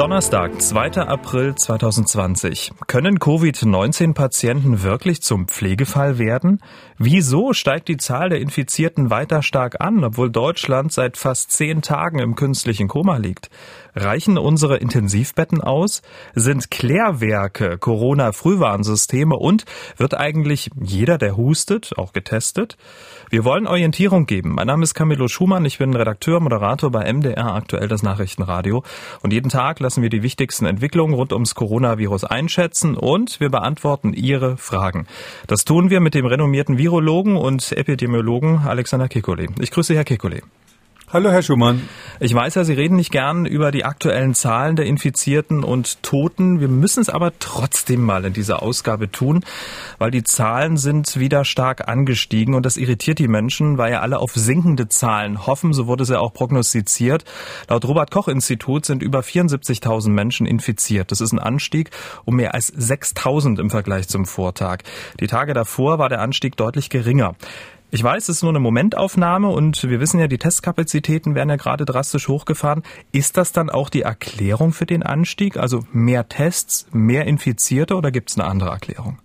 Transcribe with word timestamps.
Donnerstag, 0.00 0.62
2. 0.62 0.92
April 1.02 1.54
2020. 1.54 2.72
Können 2.86 3.18
Covid-19-Patienten 3.18 4.82
wirklich 4.82 5.20
zum 5.20 5.46
Pflegefall 5.46 6.16
werden? 6.16 6.62
Wieso 6.96 7.52
steigt 7.52 7.88
die 7.88 7.98
Zahl 7.98 8.30
der 8.30 8.40
Infizierten 8.40 9.10
weiter 9.10 9.42
stark 9.42 9.82
an, 9.82 10.02
obwohl 10.02 10.30
Deutschland 10.30 10.90
seit 10.90 11.18
fast 11.18 11.50
zehn 11.50 11.82
Tagen 11.82 12.18
im 12.18 12.34
künstlichen 12.34 12.88
Koma 12.88 13.18
liegt? 13.18 13.50
Reichen 13.94 14.38
unsere 14.38 14.78
Intensivbetten 14.78 15.60
aus? 15.60 16.00
Sind 16.34 16.70
Klärwerke 16.70 17.76
Corona-Frühwarnsysteme 17.76 19.36
und 19.36 19.64
wird 19.98 20.14
eigentlich 20.14 20.70
jeder, 20.80 21.18
der 21.18 21.36
hustet, 21.36 21.92
auch 21.98 22.12
getestet? 22.12 22.78
Wir 23.28 23.44
wollen 23.44 23.66
Orientierung 23.66 24.26
geben. 24.26 24.54
Mein 24.54 24.66
Name 24.66 24.82
ist 24.82 24.94
Camillo 24.94 25.28
Schumann. 25.28 25.64
Ich 25.64 25.78
bin 25.78 25.94
Redakteur, 25.94 26.40
Moderator 26.40 26.90
bei 26.90 27.12
MDR 27.12 27.54
aktuell 27.54 27.88
das 27.88 28.02
Nachrichtenradio. 28.02 28.82
Und 29.22 29.32
jeden 29.32 29.48
Tag 29.50 29.80
lassen 29.90 30.02
wir 30.02 30.08
die 30.08 30.22
wichtigsten 30.22 30.66
Entwicklungen 30.66 31.14
rund 31.14 31.32
ums 31.32 31.56
Coronavirus 31.56 32.22
einschätzen 32.22 32.96
und 32.96 33.40
wir 33.40 33.48
beantworten 33.48 34.12
Ihre 34.12 34.56
Fragen. 34.56 35.08
Das 35.48 35.64
tun 35.64 35.90
wir 35.90 35.98
mit 35.98 36.14
dem 36.14 36.26
renommierten 36.26 36.78
Virologen 36.78 37.36
und 37.36 37.72
Epidemiologen 37.72 38.58
Alexander 38.58 39.06
Kekulé. 39.06 39.48
Ich 39.60 39.72
grüße 39.72 39.92
Herr 39.96 40.04
Kekulé. 40.04 40.42
Hallo, 41.12 41.32
Herr 41.32 41.42
Schumann. 41.42 41.88
Ich 42.20 42.32
weiß 42.32 42.54
ja, 42.54 42.62
Sie 42.62 42.72
reden 42.72 42.94
nicht 42.94 43.10
gern 43.10 43.44
über 43.44 43.72
die 43.72 43.84
aktuellen 43.84 44.32
Zahlen 44.32 44.76
der 44.76 44.86
Infizierten 44.86 45.64
und 45.64 46.04
Toten. 46.04 46.60
Wir 46.60 46.68
müssen 46.68 47.00
es 47.00 47.08
aber 47.08 47.32
trotzdem 47.40 48.00
mal 48.00 48.24
in 48.24 48.32
dieser 48.32 48.62
Ausgabe 48.62 49.10
tun, 49.10 49.44
weil 49.98 50.12
die 50.12 50.22
Zahlen 50.22 50.76
sind 50.76 51.18
wieder 51.18 51.44
stark 51.44 51.88
angestiegen 51.88 52.54
und 52.54 52.64
das 52.64 52.76
irritiert 52.76 53.18
die 53.18 53.26
Menschen, 53.26 53.76
weil 53.76 53.90
ja 53.90 54.02
alle 54.02 54.20
auf 54.20 54.34
sinkende 54.34 54.88
Zahlen 54.88 55.48
hoffen. 55.48 55.72
So 55.72 55.88
wurde 55.88 56.04
es 56.04 56.10
ja 56.10 56.20
auch 56.20 56.32
prognostiziert. 56.32 57.24
Laut 57.68 57.84
Robert 57.86 58.12
Koch 58.12 58.28
Institut 58.28 58.86
sind 58.86 59.02
über 59.02 59.22
74.000 59.22 60.10
Menschen 60.10 60.46
infiziert. 60.46 61.10
Das 61.10 61.20
ist 61.20 61.32
ein 61.32 61.40
Anstieg 61.40 61.90
um 62.24 62.36
mehr 62.36 62.54
als 62.54 62.72
6.000 62.72 63.58
im 63.58 63.70
Vergleich 63.70 64.06
zum 64.06 64.26
Vortag. 64.26 64.84
Die 65.18 65.26
Tage 65.26 65.54
davor 65.54 65.98
war 65.98 66.08
der 66.08 66.20
Anstieg 66.20 66.56
deutlich 66.56 66.88
geringer. 66.88 67.34
Ich 67.92 68.04
weiß, 68.04 68.28
es 68.28 68.36
ist 68.36 68.42
nur 68.42 68.52
eine 68.52 68.60
Momentaufnahme 68.60 69.48
und 69.48 69.82
wir 69.82 69.98
wissen 69.98 70.20
ja, 70.20 70.28
die 70.28 70.38
Testkapazitäten 70.38 71.34
werden 71.34 71.50
ja 71.50 71.56
gerade 71.56 71.84
drastisch 71.84 72.28
hochgefahren. 72.28 72.84
Ist 73.10 73.36
das 73.36 73.50
dann 73.50 73.68
auch 73.68 73.88
die 73.88 74.02
Erklärung 74.02 74.72
für 74.72 74.86
den 74.86 75.02
Anstieg? 75.02 75.56
Also 75.56 75.84
mehr 75.92 76.28
Tests, 76.28 76.86
mehr 76.92 77.24
Infizierte 77.24 77.96
oder 77.96 78.12
gibt 78.12 78.30
es 78.30 78.38
eine 78.38 78.46
andere 78.46 78.70
Erklärung? 78.70 79.18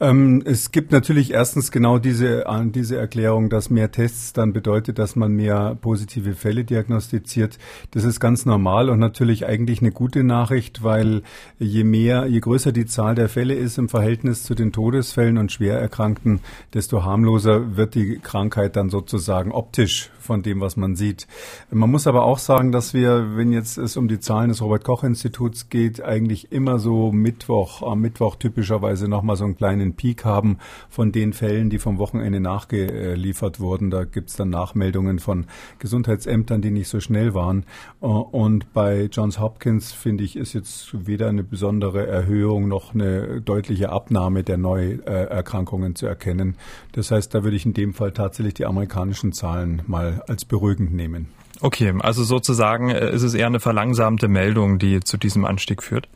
Ähm, 0.00 0.42
es 0.44 0.70
gibt 0.70 0.92
natürlich 0.92 1.32
erstens 1.32 1.72
genau 1.72 1.98
diese, 1.98 2.46
äh, 2.46 2.66
diese 2.66 2.96
Erklärung, 2.96 3.50
dass 3.50 3.68
mehr 3.68 3.90
Tests 3.90 4.32
dann 4.32 4.52
bedeutet, 4.52 4.98
dass 4.98 5.16
man 5.16 5.32
mehr 5.32 5.76
positive 5.80 6.34
Fälle 6.34 6.64
diagnostiziert. 6.64 7.58
Das 7.90 8.04
ist 8.04 8.20
ganz 8.20 8.46
normal 8.46 8.90
und 8.90 9.00
natürlich 9.00 9.46
eigentlich 9.46 9.80
eine 9.80 9.90
gute 9.90 10.22
Nachricht, 10.22 10.84
weil 10.84 11.22
je 11.58 11.82
mehr, 11.82 12.26
je 12.26 12.38
größer 12.38 12.70
die 12.70 12.86
Zahl 12.86 13.16
der 13.16 13.28
Fälle 13.28 13.54
ist 13.54 13.76
im 13.76 13.88
Verhältnis 13.88 14.44
zu 14.44 14.54
den 14.54 14.72
Todesfällen 14.72 15.36
und 15.36 15.50
Schwererkrankten, 15.50 16.40
desto 16.74 17.02
harmloser 17.02 17.76
wird 17.76 17.96
die 17.96 18.20
Krankheit 18.20 18.76
dann 18.76 18.90
sozusagen 18.90 19.50
optisch 19.50 20.10
von 20.28 20.42
dem, 20.42 20.60
was 20.60 20.76
man 20.76 20.94
sieht. 20.94 21.26
Man 21.70 21.90
muss 21.90 22.06
aber 22.06 22.24
auch 22.24 22.38
sagen, 22.38 22.70
dass 22.70 22.94
wir, 22.94 23.36
wenn 23.36 23.52
jetzt 23.52 23.78
es 23.78 23.96
um 23.96 24.06
die 24.06 24.20
Zahlen 24.20 24.50
des 24.50 24.62
Robert 24.62 24.84
Koch 24.84 25.02
Instituts 25.02 25.70
geht, 25.70 26.00
eigentlich 26.00 26.52
immer 26.52 26.78
so 26.78 27.10
Mittwoch, 27.10 27.82
am 27.82 28.00
Mittwoch 28.00 28.36
typischerweise 28.36 29.08
nochmal 29.08 29.36
so 29.36 29.44
einen 29.44 29.56
kleinen 29.56 29.88
einen 29.88 29.94
Peak 29.94 30.24
haben 30.24 30.58
von 30.88 31.12
den 31.12 31.32
Fällen, 31.32 31.70
die 31.70 31.78
vom 31.78 31.98
Wochenende 31.98 32.40
nachgeliefert 32.40 33.60
wurden. 33.60 33.90
Da 33.90 34.04
gibt 34.04 34.30
es 34.30 34.36
dann 34.36 34.50
Nachmeldungen 34.50 35.18
von 35.18 35.46
Gesundheitsämtern, 35.78 36.62
die 36.62 36.70
nicht 36.70 36.88
so 36.88 37.00
schnell 37.00 37.34
waren. 37.34 37.64
Äh, 38.00 38.06
und 38.06 38.72
bei 38.72 39.08
Johns 39.10 39.40
Hopkins, 39.40 39.92
finde 39.92 40.24
ich, 40.24 40.36
ist 40.36 40.52
jetzt 40.52 41.06
weder 41.06 41.28
eine 41.28 41.42
besondere 41.42 42.06
Erhöhung 42.06 42.68
noch 42.68 42.94
eine 42.94 43.40
deutliche 43.40 43.90
Abnahme 43.90 44.42
der 44.42 44.58
Neuerkrankungen 44.58 45.94
zu 45.94 46.06
erkennen. 46.06 46.56
Das 46.92 47.10
heißt, 47.10 47.34
da 47.34 47.44
würde 47.44 47.56
ich 47.56 47.66
in 47.66 47.74
dem 47.74 47.94
Fall 47.94 48.12
tatsächlich 48.12 48.54
die 48.54 48.66
amerikanischen 48.66 49.32
Zahlen 49.32 49.82
mal 49.86 50.17
als 50.26 50.44
beruhigend 50.44 50.92
nehmen. 50.92 51.28
Okay, 51.60 51.92
also 52.00 52.22
sozusagen 52.22 52.90
äh, 52.90 53.12
ist 53.12 53.22
es 53.22 53.34
eher 53.34 53.46
eine 53.46 53.60
verlangsamte 53.60 54.28
Meldung, 54.28 54.78
die 54.78 55.00
zu 55.00 55.16
diesem 55.16 55.44
Anstieg 55.44 55.82
führt? 55.82 56.08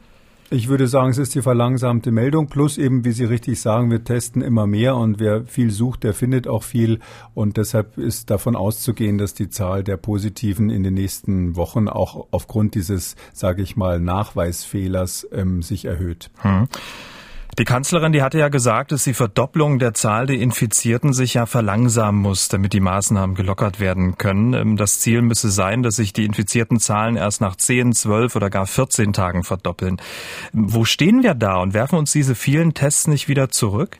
Ich 0.53 0.69
würde 0.69 0.87
sagen, 0.87 1.11
es 1.11 1.17
ist 1.17 1.35
die 1.35 1.41
verlangsamte 1.41 2.13
Meldung 2.13 2.47
plus 2.47 2.77
eben, 2.77 3.07
wie 3.07 3.13
Sie 3.13 3.25
richtig 3.25 3.59
sagen, 3.59 3.91
wir 3.91 4.05
testen 4.05 4.43
immer 4.43 4.67
mehr 4.67 4.97
und 4.97 5.19
wer 5.19 5.47
viel 5.47 5.71
sucht, 5.71 6.05
der 6.05 6.13
findet 6.13 6.47
auch 6.47 6.63
viel 6.63 7.01
und 7.33 7.57
deshalb 7.57 7.97
ist 7.97 8.29
davon 8.29 8.55
auszugehen, 8.55 9.17
dass 9.17 9.33
die 9.33 9.49
Zahl 9.49 9.83
der 9.83 9.97
Positiven 9.97 10.69
in 10.69 10.83
den 10.83 10.93
nächsten 10.93 11.57
Wochen 11.57 11.89
auch 11.89 12.27
aufgrund 12.33 12.75
dieses, 12.75 13.17
sage 13.33 13.63
ich 13.63 13.77
mal, 13.77 13.99
Nachweisfehlers 13.99 15.27
ähm, 15.33 15.63
sich 15.63 15.87
erhöht. 15.87 16.31
Hm. 16.43 16.69
Die 17.59 17.65
Kanzlerin, 17.65 18.13
die 18.13 18.23
hatte 18.23 18.39
ja 18.39 18.49
gesagt, 18.49 18.93
dass 18.93 19.05
die 19.05 19.13
Verdopplung 19.13 19.79
der 19.79 19.93
Zahl 19.93 20.25
der 20.25 20.37
Infizierten 20.37 21.13
sich 21.13 21.35
ja 21.35 21.45
verlangsamen 21.45 22.19
muss, 22.19 22.49
damit 22.49 22.73
die 22.73 22.81
Maßnahmen 22.81 23.37
gelockert 23.37 23.79
werden 23.79 24.17
können. 24.17 24.55
Ähm, 24.55 24.77
das 24.79 25.01
Ziel 25.01 25.21
müsse 25.21 25.51
sein, 25.51 25.83
dass 25.83 25.97
sich 25.97 26.15
die 26.15 26.25
infizierten 26.25 26.81
Zahlen 26.81 27.17
erst 27.17 27.43
nach 27.43 27.55
10, 27.55 27.93
12 27.93 28.37
oder 28.37 28.49
gar 28.49 28.67
14 28.67 29.13
Tagen 29.13 29.45
verdoppeln. 29.45 30.01
Wo 30.55 30.87
stehen 30.87 31.23
wir 31.23 31.35
da 31.35 31.59
und 31.59 31.75
werfen 31.75 31.99
uns 31.99 32.11
diese 32.13 32.35
vielen 32.35 32.73
Tests 32.73 33.07
nicht 33.07 33.29
wieder 33.29 33.51
zurück? 33.51 33.99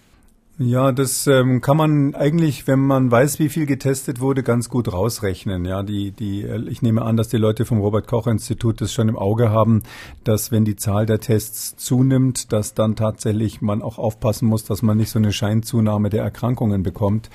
Ja, 0.59 0.93
das 0.93 1.27
ähm, 1.27 1.63
kann 1.63 1.79
man 1.79 2.15
eigentlich, 2.15 2.67
wenn 2.67 2.81
man 2.81 3.11
weiß, 3.11 3.39
wie 3.39 3.49
viel 3.49 3.65
getestet 3.65 4.21
wurde, 4.21 4.43
ganz 4.43 4.69
gut 4.69 4.93
rausrechnen. 4.93 5.65
Ja, 5.65 5.83
die, 5.83 6.11
die, 6.11 6.45
ich 6.69 6.83
nehme 6.83 7.03
an, 7.03 7.17
dass 7.17 7.29
die 7.29 7.39
Leute 7.39 7.65
vom 7.65 7.81
Robert 7.81 8.07
Koch 8.07 8.27
Institut 8.27 8.83
das 8.83 8.93
schon 8.93 9.09
im 9.09 9.17
Auge 9.17 9.49
haben, 9.49 9.83
dass 10.25 10.53
wenn 10.53 10.67
die 10.67 10.77
Zahl 10.77 11.07
der 11.07 11.21
Tests 11.21 11.77
zunimmt, 11.77 12.53
dass 12.53 12.75
dann 12.75 12.97
tatsächlich 12.97 13.63
man 13.63 13.81
auch 13.81 13.97
aufpassen 13.97 14.47
muss, 14.47 14.65
dass 14.65 14.83
man 14.83 14.99
nicht 14.99 15.11
so 15.11 15.19
eine 15.19 15.33
Scheinzunahme 15.33 16.11
der 16.11 16.23
Erkrankungen 16.23 16.83
bekommt. 16.83 17.31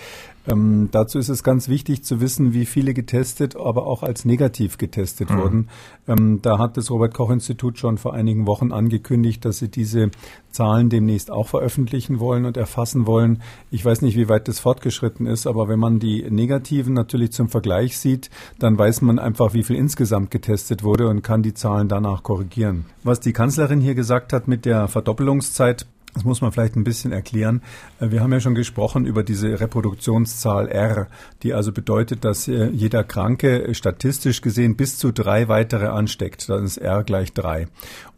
Ähm, 0.48 0.90
dazu 0.92 1.20
ist 1.20 1.30
es 1.30 1.44
ganz 1.44 1.68
wichtig 1.68 2.04
zu 2.04 2.22
wissen, 2.22 2.54
wie 2.54 2.66
viele 2.66 2.94
getestet, 2.94 3.56
aber 3.56 3.86
auch 3.86 4.04
als 4.04 4.26
negativ 4.26 4.78
getestet 4.78 5.30
mhm. 5.30 5.38
wurden. 5.38 5.70
Ähm, 6.08 6.42
da 6.42 6.58
hat 6.58 6.78
das 6.78 6.90
Robert 6.90 7.14
Koch 7.14 7.30
Institut 7.30 7.78
schon 7.78 7.98
vor 7.98 8.14
einigen 8.14 8.48
Wochen 8.48 8.72
angekündigt, 8.72 9.44
dass 9.44 9.60
sie 9.60 9.70
diese 9.70 10.10
Zahlen 10.52 10.90
demnächst 10.90 11.30
auch 11.30 11.48
veröffentlichen 11.48 12.20
wollen 12.20 12.46
und 12.46 12.58
erfassen 12.58 13.06
wollen. 13.06 13.42
Ich 13.72 13.84
weiß 13.84 14.02
nicht, 14.02 14.16
wie 14.16 14.30
weit 14.30 14.48
das 14.48 14.60
fortgeschritten 14.60 15.28
ist, 15.28 15.48
aber 15.48 15.68
wenn 15.68 15.80
man 15.80 16.00
die 16.00 16.26
negativen 16.30 16.94
natürlich 16.94 17.32
zum 17.32 17.50
Vergleich 17.50 17.98
sieht, 17.98 18.30
dann 18.58 18.78
weiß 18.78 19.02
man 19.02 19.20
einfach, 19.20 19.54
wie 19.54 19.64
viel 19.64 19.76
insgesamt 19.76 20.32
getestet 20.32 20.84
wurde 20.84 21.10
und 21.10 21.22
kann 21.22 21.44
die 21.44 21.54
Zahlen 21.54 21.90
danach 21.90 22.24
korrigieren. 22.24 22.86
Was 23.04 23.20
die 23.20 23.34
Kanzlerin 23.34 23.82
hier 23.82 23.96
gesagt 23.96 24.34
hat 24.34 24.48
mit 24.48 24.66
der 24.66 24.88
Verdoppelungszeit, 24.88 25.86
das 26.14 26.24
muss 26.24 26.42
man 26.42 26.52
vielleicht 26.52 26.76
ein 26.76 26.84
bisschen 26.84 27.12
erklären. 27.12 27.62
Äh, 28.00 28.12
wir 28.12 28.22
haben 28.22 28.34
ja 28.34 28.40
schon 28.40 28.56
gesprochen 28.56 29.06
über 29.06 29.24
diese 29.24 29.60
Reproduktionszahl 29.60 30.68
R, 30.68 31.08
die 31.44 31.54
also 31.54 31.72
bedeutet, 31.72 32.26
dass 32.26 32.48
äh, 32.48 32.70
jeder 32.70 33.04
Kranke 33.04 33.74
statistisch 33.76 34.42
gesehen 34.42 34.76
bis 34.76 34.98
zu 34.98 35.12
drei 35.12 35.48
weitere 35.48 35.88
ansteckt. 35.88 36.50
Dann 36.50 36.66
ist 36.66 36.78
R 36.78 37.04
gleich 37.04 37.34
drei. 37.34 37.68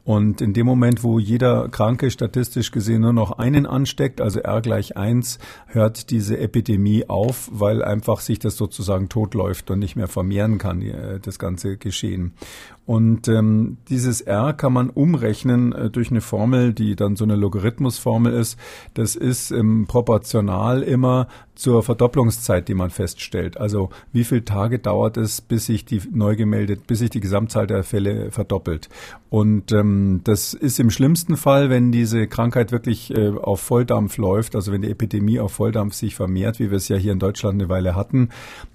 Und 0.05 0.41
in 0.41 0.53
dem 0.53 0.65
Moment, 0.65 1.03
wo 1.03 1.19
jeder 1.19 1.69
Kranke 1.69 2.09
statistisch 2.09 2.71
gesehen 2.71 3.01
nur 3.01 3.13
noch 3.13 3.37
einen 3.37 3.65
ansteckt, 3.65 4.21
also 4.21 4.39
R 4.39 4.61
gleich 4.61 4.97
eins, 4.97 5.37
hört 5.67 6.09
diese 6.09 6.39
Epidemie 6.39 7.07
auf, 7.07 7.49
weil 7.51 7.83
einfach 7.83 8.19
sich 8.19 8.39
das 8.39 8.57
sozusagen 8.57 9.09
totläuft 9.09 9.69
und 9.69 9.79
nicht 9.79 9.95
mehr 9.95 10.07
vermehren 10.07 10.57
kann, 10.57 10.81
äh, 10.81 11.19
das 11.19 11.37
ganze 11.37 11.77
Geschehen. 11.77 12.33
Und 12.89 13.27
ähm, 13.27 13.77
dieses 13.87 14.21
R 14.21 14.53
kann 14.53 14.73
man 14.73 14.89
umrechnen 14.89 15.73
äh, 15.73 15.89
durch 15.91 16.09
eine 16.09 16.21
Formel, 16.21 16.73
die 16.73 16.95
dann 16.95 17.15
so 17.15 17.23
eine 17.23 17.35
Logarithmusformel 17.35 18.33
ist. 18.33 18.57
Das 18.95 19.15
ist 19.15 19.51
ähm, 19.51 19.85
proportional 19.87 20.81
immer 20.81 21.27
zur 21.59 21.83
Verdopplungszeit, 21.83 22.69
die 22.69 22.73
man 22.73 22.89
feststellt. 22.89 23.57
Also 23.57 23.89
wie 24.13 24.23
viele 24.23 24.45
Tage 24.45 24.79
dauert 24.79 25.17
es, 25.17 25.41
bis 25.41 25.65
sich 25.65 25.83
die 25.83 26.01
neu 26.11 26.37
gemeldet, 26.37 26.87
bis 26.87 26.99
sich 26.99 27.09
die 27.09 27.19
Gesamtzahl 27.19 27.67
der 27.67 27.83
Fälle 27.83 28.31
verdoppelt. 28.31 28.87
Und 29.29 29.73
ähm, 29.73 30.21
das 30.23 30.53
ist 30.53 30.79
im 30.79 30.89
schlimmsten 30.89 31.35
Fall, 31.35 31.69
wenn 31.69 31.91
diese 31.91 32.27
Krankheit 32.27 32.71
wirklich 32.71 33.13
äh, 33.15 33.29
auf 33.29 33.59
Volldampf 33.59 34.17
läuft, 34.17 34.55
also 34.55 34.71
wenn 34.71 34.81
die 34.81 34.89
Epidemie 34.89 35.39
auf 35.39 35.51
Volldampf 35.51 35.93
sich 35.95 36.15
vermehrt, 36.15 36.59
wie 36.59 36.71
wir 36.71 36.77
es 36.77 36.87
ja 36.87 36.95
hier 36.95 37.11
in 37.11 37.19
Deutschland 37.19 37.61
eine 37.61 37.69
Weile 37.69 37.93
hatten, 37.93 38.29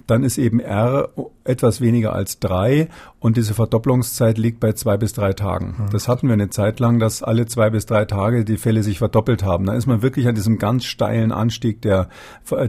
dann 0.06 0.22
ist 0.22 0.36
eben 0.36 0.60
R 0.60 1.08
etwas 1.44 1.80
weniger 1.80 2.12
als 2.12 2.38
drei 2.38 2.88
und 3.18 3.36
diese 3.36 3.54
Verdopplungszeit 3.54 4.38
liegt 4.38 4.60
bei 4.60 4.72
zwei 4.72 4.96
bis 4.96 5.12
drei 5.12 5.32
Tagen. 5.32 5.76
Mhm. 5.78 5.90
Das 5.90 6.08
hatten 6.08 6.28
wir 6.28 6.34
eine 6.34 6.50
Zeit 6.50 6.78
lang, 6.78 6.98
dass 6.98 7.22
alle 7.22 7.46
zwei 7.46 7.70
bis 7.70 7.86
drei 7.86 8.04
Tage 8.04 8.44
die 8.44 8.56
Fälle 8.56 8.82
sich 8.82 8.98
verdoppelt 8.98 9.42
haben. 9.42 9.66
Da 9.66 9.74
ist 9.74 9.86
man 9.86 10.02
wirklich 10.02 10.28
an 10.28 10.34
diesem 10.34 10.58
ganz 10.58 10.84
steilen 10.84 11.32
Anstieg 11.32 11.82
der, 11.82 12.08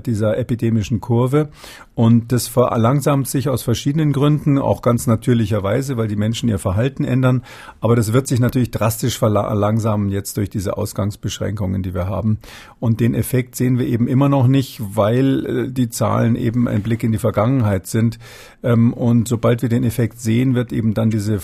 dieser 0.05 0.37
epidemischen 0.37 1.01
Kurve. 1.01 1.49
Und 1.95 2.33
das 2.33 2.49
verlangsamt 2.49 3.29
sich 3.29 3.47
aus 3.47 3.63
verschiedenen 3.63 4.11
Gründen, 4.11 4.59
auch 4.59 4.81
ganz 4.81 5.07
natürlicherweise, 5.07 5.95
weil 5.95 6.09
die 6.09 6.17
Menschen 6.17 6.49
ihr 6.49 6.59
Verhalten 6.59 7.05
ändern. 7.05 7.43
Aber 7.79 7.95
das 7.95 8.11
wird 8.11 8.27
sich 8.27 8.41
natürlich 8.41 8.69
drastisch 8.69 9.17
verlangsamen 9.17 10.09
jetzt 10.09 10.35
durch 10.35 10.49
diese 10.49 10.77
Ausgangsbeschränkungen, 10.77 11.83
die 11.83 11.93
wir 11.93 12.07
haben. 12.07 12.39
Und 12.81 12.99
den 12.99 13.13
Effekt 13.13 13.55
sehen 13.55 13.79
wir 13.79 13.87
eben 13.87 14.09
immer 14.09 14.27
noch 14.27 14.47
nicht, 14.47 14.81
weil 14.93 15.45
äh, 15.45 15.71
die 15.71 15.89
Zahlen 15.89 16.35
eben 16.35 16.67
ein 16.67 16.81
Blick 16.81 17.01
in 17.01 17.13
die 17.13 17.17
Vergangenheit 17.17 17.87
sind. 17.87 18.19
Ähm, 18.61 18.91
und 18.91 19.29
sobald 19.29 19.61
wir 19.61 19.69
den 19.69 19.85
Effekt 19.85 20.19
sehen, 20.19 20.53
wird 20.53 20.73
eben 20.73 20.93
dann 20.93 21.09
diese, 21.09 21.39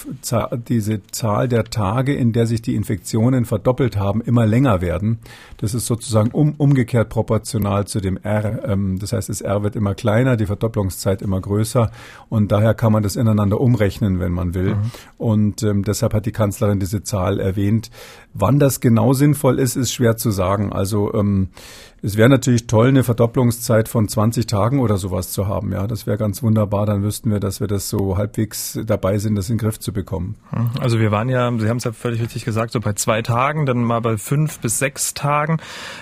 diese 0.67 1.01
Zahl 1.11 1.47
der 1.47 1.63
Tage, 1.63 2.13
in 2.13 2.33
der 2.33 2.45
sich 2.45 2.61
die 2.61 2.75
Infektionen 2.75 3.45
verdoppelt 3.45 3.95
haben, 3.95 4.19
immer 4.21 4.45
länger 4.45 4.81
werden. 4.81 5.19
Das 5.57 5.73
ist 5.73 5.85
sozusagen 5.85 6.31
um, 6.31 6.55
umgekehrt 6.57 7.07
proportional 7.07 7.87
zu 7.87 8.01
dem 8.01 8.17
R. 8.17 8.67
Ähm, 8.67 8.99
das 8.99 9.13
heißt, 9.13 9.29
das 9.29 9.39
R 9.39 9.63
wird 9.63 9.77
immer 9.77 9.95
kleiner 9.95 10.40
die 10.41 10.47
Verdopplungszeit 10.47 11.21
immer 11.21 11.39
größer 11.39 11.91
und 12.29 12.51
daher 12.51 12.73
kann 12.73 12.91
man 12.91 13.03
das 13.03 13.15
ineinander 13.15 13.61
umrechnen, 13.61 14.19
wenn 14.19 14.33
man 14.33 14.53
will. 14.53 14.75
Mhm. 14.75 14.91
Und 15.17 15.63
ähm, 15.63 15.83
deshalb 15.83 16.13
hat 16.13 16.25
die 16.25 16.31
Kanzlerin 16.31 16.79
diese 16.79 17.03
Zahl 17.03 17.39
erwähnt. 17.39 17.89
Wann 18.33 18.59
das 18.59 18.79
genau 18.79 19.13
sinnvoll 19.13 19.59
ist, 19.59 19.75
ist 19.75 19.93
schwer 19.93 20.17
zu 20.17 20.31
sagen. 20.31 20.71
Also 20.71 21.13
ähm, 21.13 21.49
es 22.03 22.17
wäre 22.17 22.29
natürlich 22.29 22.65
toll, 22.65 22.87
eine 22.87 23.03
Verdopplungszeit 23.03 23.87
von 23.87 24.07
20 24.07 24.47
Tagen 24.47 24.79
oder 24.79 24.97
sowas 24.97 25.31
zu 25.31 25.47
haben. 25.47 25.71
Ja, 25.71 25.85
das 25.85 26.07
wäre 26.07 26.17
ganz 26.17 26.41
wunderbar. 26.41 26.87
Dann 26.87 27.03
wüssten 27.03 27.29
wir, 27.29 27.39
dass 27.39 27.59
wir 27.59 27.67
das 27.67 27.89
so 27.89 28.17
halbwegs 28.17 28.79
dabei 28.85 29.19
sind, 29.19 29.35
das 29.35 29.49
in 29.49 29.57
den 29.57 29.61
Griff 29.61 29.79
zu 29.79 29.93
bekommen. 29.93 30.35
Also 30.79 30.99
wir 30.99 31.11
waren 31.11 31.29
ja, 31.29 31.51
Sie 31.59 31.69
haben 31.69 31.77
es 31.77 31.83
ja 31.83 31.91
völlig 31.91 32.21
richtig 32.21 32.43
gesagt, 32.43 32.71
so 32.71 32.79
bei 32.79 32.93
zwei 32.93 33.21
Tagen, 33.21 33.67
dann 33.67 33.83
mal 33.83 34.01
bei 34.01 34.17
fünf 34.17 34.59
bis 34.59 34.79
sechs 34.79 35.13
Tagen. 35.13 35.57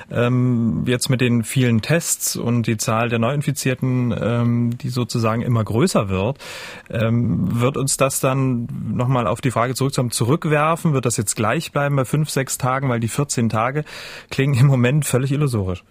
Ähm, 0.09 0.83
jetzt 0.85 1.09
mit 1.09 1.19
den 1.19 1.43
vielen 1.43 1.81
Tests 1.81 2.37
und 2.37 2.67
die 2.67 2.77
Zahl 2.77 3.09
der 3.09 3.19
Neuinfizierten, 3.19 4.13
ähm, 4.29 4.77
die 4.77 4.89
sozusagen 4.89 5.41
immer 5.41 5.63
größer 5.63 6.09
wird, 6.09 6.37
ähm, 6.89 7.61
wird 7.61 7.77
uns 7.77 7.97
das 7.97 8.19
dann 8.19 8.67
nochmal 8.93 9.27
auf 9.27 9.41
die 9.41 9.51
Frage 9.51 9.75
zurückzukommen, 9.75 10.11
zurückwerfen? 10.11 10.93
Wird 10.93 11.05
das 11.05 11.17
jetzt 11.17 11.35
gleich 11.35 11.71
bleiben 11.71 11.95
bei 11.95 12.05
fünf, 12.05 12.29
sechs 12.29 12.57
Tagen? 12.57 12.89
Weil 12.89 12.99
die 12.99 13.07
14 13.07 13.49
Tage 13.49 13.83
klingen 14.29 14.55
im 14.55 14.67
Moment 14.67 15.05
völlig 15.05 15.31
illusorisch. 15.31 15.83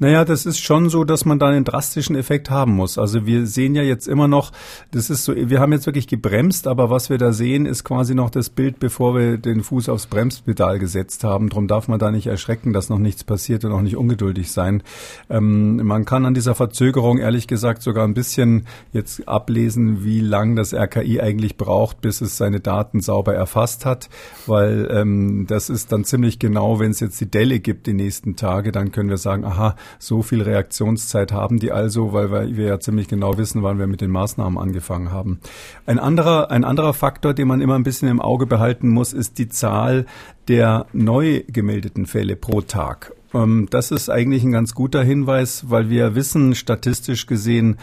Naja, 0.00 0.24
das 0.24 0.46
ist 0.46 0.58
schon 0.60 0.88
so, 0.88 1.04
dass 1.04 1.26
man 1.26 1.38
da 1.38 1.48
einen 1.48 1.64
drastischen 1.64 2.16
Effekt 2.16 2.48
haben 2.48 2.72
muss. 2.72 2.96
Also 2.96 3.26
wir 3.26 3.46
sehen 3.46 3.74
ja 3.74 3.82
jetzt 3.82 4.08
immer 4.08 4.28
noch, 4.28 4.50
das 4.92 5.10
ist 5.10 5.24
so, 5.24 5.36
wir 5.36 5.60
haben 5.60 5.72
jetzt 5.72 5.84
wirklich 5.84 6.08
gebremst, 6.08 6.66
aber 6.66 6.88
was 6.88 7.10
wir 7.10 7.18
da 7.18 7.34
sehen, 7.34 7.66
ist 7.66 7.84
quasi 7.84 8.14
noch 8.14 8.30
das 8.30 8.48
Bild, 8.48 8.80
bevor 8.80 9.14
wir 9.14 9.36
den 9.36 9.62
Fuß 9.62 9.90
aufs 9.90 10.06
Bremspedal 10.06 10.78
gesetzt 10.78 11.22
haben. 11.22 11.50
Darum 11.50 11.68
darf 11.68 11.86
man 11.86 11.98
da 11.98 12.10
nicht 12.10 12.26
erschrecken, 12.26 12.72
dass 12.72 12.88
noch 12.88 12.98
nichts 12.98 13.24
passiert 13.24 13.62
und 13.66 13.72
auch 13.72 13.82
nicht 13.82 13.94
ungeduldig 13.94 14.50
sein. 14.50 14.82
Ähm, 15.28 15.84
man 15.84 16.06
kann 16.06 16.24
an 16.24 16.32
dieser 16.32 16.54
Verzögerung 16.54 17.18
ehrlich 17.18 17.46
gesagt 17.46 17.82
sogar 17.82 18.08
ein 18.08 18.14
bisschen 18.14 18.66
jetzt 18.92 19.28
ablesen, 19.28 20.02
wie 20.02 20.20
lang 20.20 20.56
das 20.56 20.72
RKI 20.72 21.20
eigentlich 21.20 21.58
braucht, 21.58 22.00
bis 22.00 22.22
es 22.22 22.38
seine 22.38 22.60
Daten 22.60 23.00
sauber 23.00 23.34
erfasst 23.34 23.84
hat, 23.84 24.08
weil 24.46 24.88
ähm, 24.90 25.44
das 25.46 25.68
ist 25.68 25.92
dann 25.92 26.04
ziemlich 26.04 26.38
genau, 26.38 26.80
wenn 26.80 26.90
es 26.90 27.00
jetzt 27.00 27.20
die 27.20 27.30
Delle 27.30 27.60
gibt 27.60 27.86
die 27.86 27.92
nächsten 27.92 28.34
Tage, 28.36 28.72
dann 28.72 28.92
können 28.92 29.10
wir 29.10 29.18
sagen, 29.18 29.44
aha, 29.44 29.76
so 29.98 30.22
viel 30.22 30.42
Reaktionszeit 30.42 31.32
haben 31.32 31.58
die 31.58 31.72
also, 31.72 32.12
weil 32.12 32.56
wir 32.56 32.66
ja 32.66 32.80
ziemlich 32.80 33.08
genau 33.08 33.38
wissen, 33.38 33.62
wann 33.62 33.78
wir 33.78 33.86
mit 33.86 34.00
den 34.00 34.10
Maßnahmen 34.10 34.58
angefangen 34.58 35.12
haben. 35.12 35.40
Ein 35.86 35.98
anderer, 35.98 36.50
ein 36.50 36.64
anderer 36.64 36.94
Faktor, 36.94 37.34
den 37.34 37.48
man 37.48 37.60
immer 37.60 37.74
ein 37.74 37.82
bisschen 37.82 38.08
im 38.08 38.20
Auge 38.20 38.46
behalten 38.46 38.88
muss, 38.88 39.12
ist 39.12 39.38
die 39.38 39.48
Zahl 39.48 40.06
der 40.48 40.86
neu 40.92 41.42
gemeldeten 41.48 42.06
Fälle 42.06 42.36
pro 42.36 42.60
Tag. 42.60 43.12
Ähm, 43.34 43.68
das 43.70 43.90
ist 43.90 44.08
eigentlich 44.08 44.44
ein 44.44 44.52
ganz 44.52 44.74
guter 44.74 45.02
Hinweis, 45.02 45.68
weil 45.68 45.90
wir 45.90 46.14
wissen, 46.14 46.54
statistisch 46.54 47.26
gesehen, 47.26 47.76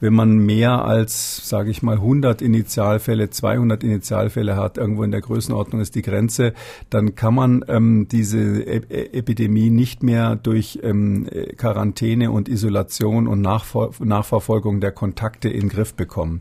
wenn 0.00 0.14
man 0.14 0.38
mehr 0.38 0.84
als, 0.84 1.48
sage 1.48 1.70
ich 1.70 1.82
mal, 1.82 1.96
100 1.96 2.42
Initialfälle, 2.42 3.30
200 3.30 3.82
Initialfälle 3.84 4.56
hat, 4.56 4.78
irgendwo 4.78 5.02
in 5.04 5.10
der 5.10 5.20
Größenordnung 5.20 5.80
ist 5.80 5.94
die 5.94 6.02
Grenze, 6.02 6.52
dann 6.90 7.14
kann 7.14 7.34
man 7.34 7.64
ähm, 7.68 8.06
diese 8.10 8.38
e 8.62 8.82
e 8.88 9.18
Epidemie 9.18 9.70
nicht 9.70 10.02
mehr 10.02 10.36
durch 10.36 10.80
ähm, 10.82 11.28
Quarantäne 11.56 12.30
und 12.30 12.48
Isolation 12.48 13.26
und 13.26 13.40
Nachver 13.40 13.90
Nachverfolgung 14.00 14.80
der 14.80 14.92
Kontakte 14.92 15.48
in 15.48 15.62
den 15.62 15.68
Griff 15.68 15.94
bekommen. 15.94 16.40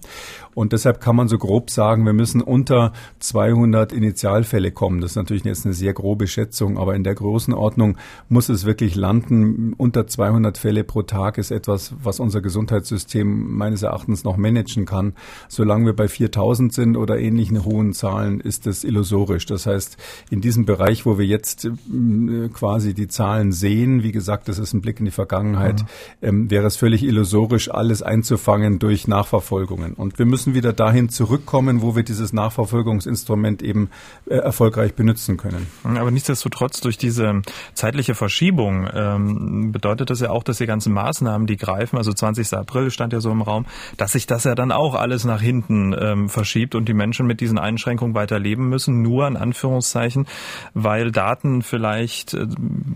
Und 0.53 0.73
deshalb 0.73 0.99
kann 0.99 1.15
man 1.15 1.27
so 1.27 1.37
grob 1.37 1.69
sagen, 1.69 2.05
wir 2.05 2.13
müssen 2.13 2.41
unter 2.41 2.93
200 3.19 3.93
Initialfälle 3.93 4.71
kommen. 4.71 5.01
Das 5.01 5.11
ist 5.11 5.15
natürlich 5.15 5.43
jetzt 5.45 5.65
eine 5.65 5.73
sehr 5.73 5.93
grobe 5.93 6.27
Schätzung, 6.27 6.77
aber 6.77 6.95
in 6.95 7.03
der 7.03 7.15
Größenordnung 7.15 7.97
muss 8.29 8.49
es 8.51 8.65
wirklich 8.65 8.95
landen. 8.95 9.73
Unter 9.77 10.07
200 10.07 10.57
Fälle 10.57 10.83
pro 10.83 11.01
Tag 11.01 11.37
ist 11.37 11.51
etwas, 11.51 11.93
was 12.01 12.19
unser 12.19 12.41
Gesundheitssystem 12.41 13.55
meines 13.55 13.81
Erachtens 13.81 14.23
noch 14.23 14.37
managen 14.37 14.85
kann. 14.85 15.13
Solange 15.47 15.85
wir 15.87 15.95
bei 15.95 16.07
4000 16.07 16.73
sind 16.73 16.97
oder 16.97 17.19
ähnlichen 17.19 17.65
hohen 17.65 17.93
Zahlen, 17.93 18.39
ist 18.39 18.65
das 18.65 18.83
illusorisch. 18.83 19.45
Das 19.45 19.65
heißt, 19.65 19.97
in 20.29 20.41
diesem 20.41 20.65
Bereich, 20.65 21.05
wo 21.05 21.17
wir 21.17 21.25
jetzt 21.25 21.65
äh, 21.65 22.49
quasi 22.53 22.93
die 22.93 23.07
Zahlen 23.07 23.51
sehen, 23.51 24.03
wie 24.03 24.11
gesagt, 24.11 24.47
das 24.47 24.59
ist 24.59 24.73
ein 24.73 24.81
Blick 24.81 24.99
in 24.99 25.05
die 25.05 25.11
Vergangenheit, 25.11 25.81
mhm. 25.81 25.87
ähm, 26.21 26.51
wäre 26.51 26.67
es 26.67 26.75
völlig 26.75 27.03
illusorisch, 27.03 27.71
alles 27.71 28.01
einzufangen 28.01 28.79
durch 28.79 29.07
Nachverfolgungen. 29.07 29.93
Und 29.93 30.19
wir 30.19 30.25
müssen 30.25 30.53
wieder 30.53 30.73
dahin 30.73 31.09
zurückkommen, 31.09 31.81
wo 31.81 31.95
wir 31.95 32.03
dieses 32.03 32.33
Nachverfolgungsinstrument 32.33 33.63
eben 33.63 33.89
äh, 34.25 34.35
erfolgreich 34.35 34.93
benutzen 34.93 35.37
können. 35.37 35.67
Aber 35.83 36.11
nichtsdestotrotz 36.11 36.81
durch 36.81 36.97
diese 36.97 37.41
zeitliche 37.73 38.15
Verschiebung 38.15 38.40
Verschiebung 38.41 38.89
ähm, 38.91 39.71
bedeutet 39.71 40.09
das 40.09 40.19
ja 40.19 40.31
auch, 40.31 40.41
dass 40.41 40.57
die 40.57 40.65
ganzen 40.65 40.93
Maßnahmen, 40.93 41.45
die 41.45 41.57
greifen, 41.57 41.97
also 41.97 42.11
20. 42.11 42.51
April 42.53 42.89
stand 42.89 43.13
ja 43.13 43.19
so 43.19 43.29
im 43.29 43.43
Raum, 43.43 43.67
dass 43.97 44.13
sich 44.13 44.25
das 44.25 44.45
ja 44.45 44.55
dann 44.55 44.71
auch 44.71 44.95
alles 44.95 45.25
nach 45.25 45.41
hinten 45.41 45.95
ähm, 45.95 46.27
verschiebt 46.27 46.73
und 46.73 46.89
die 46.89 46.95
Menschen 46.95 47.27
mit 47.27 47.39
diesen 47.39 47.59
Einschränkungen 47.59 48.15
weiter 48.15 48.39
leben 48.39 48.67
müssen, 48.67 49.03
nur 49.03 49.27
in 49.27 49.37
Anführungszeichen, 49.37 50.25
weil 50.73 51.11
Daten 51.11 51.61
vielleicht 51.61 52.33
äh, 52.33 52.47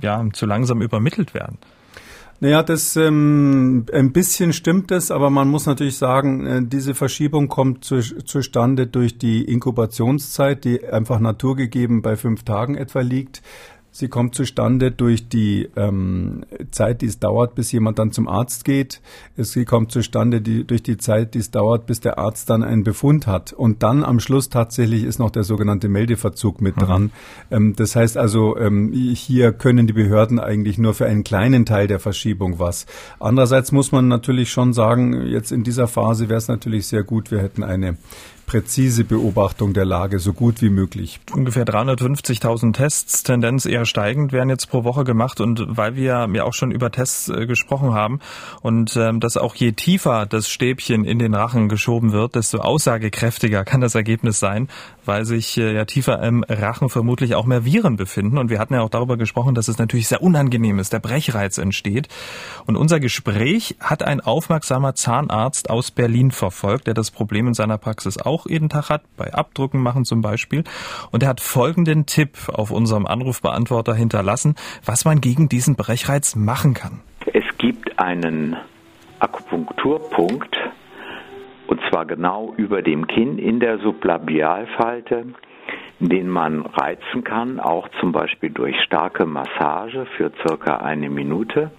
ja 0.02 0.26
zu 0.34 0.48
langsam 0.48 0.82
übermittelt 0.82 1.36
werden. 1.36 1.60
Naja, 2.42 2.64
das 2.64 2.98
ähm, 2.98 3.86
ein 3.94 4.12
bisschen 4.12 4.52
stimmt 4.52 4.92
es, 4.92 5.10
aber 5.10 5.30
man 5.30 5.48
muss 5.48 5.68
natürlich 5.68 5.98
sagen, 5.98 6.46
äh, 6.46 6.62
diese 6.66 6.94
Verschiebung 6.94 7.48
kommt 7.48 7.86
zu, 7.86 8.02
zustande 8.02 8.88
durch 8.88 9.18
die 9.18 9.44
Inkubationszeit, 9.46 10.66
die 10.66 10.84
einfach 10.86 11.20
naturgegeben 11.20 12.02
bei 12.02 12.18
fünf 12.18 12.44
Tagen 12.44 12.76
etwa 12.76 13.00
liegt. 13.00 13.42
Sie 13.98 14.10
kommt 14.10 14.36
zustande 14.36 14.92
durch 14.92 15.30
die 15.30 15.70
ähm, 15.78 16.44
Zeit, 16.72 17.02
die 17.02 17.06
es 17.06 17.20
dauert, 17.20 17.56
bis 17.56 17.72
jemand 17.72 17.98
dann 17.98 18.12
zum 18.12 18.28
Arzt 18.28 18.66
geht. 18.66 19.00
Sie 19.38 19.64
kommt 19.64 19.94
zustande 19.94 20.42
die, 20.42 20.66
durch 20.66 20.84
die 20.84 20.98
Zeit, 20.98 21.34
die 21.34 21.40
es 21.40 21.50
dauert, 21.50 21.86
bis 21.86 22.02
der 22.02 22.20
Arzt 22.20 22.50
dann 22.50 22.62
einen 22.62 22.84
Befund 22.84 23.26
hat. 23.26 23.54
Und 23.54 23.84
dann 23.84 24.04
am 24.04 24.20
Schluss 24.20 24.50
tatsächlich 24.50 25.06
ist 25.06 25.18
noch 25.20 25.32
der 25.32 25.46
sogenannte 25.46 25.88
Meldeverzug 25.88 26.60
mit 26.60 26.76
mhm. 26.76 26.82
dran. 26.82 27.12
Ähm, 27.50 27.74
das 27.78 27.96
heißt 27.96 28.18
also, 28.18 28.58
ähm, 28.58 28.92
hier 28.92 29.54
können 29.54 29.88
die 29.88 29.94
Behörden 29.94 30.42
eigentlich 30.42 30.78
nur 30.78 30.94
für 30.94 31.06
einen 31.06 31.24
kleinen 31.24 31.66
Teil 31.66 31.88
der 31.88 32.02
Verschiebung 32.02 32.60
was. 32.60 32.88
Andererseits 33.22 33.72
muss 33.72 33.94
man 33.94 34.10
natürlich 34.10 34.52
schon 34.52 34.74
sagen, 34.74 35.26
jetzt 35.26 35.54
in 35.54 35.64
dieser 35.64 35.88
Phase 35.88 36.28
wäre 36.28 36.40
es 36.40 36.50
natürlich 36.50 36.88
sehr 36.88 37.04
gut, 37.04 37.32
wir 37.32 37.40
hätten 37.40 37.64
eine 37.64 37.96
präzise 38.46 39.04
Beobachtung 39.04 39.74
der 39.74 39.86
Lage 39.86 40.20
so 40.20 40.34
gut 40.34 40.62
wie 40.62 40.70
möglich. 40.70 41.20
Ungefähr 41.34 41.66
350.000 41.66 42.74
Tests, 42.74 43.24
Tendenz 43.24 43.66
eher 43.66 43.86
steigend, 43.86 44.32
werden 44.32 44.50
jetzt 44.50 44.70
pro 44.70 44.84
Woche 44.84 45.04
gemacht. 45.04 45.42
Und 45.42 45.66
weil 45.68 45.96
wir 45.96 46.28
ja 46.32 46.44
auch 46.44 46.54
schon 46.54 46.72
über 46.72 46.92
Tests 46.92 47.30
äh, 47.30 47.46
gesprochen 47.46 47.94
haben 47.94 48.20
und 48.62 48.96
ähm, 48.96 49.20
dass 49.20 49.38
auch 49.38 49.56
je 49.56 49.72
tiefer 49.72 50.26
das 50.26 50.50
Stäbchen 50.50 51.06
in 51.06 51.20
den 51.20 51.34
Rachen 51.34 51.70
geschoben 51.70 52.12
wird, 52.12 52.36
desto 52.36 52.60
aussagekräftiger 52.60 53.64
kann 53.64 53.82
das 53.82 53.96
Ergebnis 53.96 54.40
sein, 54.40 54.70
weil 55.06 55.26
sich 55.26 55.58
äh, 55.58 55.74
ja 55.74 55.86
tiefer 55.86 56.22
im 56.22 56.44
Rachen 56.48 56.90
vermutlich 56.90 57.36
auch 57.36 57.46
mehr 57.46 57.66
Viren 57.66 57.96
befinden. 57.96 58.38
Und 58.38 58.50
wir 58.50 58.60
hatten 58.60 58.74
ja 58.74 58.82
auch 58.82 58.90
darüber 58.90 59.18
gesprochen, 59.18 59.56
dass 59.56 59.68
es 59.68 59.78
natürlich 59.78 60.08
sehr 60.08 60.22
unangenehm 60.22 60.80
ist, 60.80 60.94
der 60.94 61.00
Brechreiz 61.00 61.58
entsteht. 61.58 62.08
Und 62.66 62.76
unser 62.76 63.00
Gespräch 63.00 63.76
hat 63.80 64.04
ein 64.04 64.22
aufmerksamer 64.22 64.96
Zahnarzt 64.96 65.70
aus 65.70 65.92
Berlin 65.92 66.32
verfolgt, 66.32 66.88
der 66.88 66.94
das 66.94 67.12
Problem 67.12 67.48
in 67.48 67.54
seiner 67.54 67.78
Praxis 67.78 68.18
auch 68.18 68.35
auch 68.36 68.46
jeden 68.48 68.70
Tag 68.70 68.90
hat, 68.90 69.04
bei 69.16 69.34
Abdrucken 69.34 69.82
machen 69.82 70.04
zum 70.04 70.22
Beispiel. 70.22 70.64
Und 71.12 71.24
er 71.24 71.30
hat 71.30 71.40
folgenden 71.40 72.06
Tipp 72.06 72.50
auf 72.52 72.72
unserem 72.72 73.06
Anrufbeantworter 73.06 73.96
hinterlassen, 73.96 74.56
was 74.84 75.06
man 75.06 75.22
gegen 75.22 75.48
diesen 75.48 75.76
Brechreiz 75.76 76.36
machen 76.36 76.74
kann. 76.74 77.02
Es 77.34 77.46
gibt 77.58 77.98
einen 77.98 78.58
Akupunkturpunkt, 79.20 80.58
und 81.68 81.80
zwar 81.90 82.06
genau 82.06 82.54
über 82.58 82.82
dem 82.82 83.08
Kinn 83.08 83.38
in 83.38 83.60
der 83.60 83.80
Sublabialfalte, 83.80 85.26
den 86.00 86.30
man 86.30 86.66
reizen 86.66 87.24
kann, 87.24 87.60
auch 87.60 87.88
zum 88.00 88.12
Beispiel 88.12 88.50
durch 88.50 88.76
starke 88.86 89.26
Massage 89.26 90.06
für 90.18 90.32
circa 90.46 90.78
eine 90.78 91.10
Minute. 91.10 91.72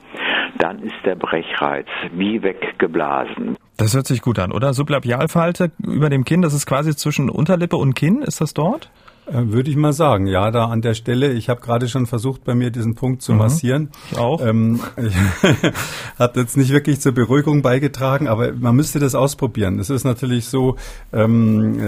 Dann 0.58 0.80
ist 0.80 0.94
der 1.04 1.16
Brechreiz 1.16 1.86
wie 2.12 2.42
weggeblasen. 2.42 3.56
Das 3.76 3.94
hört 3.94 4.06
sich 4.06 4.22
gut 4.22 4.38
an, 4.38 4.52
oder? 4.52 4.72
Sublabialfalte 4.72 5.70
über 5.82 6.08
dem 6.08 6.24
Kinn, 6.24 6.40
das 6.40 6.54
ist 6.54 6.66
quasi 6.66 6.96
zwischen 6.96 7.28
Unterlippe 7.28 7.76
und 7.76 7.94
Kinn, 7.94 8.22
ist 8.22 8.40
das 8.40 8.54
dort? 8.54 8.90
Äh, 9.26 9.48
würde 9.48 9.70
ich 9.70 9.76
mal 9.76 9.92
sagen, 9.92 10.28
ja, 10.28 10.50
da 10.52 10.66
an 10.66 10.82
der 10.82 10.94
Stelle. 10.94 11.32
Ich 11.32 11.48
habe 11.48 11.60
gerade 11.60 11.88
schon 11.88 12.06
versucht, 12.06 12.44
bei 12.44 12.54
mir 12.54 12.70
diesen 12.70 12.94
Punkt 12.94 13.22
zu 13.22 13.32
mhm. 13.32 13.38
massieren. 13.38 13.90
Ich 14.12 14.18
auch. 14.18 14.40
Ähm, 14.40 14.80
ich 14.96 15.14
hat 16.18 16.36
jetzt 16.36 16.56
nicht 16.56 16.70
wirklich 16.70 17.00
zur 17.00 17.12
Beruhigung 17.12 17.62
beigetragen, 17.62 18.28
aber 18.28 18.52
man 18.52 18.76
müsste 18.76 19.00
das 19.00 19.16
ausprobieren. 19.16 19.80
Es 19.80 19.90
ist 19.90 20.04
natürlich 20.04 20.46
so, 20.46 20.76
ähm, 21.12 21.80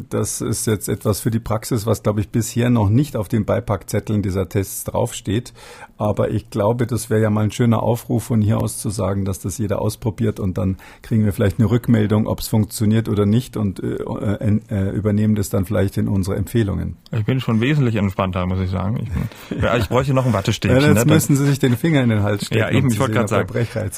äh, 0.00 0.04
das 0.08 0.40
ist 0.40 0.66
jetzt 0.66 0.88
etwas 0.88 1.20
für 1.20 1.32
die 1.32 1.40
Praxis, 1.40 1.84
was 1.84 2.02
glaube 2.02 2.20
ich 2.20 2.28
bisher 2.28 2.70
noch 2.70 2.88
nicht 2.88 3.16
auf 3.16 3.26
den 3.26 3.44
Beipackzetteln 3.44 4.22
dieser 4.22 4.48
Tests 4.48 4.84
draufsteht. 4.84 5.52
Aber 5.96 6.30
ich 6.30 6.50
glaube, 6.50 6.86
das 6.86 7.08
wäre 7.08 7.22
ja 7.22 7.30
mal 7.30 7.44
ein 7.44 7.52
schöner 7.52 7.82
Aufruf 7.82 8.24
von 8.24 8.40
hier 8.40 8.58
aus 8.58 8.78
zu 8.78 8.90
sagen, 8.90 9.24
dass 9.24 9.38
das 9.38 9.58
jeder 9.58 9.80
ausprobiert 9.80 10.40
und 10.40 10.58
dann 10.58 10.76
kriegen 11.02 11.24
wir 11.24 11.32
vielleicht 11.32 11.58
eine 11.58 11.70
Rückmeldung, 11.70 12.26
ob 12.26 12.40
es 12.40 12.48
funktioniert 12.48 13.08
oder 13.08 13.26
nicht 13.26 13.56
und 13.56 13.80
äh, 13.82 13.96
äh, 13.96 14.60
äh, 14.68 14.90
übernehmen 14.90 15.34
das 15.36 15.50
dann 15.50 15.64
vielleicht 15.64 15.96
in 15.96 16.08
unsere 16.08 16.36
Empfehlungen. 16.36 16.83
Ich 17.12 17.24
bin 17.24 17.40
schon 17.40 17.60
wesentlich 17.60 17.96
entspannter, 17.96 18.46
muss 18.46 18.60
ich 18.60 18.70
sagen. 18.70 18.98
Ich, 19.02 19.10
bin, 19.10 19.62
ja, 19.62 19.76
ich 19.76 19.88
bräuchte 19.88 20.14
noch 20.14 20.26
ein 20.26 20.32
Wattestäbchen. 20.32 20.80
Ja, 20.80 20.88
jetzt 20.88 21.06
ne? 21.06 21.14
müssen 21.14 21.36
Sie 21.36 21.46
sich 21.46 21.58
den 21.58 21.76
Finger 21.76 22.02
in 22.02 22.08
den 22.08 22.22
Hals 22.22 22.46
stecken. 22.46 22.60
Ja, 22.60 22.70
eben, 22.70 22.90
ich 22.90 22.98
wollte 22.98 23.14
gerade 23.14 23.28
sagen. 23.28 23.48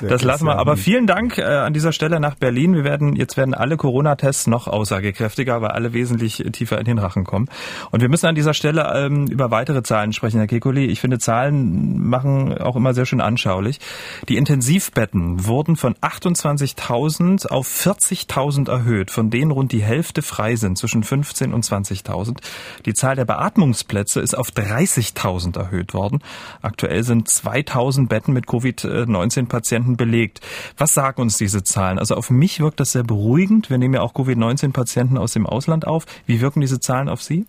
Das 0.08 0.22
lassen 0.22 0.46
wir. 0.46 0.58
Aber 0.58 0.76
vielen 0.76 1.06
Dank 1.06 1.38
äh, 1.38 1.42
an 1.42 1.72
dieser 1.72 1.92
Stelle 1.92 2.20
nach 2.20 2.34
Berlin. 2.34 2.74
Wir 2.74 2.84
werden, 2.84 3.16
jetzt 3.16 3.36
werden 3.36 3.54
alle 3.54 3.76
Corona-Tests 3.76 4.46
noch 4.46 4.66
aussagekräftiger, 4.66 5.62
weil 5.62 5.70
alle 5.70 5.92
wesentlich 5.92 6.44
tiefer 6.52 6.78
in 6.78 6.84
den 6.84 6.98
Rachen 6.98 7.24
kommen. 7.24 7.48
Und 7.90 8.00
wir 8.00 8.08
müssen 8.08 8.26
an 8.26 8.34
dieser 8.34 8.54
Stelle 8.54 8.92
ähm, 8.94 9.26
über 9.26 9.50
weitere 9.50 9.82
Zahlen 9.82 10.12
sprechen, 10.12 10.38
Herr 10.38 10.46
Kekuli. 10.46 10.86
Ich 10.86 11.00
finde, 11.00 11.18
Zahlen 11.18 12.06
machen 12.06 12.56
auch 12.58 12.76
immer 12.76 12.94
sehr 12.94 13.06
schön 13.06 13.20
anschaulich. 13.20 13.80
Die 14.28 14.36
Intensivbetten 14.36 15.46
wurden 15.46 15.76
von 15.76 15.94
28.000 15.94 17.48
auf 17.48 17.68
40.000 17.68 18.70
erhöht, 18.70 19.10
von 19.10 19.30
denen 19.30 19.50
rund 19.50 19.72
die 19.72 19.82
Hälfte 19.82 20.22
frei 20.22 20.56
sind, 20.56 20.78
zwischen 20.78 21.02
15 21.02 21.52
und 21.52 21.64
20.000. 21.64 22.38
Die 22.84 22.94
Zahl 22.94 23.16
der 23.16 23.24
Beatmungsplätze 23.24 24.20
ist 24.20 24.36
auf 24.36 24.50
30.000 24.50 25.58
erhöht 25.58 25.94
worden. 25.94 26.20
Aktuell 26.62 27.02
sind 27.02 27.28
2.000 27.28 28.08
Betten 28.08 28.32
mit 28.32 28.46
Covid-19-Patienten 28.46 29.96
belegt. 29.96 30.40
Was 30.76 30.94
sagen 30.94 31.22
uns 31.22 31.38
diese 31.38 31.64
Zahlen? 31.64 31.98
Also 31.98 32.14
auf 32.14 32.30
mich 32.30 32.60
wirkt 32.60 32.80
das 32.80 32.92
sehr 32.92 33.04
beruhigend. 33.04 33.70
Wir 33.70 33.78
nehmen 33.78 33.94
ja 33.94 34.02
auch 34.02 34.14
Covid-19-Patienten 34.14 35.18
aus 35.18 35.32
dem 35.32 35.46
Ausland 35.46 35.86
auf. 35.86 36.04
Wie 36.26 36.40
wirken 36.40 36.60
diese 36.60 36.80
Zahlen 36.80 37.08
auf 37.08 37.22
Sie? 37.22 37.46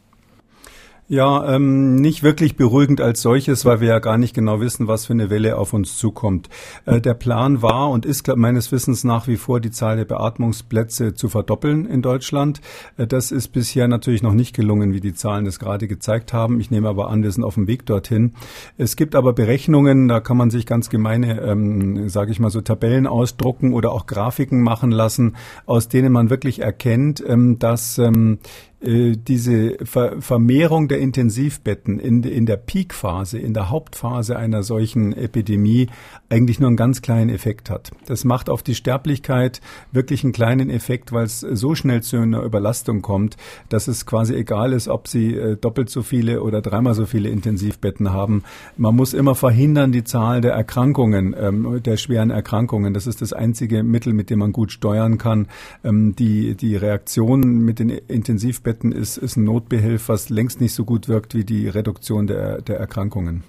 Ja, 1.09 1.55
ähm, 1.55 1.95
nicht 1.95 2.21
wirklich 2.21 2.57
beruhigend 2.57 2.99
als 2.99 3.21
solches, 3.21 3.63
weil 3.63 3.79
wir 3.79 3.87
ja 3.87 3.99
gar 3.99 4.17
nicht 4.17 4.33
genau 4.33 4.59
wissen, 4.59 4.89
was 4.89 5.05
für 5.05 5.13
eine 5.13 5.29
Welle 5.29 5.57
auf 5.57 5.71
uns 5.71 5.97
zukommt. 5.97 6.49
Äh, 6.85 6.99
der 6.99 7.13
Plan 7.13 7.61
war 7.61 7.89
und 7.91 8.05
ist 8.05 8.27
meines 8.35 8.73
Wissens 8.73 9.05
nach 9.05 9.25
wie 9.25 9.37
vor, 9.37 9.61
die 9.61 9.71
Zahl 9.71 9.95
der 9.95 10.03
Beatmungsplätze 10.03 11.13
zu 11.13 11.29
verdoppeln 11.29 11.85
in 11.85 12.01
Deutschland. 12.01 12.59
Äh, 12.97 13.07
das 13.07 13.31
ist 13.31 13.53
bisher 13.53 13.87
natürlich 13.87 14.21
noch 14.21 14.33
nicht 14.33 14.53
gelungen, 14.53 14.91
wie 14.91 14.99
die 14.99 15.13
Zahlen 15.13 15.45
es 15.45 15.59
gerade 15.59 15.87
gezeigt 15.87 16.33
haben. 16.33 16.59
Ich 16.59 16.71
nehme 16.71 16.89
aber 16.89 17.09
an, 17.09 17.23
wir 17.23 17.31
sind 17.31 17.45
auf 17.45 17.53
dem 17.53 17.67
Weg 17.67 17.85
dorthin. 17.85 18.33
Es 18.77 18.97
gibt 18.97 19.15
aber 19.15 19.31
Berechnungen, 19.31 20.09
da 20.09 20.19
kann 20.19 20.35
man 20.35 20.49
sich 20.49 20.65
ganz 20.65 20.89
gemeine, 20.89 21.39
ähm, 21.39 22.09
sage 22.09 22.31
ich 22.31 22.41
mal 22.41 22.49
so, 22.49 22.59
Tabellen 22.59 23.07
ausdrucken 23.07 23.73
oder 23.73 23.93
auch 23.93 24.07
Grafiken 24.07 24.61
machen 24.61 24.91
lassen, 24.91 25.37
aus 25.67 25.87
denen 25.87 26.11
man 26.11 26.29
wirklich 26.29 26.59
erkennt, 26.59 27.23
ähm, 27.25 27.59
dass 27.59 27.97
ähm, 27.97 28.39
äh, 28.76 28.76
diese 28.79 29.77
Ver 29.83 30.21
Vermehrung 30.21 30.87
der 30.87 30.99
Intensivbetten 30.99 31.99
in, 31.99 32.21
in 32.21 32.45
der 32.45 32.57
Peakphase, 32.57 33.39
in 33.39 33.55
der 33.55 33.71
Hauptphase 33.71 34.37
einer 34.37 34.61
solchen 34.61 35.13
Epidemie 35.13 35.87
eigentlich 36.29 36.59
nur 36.59 36.67
einen 36.67 36.77
ganz 36.77 37.01
kleinen 37.01 37.31
Effekt 37.31 37.71
hat. 37.71 37.89
Das 38.05 38.23
macht 38.23 38.51
auf 38.51 38.61
die 38.61 38.75
Sterblichkeit 38.75 39.61
wirklich 39.91 40.23
einen 40.23 40.31
kleinen 40.31 40.69
Effekt, 40.69 41.11
weil 41.11 41.25
es 41.25 41.39
so 41.39 41.73
schnell 41.73 42.03
zu 42.03 42.17
einer 42.17 42.43
Überlastung 42.43 43.01
kommt, 43.01 43.35
dass 43.69 43.87
es 43.87 44.05
quasi 44.05 44.35
egal 44.35 44.73
ist, 44.73 44.87
ob 44.89 45.07
sie 45.07 45.33
äh, 45.33 45.57
doppelt 45.57 45.89
so 45.89 46.03
viele 46.03 46.43
oder 46.43 46.61
dreimal 46.61 46.93
so 46.93 47.07
viele 47.07 47.29
Intensivbetten 47.29 48.13
haben. 48.13 48.43
Man 48.77 48.95
muss 48.95 49.15
immer 49.15 49.33
verhindern 49.33 49.91
die 49.91 50.03
Zahl 50.03 50.39
der 50.41 50.53
Erkrankungen, 50.53 51.35
ähm, 51.39 51.81
der 51.81 51.97
schweren 51.97 52.29
Erkrankungen. 52.29 52.93
Das 52.93 53.07
ist 53.07 53.23
das 53.23 53.33
einzige 53.33 53.81
Mittel, 53.81 54.13
mit 54.13 54.29
dem 54.29 54.37
man 54.37 54.51
gut 54.51 54.71
steuern 54.71 55.17
kann. 55.17 55.47
Ähm, 55.83 56.15
die, 56.15 56.55
die 56.55 56.75
Reaktion 56.75 57.41
mit 57.61 57.79
den 57.79 57.89
Intensivbetten 57.89 58.66
Betten 58.67 58.91
ist, 58.91 59.15
ist 59.15 59.37
ein 59.37 59.45
Notbehelf, 59.45 60.09
was 60.09 60.27
längst 60.27 60.59
nicht 60.59 60.73
so 60.73 60.83
gut 60.83 61.07
wirkt 61.07 61.33
wie 61.33 61.45
die 61.45 61.69
Reduktion 61.69 62.27
der, 62.27 62.61
der 62.61 62.77
Erkrankungen. 62.77 63.45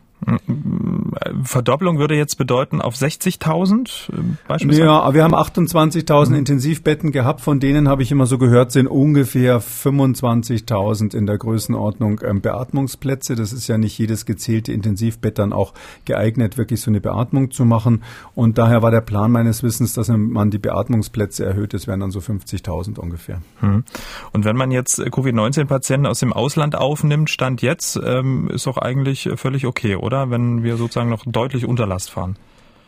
Verdopplung 1.44 1.98
würde 1.98 2.16
jetzt 2.16 2.36
bedeuten 2.36 2.80
auf 2.80 2.94
60.000 2.94 4.12
äh, 4.12 4.16
beispielsweise? 4.48 4.84
Ja, 4.84 5.14
wir 5.14 5.22
haben 5.22 5.34
28.000 5.34 6.30
mhm. 6.30 6.34
Intensivbetten 6.34 7.12
gehabt. 7.12 7.40
Von 7.40 7.60
denen 7.60 7.88
habe 7.88 8.02
ich 8.02 8.10
immer 8.10 8.26
so 8.26 8.38
gehört, 8.38 8.72
sind 8.72 8.88
ungefähr 8.88 9.60
25.000 9.60 11.16
in 11.16 11.26
der 11.26 11.38
Größenordnung 11.38 12.20
ähm, 12.24 12.40
Beatmungsplätze. 12.40 13.36
Das 13.36 13.52
ist 13.52 13.68
ja 13.68 13.78
nicht 13.78 13.96
jedes 13.98 14.26
gezählte 14.26 14.72
Intensivbett 14.72 15.38
dann 15.38 15.52
auch 15.52 15.72
geeignet, 16.04 16.58
wirklich 16.58 16.80
so 16.80 16.90
eine 16.90 17.00
Beatmung 17.00 17.50
zu 17.50 17.64
machen. 17.64 18.02
Und 18.34 18.58
daher 18.58 18.82
war 18.82 18.90
der 18.90 19.00
Plan 19.00 19.30
meines 19.30 19.62
Wissens, 19.62 19.94
dass 19.94 20.08
man 20.08 20.50
die 20.50 20.58
Beatmungsplätze 20.58 21.44
erhöht. 21.44 21.74
Das 21.74 21.86
wären 21.86 22.00
dann 22.00 22.10
so 22.10 22.18
50.000 22.18 22.98
ungefähr. 22.98 23.40
Mhm. 23.60 23.84
Und 24.32 24.44
wenn 24.44 24.56
man 24.56 24.70
jetzt 24.72 24.98
Covid-19-Patienten 24.98 26.06
aus 26.06 26.18
dem 26.18 26.32
Ausland 26.32 26.76
aufnimmt, 26.76 27.30
Stand 27.30 27.62
jetzt, 27.62 27.98
ähm, 28.04 28.50
ist 28.50 28.66
doch 28.66 28.78
eigentlich 28.78 29.30
völlig 29.36 29.66
okay, 29.66 29.94
oder? 29.96 30.07
Oder? 30.08 30.30
Wenn 30.30 30.62
wir 30.62 30.76
sozusagen 30.78 31.10
noch 31.10 31.24
deutlich 31.26 31.66
unter 31.66 31.86
Last 31.86 32.10
fahren. 32.10 32.36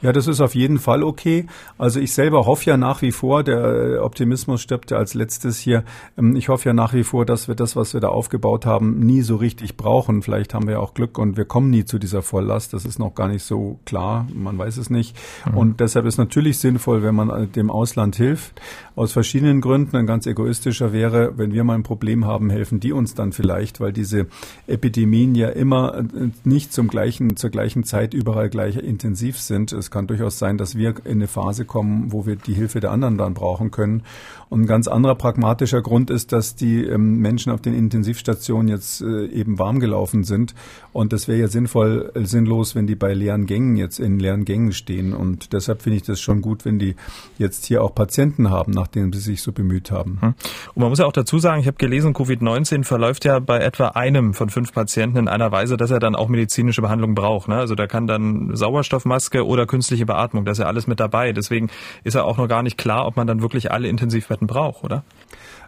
Ja, 0.02 0.12
das 0.12 0.26
ist 0.26 0.40
auf 0.40 0.54
jeden 0.54 0.78
Fall 0.78 1.02
okay. 1.02 1.46
Also 1.76 2.00
ich 2.00 2.14
selber 2.14 2.46
hoffe 2.46 2.70
ja 2.70 2.76
nach 2.78 3.02
wie 3.02 3.12
vor, 3.12 3.44
der 3.44 3.58
äh, 3.58 3.98
Optimismus 3.98 4.62
stirbt 4.62 4.90
ja 4.90 4.96
als 4.96 5.12
letztes 5.12 5.58
hier. 5.58 5.84
Ähm, 6.16 6.36
ich 6.36 6.48
hoffe 6.48 6.70
ja 6.70 6.72
nach 6.72 6.94
wie 6.94 7.04
vor, 7.04 7.26
dass 7.26 7.48
wir 7.48 7.54
das, 7.54 7.76
was 7.76 7.92
wir 7.92 8.00
da 8.00 8.08
aufgebaut 8.08 8.64
haben, 8.64 8.98
nie 9.00 9.20
so 9.20 9.36
richtig 9.36 9.76
brauchen. 9.76 10.22
Vielleicht 10.22 10.54
haben 10.54 10.66
wir 10.66 10.80
auch 10.80 10.94
Glück 10.94 11.18
und 11.18 11.36
wir 11.36 11.44
kommen 11.44 11.68
nie 11.68 11.84
zu 11.84 11.98
dieser 11.98 12.22
Volllast. 12.22 12.72
Das 12.72 12.86
ist 12.86 12.98
noch 12.98 13.14
gar 13.14 13.28
nicht 13.28 13.42
so 13.42 13.78
klar. 13.84 14.26
Man 14.32 14.56
weiß 14.56 14.78
es 14.78 14.88
nicht. 14.88 15.16
Mhm. 15.44 15.56
Und 15.56 15.80
deshalb 15.80 16.06
ist 16.06 16.16
natürlich 16.16 16.58
sinnvoll, 16.58 17.02
wenn 17.02 17.14
man 17.14 17.28
äh, 17.28 17.46
dem 17.46 17.70
Ausland 17.70 18.16
hilft. 18.16 18.58
Aus 18.96 19.12
verschiedenen 19.12 19.60
Gründen. 19.60 19.96
Ein 19.96 20.06
ganz 20.06 20.26
egoistischer 20.26 20.94
wäre, 20.94 21.36
wenn 21.36 21.52
wir 21.52 21.62
mal 21.64 21.74
ein 21.74 21.82
Problem 21.82 22.24
haben, 22.24 22.48
helfen 22.48 22.80
die 22.80 22.92
uns 22.92 23.14
dann 23.14 23.32
vielleicht, 23.32 23.80
weil 23.80 23.92
diese 23.92 24.28
Epidemien 24.66 25.34
ja 25.34 25.50
immer 25.50 25.98
äh, 25.98 26.30
nicht 26.44 26.72
zum 26.72 26.88
gleichen, 26.88 27.36
zur 27.36 27.50
gleichen 27.50 27.84
Zeit 27.84 28.14
überall 28.14 28.48
gleich 28.48 28.76
intensiv 28.76 29.38
sind. 29.38 29.72
Es 29.72 29.89
kann 29.90 30.06
durchaus 30.06 30.38
sein, 30.38 30.58
dass 30.58 30.76
wir 30.76 30.94
in 31.04 31.12
eine 31.12 31.26
Phase 31.26 31.64
kommen, 31.64 32.12
wo 32.12 32.26
wir 32.26 32.36
die 32.36 32.54
Hilfe 32.54 32.80
der 32.80 32.90
anderen 32.90 33.18
dann 33.18 33.34
brauchen 33.34 33.70
können. 33.70 34.02
Und 34.48 34.62
ein 34.62 34.66
ganz 34.66 34.88
anderer 34.88 35.14
pragmatischer 35.14 35.80
Grund 35.80 36.10
ist, 36.10 36.32
dass 36.32 36.56
die 36.56 36.84
ähm, 36.84 37.18
Menschen 37.18 37.52
auf 37.52 37.60
den 37.60 37.72
Intensivstationen 37.72 38.68
jetzt 38.68 39.00
äh, 39.00 39.26
eben 39.26 39.60
warm 39.60 39.78
gelaufen 39.78 40.24
sind. 40.24 40.56
Und 40.92 41.12
das 41.12 41.28
wäre 41.28 41.38
ja 41.38 41.46
sinnvoll, 41.46 42.10
äh, 42.14 42.24
sinnlos, 42.24 42.74
wenn 42.74 42.88
die 42.88 42.96
bei 42.96 43.14
leeren 43.14 43.46
Gängen 43.46 43.76
jetzt 43.76 44.00
in 44.00 44.18
leeren 44.18 44.44
Gängen 44.44 44.72
stehen. 44.72 45.14
Und 45.14 45.52
deshalb 45.52 45.82
finde 45.82 45.98
ich 45.98 46.02
das 46.02 46.20
schon 46.20 46.40
gut, 46.40 46.64
wenn 46.64 46.80
die 46.80 46.96
jetzt 47.38 47.66
hier 47.66 47.84
auch 47.84 47.94
Patienten 47.94 48.50
haben, 48.50 48.72
nachdem 48.72 49.12
sie 49.12 49.20
sich 49.20 49.40
so 49.40 49.52
bemüht 49.52 49.92
haben. 49.92 50.18
Hm. 50.20 50.34
Und 50.74 50.80
man 50.80 50.88
muss 50.88 50.98
ja 50.98 51.06
auch 51.06 51.12
dazu 51.12 51.38
sagen, 51.38 51.60
ich 51.60 51.68
habe 51.68 51.76
gelesen, 51.76 52.12
Covid-19 52.12 52.82
verläuft 52.82 53.24
ja 53.24 53.38
bei 53.38 53.60
etwa 53.60 53.88
einem 53.88 54.34
von 54.34 54.50
fünf 54.50 54.72
Patienten 54.72 55.16
in 55.18 55.28
einer 55.28 55.52
Weise, 55.52 55.76
dass 55.76 55.92
er 55.92 56.00
dann 56.00 56.16
auch 56.16 56.28
medizinische 56.28 56.82
Behandlung 56.82 57.14
braucht. 57.14 57.46
Ne? 57.46 57.54
Also 57.54 57.76
da 57.76 57.86
kann 57.86 58.08
dann 58.08 58.56
Sauerstoffmaske 58.56 59.46
oder 59.46 59.66
künstliche 59.66 59.79
Beatmung, 60.06 60.44
das 60.44 60.58
ist 60.58 60.62
ja 60.62 60.68
alles 60.68 60.86
mit 60.86 61.00
dabei. 61.00 61.32
Deswegen 61.32 61.70
ist 62.04 62.14
ja 62.14 62.22
auch 62.22 62.36
noch 62.36 62.48
gar 62.48 62.62
nicht 62.62 62.78
klar, 62.78 63.06
ob 63.06 63.16
man 63.16 63.26
dann 63.26 63.42
wirklich 63.42 63.70
alle 63.70 63.88
Intensivbetten 63.88 64.46
braucht, 64.46 64.84
oder? 64.84 65.04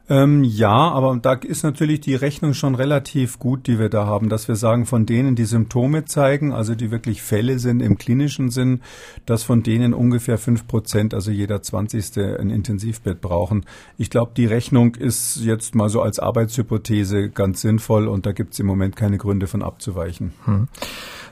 Ähm, 0.08 0.42
ja, 0.42 0.68
aber 0.68 1.16
da 1.22 1.34
ist 1.34 1.62
natürlich 1.62 2.00
die 2.00 2.16
Rechnung 2.16 2.54
schon 2.54 2.74
relativ 2.74 3.38
gut, 3.38 3.68
die 3.68 3.78
wir 3.78 3.88
da 3.88 4.04
haben, 4.04 4.28
dass 4.28 4.48
wir 4.48 4.56
sagen, 4.56 4.84
von 4.84 5.06
denen, 5.06 5.36
die 5.36 5.44
Symptome 5.44 6.04
zeigen, 6.06 6.52
also 6.52 6.74
die 6.74 6.90
wirklich 6.90 7.22
Fälle 7.22 7.60
sind 7.60 7.80
im 7.80 7.98
klinischen 7.98 8.50
Sinn, 8.50 8.80
dass 9.26 9.44
von 9.44 9.62
denen 9.62 9.94
ungefähr 9.94 10.38
fünf 10.38 10.66
Prozent, 10.66 11.14
also 11.14 11.30
jeder 11.30 11.62
zwanzigste, 11.62 12.38
ein 12.40 12.50
Intensivbett 12.50 13.20
brauchen. 13.20 13.64
Ich 13.96 14.10
glaube, 14.10 14.32
die 14.36 14.46
Rechnung 14.46 14.96
ist 14.96 15.40
jetzt 15.42 15.76
mal 15.76 15.88
so 15.88 16.02
als 16.02 16.18
Arbeitshypothese 16.18 17.30
ganz 17.30 17.60
sinnvoll 17.60 18.08
und 18.08 18.26
da 18.26 18.32
gibt 18.32 18.54
es 18.54 18.58
im 18.58 18.66
Moment 18.66 18.96
keine 18.96 19.18
Gründe 19.18 19.46
von 19.46 19.62
abzuweichen. 19.62 20.32
Hm. 20.46 20.66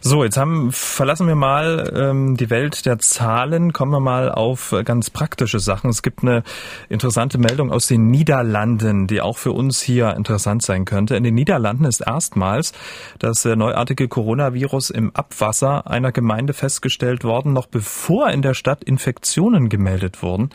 So, 0.03 0.25
jetzt 0.25 0.39
haben, 0.39 0.71
verlassen 0.73 1.27
wir 1.27 1.35
mal 1.35 1.93
ähm, 1.95 2.37
die 2.37 2.49
Welt 2.49 2.87
der 2.87 3.01
Zahlen, 3.01 3.75
kommen 3.75 3.93
wir 3.93 4.01
mal 4.01 4.31
auf 4.31 4.75
ganz 4.87 5.11
praktische 5.11 5.59
Sachen. 5.59 5.91
Es 5.91 6.03
gibt 6.03 6.23
eine 6.23 6.43
interessante 6.89 7.37
Meldung 7.37 7.71
aus 7.71 7.87
den 7.87 8.11
Niederlanden, 8.11 8.60
die 9.07 9.21
auch 9.21 9.39
für 9.39 9.53
uns 9.53 9.81
hier 9.81 10.15
interessant 10.17 10.63
sein 10.63 10.85
könnte. 10.85 11.17
In 11.17 11.25
den 11.25 11.35
Niederlanden 11.35 11.85
ist 11.85 12.01
erstmals 12.01 12.73
das 13.19 13.45
äh, 13.45 13.57
neuartige 13.57 14.09
Coronavirus 14.09 14.91
im 14.91 15.15
Abwasser 15.15 15.91
einer 15.91 16.13
Gemeinde 16.13 16.53
festgestellt 16.53 17.25
worden, 17.25 17.53
noch 17.53 17.67
bevor 17.67 18.31
in 18.31 18.43
der 18.43 18.55
Stadt 18.55 18.85
Infektionen 18.85 19.69
gemeldet 19.69 20.23
wurden. 20.23 20.51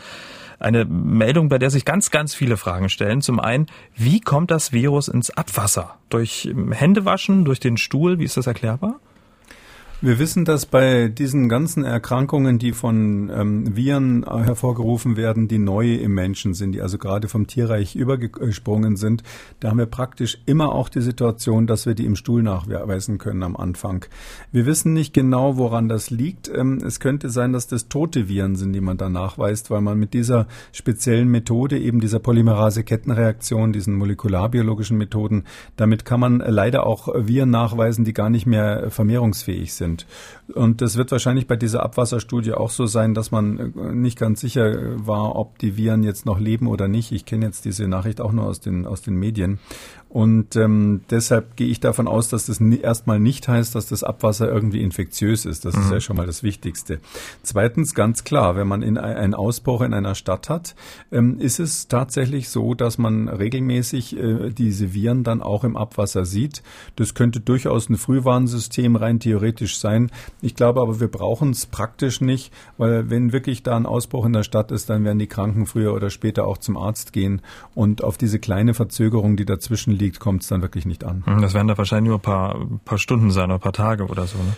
Eine 0.59 0.85
Meldung, 0.85 1.49
bei 1.49 1.57
der 1.57 1.69
sich 1.69 1.85
ganz, 1.85 2.11
ganz 2.11 2.33
viele 2.33 2.57
Fragen 2.57 2.89
stellen. 2.89 3.21
Zum 3.21 3.39
einen, 3.39 3.67
wie 3.95 4.21
kommt 4.21 4.51
das 4.51 4.71
Virus 4.71 5.07
ins 5.07 5.29
Abwasser? 5.29 5.95
Durch 6.09 6.49
Händewaschen, 6.71 7.43
durch 7.43 7.59
den 7.59 7.77
Stuhl? 7.77 8.19
Wie 8.19 8.23
ist 8.23 8.37
das 8.37 8.47
erklärbar? 8.47 8.99
Wir 10.01 10.19
wissen, 10.19 10.43
dass 10.43 10.65
bei 10.65 11.07
diesen 11.07 11.47
ganzen 11.47 11.85
Erkrankungen, 11.85 12.59
die 12.59 12.73
von 12.73 13.31
ähm, 13.33 13.77
Viren 13.77 14.25
hervorgerufen 14.25 15.15
werden, 15.15 15.47
die 15.47 15.57
neu 15.57 15.95
im 15.95 16.13
Menschen 16.13 16.53
sind, 16.53 16.73
die 16.73 16.81
also 16.81 16.97
gerade 16.97 17.29
vom 17.29 17.47
Tierreich 17.47 17.95
übergesprungen 17.95 18.97
sind, 18.97 19.23
da 19.61 19.69
haben 19.69 19.77
wir 19.77 19.85
praktisch 19.85 20.37
immer 20.45 20.73
auch 20.73 20.89
die 20.89 20.99
Situation, 20.99 21.65
dass 21.65 21.85
wir 21.85 21.95
die 21.95 22.05
im 22.05 22.17
Stuhl 22.17 22.43
nachweisen 22.43 23.19
können 23.19 23.41
am 23.41 23.55
Anfang. 23.55 24.05
Wir 24.51 24.65
wissen 24.65 24.91
nicht 24.91 25.13
genau, 25.13 25.55
woran 25.55 25.87
das 25.87 26.09
liegt. 26.09 26.51
Ähm, 26.53 26.81
es 26.85 26.99
könnte 26.99 27.29
sein, 27.29 27.53
dass 27.53 27.67
das 27.67 27.87
tote 27.87 28.27
Viren 28.27 28.57
sind, 28.57 28.73
die 28.73 28.81
man 28.81 28.97
da 28.97 29.07
nachweist, 29.07 29.71
weil 29.71 29.81
man 29.81 29.97
mit 29.97 30.13
dieser 30.13 30.47
speziellen 30.73 31.29
Methode, 31.29 31.79
eben 31.79 32.01
dieser 32.01 32.19
Polymerase-Kettenreaktion, 32.19 33.71
diesen 33.71 33.95
molekularbiologischen 33.95 34.97
Methoden, 34.97 35.45
damit 35.77 36.03
kann 36.03 36.19
man 36.19 36.39
leider 36.39 36.85
auch 36.85 37.07
Viren 37.15 37.49
nachweisen, 37.49 38.03
die 38.03 38.13
gar 38.13 38.29
nicht 38.29 38.45
mehr 38.45 38.91
vermehrungsfähig 38.91 39.73
sind 39.73 39.94
sind. 39.95 40.05
Und 40.55 40.81
das 40.81 40.97
wird 40.97 41.11
wahrscheinlich 41.11 41.47
bei 41.47 41.55
dieser 41.55 41.83
Abwasserstudie 41.83 42.53
auch 42.53 42.69
so 42.69 42.85
sein, 42.85 43.13
dass 43.13 43.31
man 43.31 43.73
äh, 43.75 43.93
nicht 43.93 44.17
ganz 44.17 44.41
sicher 44.41 44.73
war, 45.05 45.35
ob 45.35 45.57
die 45.59 45.77
Viren 45.77 46.03
jetzt 46.03 46.25
noch 46.25 46.39
leben 46.39 46.67
oder 46.67 46.87
nicht. 46.87 47.11
Ich 47.11 47.25
kenne 47.25 47.45
jetzt 47.45 47.65
diese 47.65 47.87
Nachricht 47.87 48.21
auch 48.21 48.31
nur 48.31 48.45
aus 48.45 48.59
den, 48.59 48.85
aus 48.85 49.01
den 49.01 49.15
Medien. 49.15 49.59
Und 50.15 50.55
ähm, 50.55 51.01
deshalb 51.09 51.57
gehe 51.57 51.67
ich 51.67 51.81
davon 51.81 52.07
aus, 52.07 52.29
dass 52.29 52.45
das 52.45 52.61
erstmal 52.61 53.19
nicht 53.19 53.49
heißt, 53.49 53.75
dass 53.75 53.87
das 53.87 54.01
Abwasser 54.01 54.49
irgendwie 54.49 54.81
infektiös 54.81 55.43
ist. 55.43 55.65
Das 55.65 55.75
mhm. 55.75 55.81
ist 55.81 55.91
ja 55.91 55.99
schon 55.99 56.15
mal 56.15 56.25
das 56.25 56.41
Wichtigste. 56.41 57.01
Zweitens, 57.43 57.93
ganz 57.93 58.23
klar, 58.23 58.55
wenn 58.55 58.65
man 58.65 58.81
in 58.81 58.97
einen 58.97 59.33
Ausbruch 59.33 59.81
in 59.81 59.93
einer 59.93 60.15
Stadt 60.15 60.47
hat, 60.47 60.73
ähm, 61.11 61.37
ist 61.37 61.59
es 61.59 61.89
tatsächlich 61.89 62.47
so, 62.47 62.75
dass 62.75 62.97
man 62.97 63.27
regelmäßig 63.27 64.15
äh, 64.15 64.51
diese 64.51 64.93
Viren 64.93 65.25
dann 65.25 65.41
auch 65.41 65.65
im 65.65 65.75
Abwasser 65.75 66.23
sieht. 66.23 66.63
Das 66.95 67.13
könnte 67.13 67.41
durchaus 67.41 67.89
ein 67.89 67.97
Frühwarnsystem 67.97 68.95
rein 68.95 69.19
theoretisch 69.19 69.79
sein. 69.79 70.09
Ich 70.41 70.55
glaube 70.55 70.79
aber, 70.79 71.01
wir 71.01 71.09
brauchen 71.09 71.49
es 71.49 71.65
praktisch 71.65 72.21
nicht, 72.21 72.53
weil 72.77 73.09
wenn 73.09 73.33
wirklich 73.33 73.63
da 73.63 73.75
ein 73.75 73.85
Ausbruch 73.85 74.25
in 74.25 74.31
der 74.31 74.43
Stadt 74.43 74.71
ist, 74.71 74.89
dann 74.89 75.03
werden 75.03 75.19
die 75.19 75.27
Kranken 75.27 75.65
früher 75.65 75.93
oder 75.93 76.09
später 76.09 76.47
auch 76.47 76.57
zum 76.57 76.77
Arzt 76.77 77.11
gehen. 77.11 77.41
Und 77.73 78.01
auf 78.01 78.17
diese 78.17 78.39
kleine 78.39 78.73
Verzögerung, 78.73 79.35
die 79.35 79.45
dazwischen 79.45 79.91
liegt, 79.91 80.04
liegt, 80.05 80.19
kommt 80.19 80.43
es 80.43 80.47
dann 80.47 80.61
wirklich 80.61 80.85
nicht 80.85 81.03
an. 81.03 81.23
Das 81.41 81.53
werden 81.53 81.67
da 81.67 81.77
wahrscheinlich 81.77 82.09
nur 82.09 82.19
ein 82.19 82.21
paar, 82.21 82.65
paar 82.85 82.97
Stunden 82.97 83.31
sein 83.31 83.45
oder 83.45 83.55
ein 83.55 83.59
paar 83.59 83.73
Tage 83.73 84.05
oder 84.05 84.27
so. 84.27 84.37
Ne? 84.37 84.55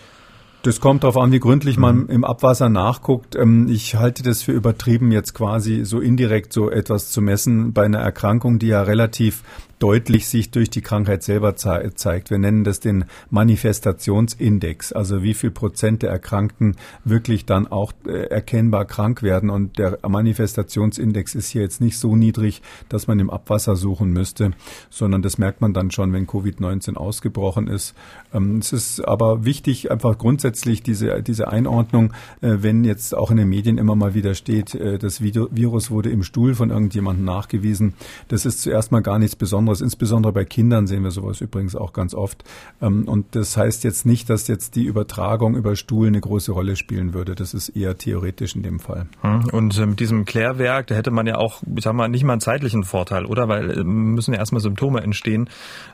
Das 0.64 0.82
kommt 0.82 1.04
darauf 1.04 1.18
an, 1.18 1.32
wie 1.32 1.40
gründlich 1.40 1.78
man 1.78 2.00
mhm. 2.00 2.10
im 2.10 2.24
Abwasser 2.26 2.68
nachguckt. 2.70 3.36
Ähm, 3.36 3.68
ich 3.70 3.96
halte 3.96 4.24
das 4.24 4.42
für 4.42 4.52
übertrieben, 4.52 5.12
jetzt 5.12 5.34
quasi 5.34 5.86
so 5.86 6.00
indirekt 6.00 6.52
so 6.52 6.70
etwas 6.70 7.10
zu 7.10 7.22
messen 7.22 7.74
bei 7.74 7.86
einer 7.86 8.00
Erkrankung, 8.00 8.60
die 8.60 8.68
ja 8.68 8.82
relativ 8.82 9.44
deutlich 9.80 10.28
sich 10.28 10.52
durch 10.52 10.70
die 10.70 10.82
Krankheit 10.82 11.24
selber 11.24 11.56
ze 11.56 11.92
zeigt. 11.96 12.30
Wir 12.30 12.38
nennen 12.38 12.64
das 12.64 12.80
den 12.80 13.06
Manifestationsindex, 13.30 14.92
also 14.92 15.22
wie 15.24 15.34
viel 15.34 15.52
Prozent 15.52 16.02
der 16.02 16.10
Erkrankten 16.10 16.76
wirklich 17.04 17.46
dann 17.46 17.68
auch 17.68 17.94
äh, 18.06 18.28
erkennbar 18.28 18.86
krank 18.86 19.22
werden. 19.22 19.50
Und 19.50 19.78
der 19.78 20.00
Manifestationsindex 20.08 21.36
ist 21.36 21.50
hier 21.50 21.62
jetzt 21.62 21.82
nicht 21.82 22.00
so 22.00 22.16
niedrig, 22.16 22.62
dass 22.90 23.08
man 23.08 23.20
im 23.20 23.30
Abwasser 23.30 23.76
suchen 23.76 24.12
müsste, 24.12 24.52
sondern 24.90 25.22
das 25.22 25.38
merkt 25.38 25.62
man 25.62 25.74
dann 25.74 25.92
schon, 25.92 26.12
wenn 26.14 26.28
Covid-19 26.28 26.96
ausgebrochen 26.96 27.68
ist. 27.68 27.94
Ähm, 28.34 28.58
es 28.58 28.74
ist 28.74 29.02
aber 29.02 29.46
wichtig, 29.46 29.92
einfach 29.92 30.18
grundsätzlich 30.18 30.82
diese, 30.82 31.22
diese 31.22 31.50
Einordnung, 31.50 32.14
äh, 32.42 32.58
wenn 32.62 32.84
jetzt 32.84 33.16
auch 33.16 33.30
in 33.30 33.38
den 33.38 33.50
Medien 33.50 33.78
immer 33.78 33.96
mal 33.96 34.16
wieder 34.16 34.34
steht, 34.34 34.74
äh, 34.74 34.98
das 34.98 35.22
Virus 35.22 35.92
wurde 35.92 36.10
im 36.10 36.24
Stuhl 36.24 36.56
von 36.56 36.72
irgendjemandem 36.72 37.26
nachgewiesen. 37.26 37.94
Das 38.28 38.46
ist 38.46 38.62
zuerst 38.62 38.92
mal 38.92 39.02
gar 39.02 39.20
nichts 39.20 39.36
Besonderes 39.36 39.67
Besonderes. 39.68 39.82
Insbesondere 39.82 40.34
bei 40.34 40.46
Kindern 40.46 40.88
sehen 40.88 41.04
wir 41.04 41.12
sowas 41.12 41.42
übrigens 41.42 41.76
auch 41.76 41.94
ganz 41.94 42.14
oft. 42.14 42.44
Ähm, 42.82 43.08
und 43.08 43.36
das 43.36 43.58
heißt 43.58 43.84
jetzt 43.84 44.06
nicht, 44.06 44.30
dass 44.30 44.48
jetzt 44.48 44.76
die 44.76 44.84
Übertragung 44.84 45.56
über 45.56 45.76
Stuhl 45.76 46.08
eine 46.08 46.22
große 46.22 46.52
Rolle 46.52 46.76
spielen 46.76 47.14
würde. 47.14 47.36
Das 47.36 47.54
ist 47.54 47.70
eher 47.70 47.98
theoretisch 47.98 48.56
in 48.56 48.64
dem 48.64 48.80
Fall. 48.80 49.08
Hm. 49.22 49.46
Und 49.52 49.78
mit 49.78 50.00
diesem 50.00 50.26
Klärwerk, 50.26 50.88
da 50.88 50.96
hätte 50.96 51.12
man 51.12 51.28
ja 51.28 51.38
auch, 51.38 51.62
ich 51.76 51.84
sag 51.84 51.94
mal, 51.94 52.08
nicht 52.08 52.24
mal 52.24 52.34
einen 52.34 52.42
zeitlichen 52.42 52.84
Vorteil, 52.84 53.26
oder? 53.26 53.48
Weil 53.48 53.72
äh, 53.72 53.84
müssen 53.84 54.34
ja 54.34 54.40
erstmal 54.40 54.62
Symptome 54.62 55.02
entstehen, 55.02 55.50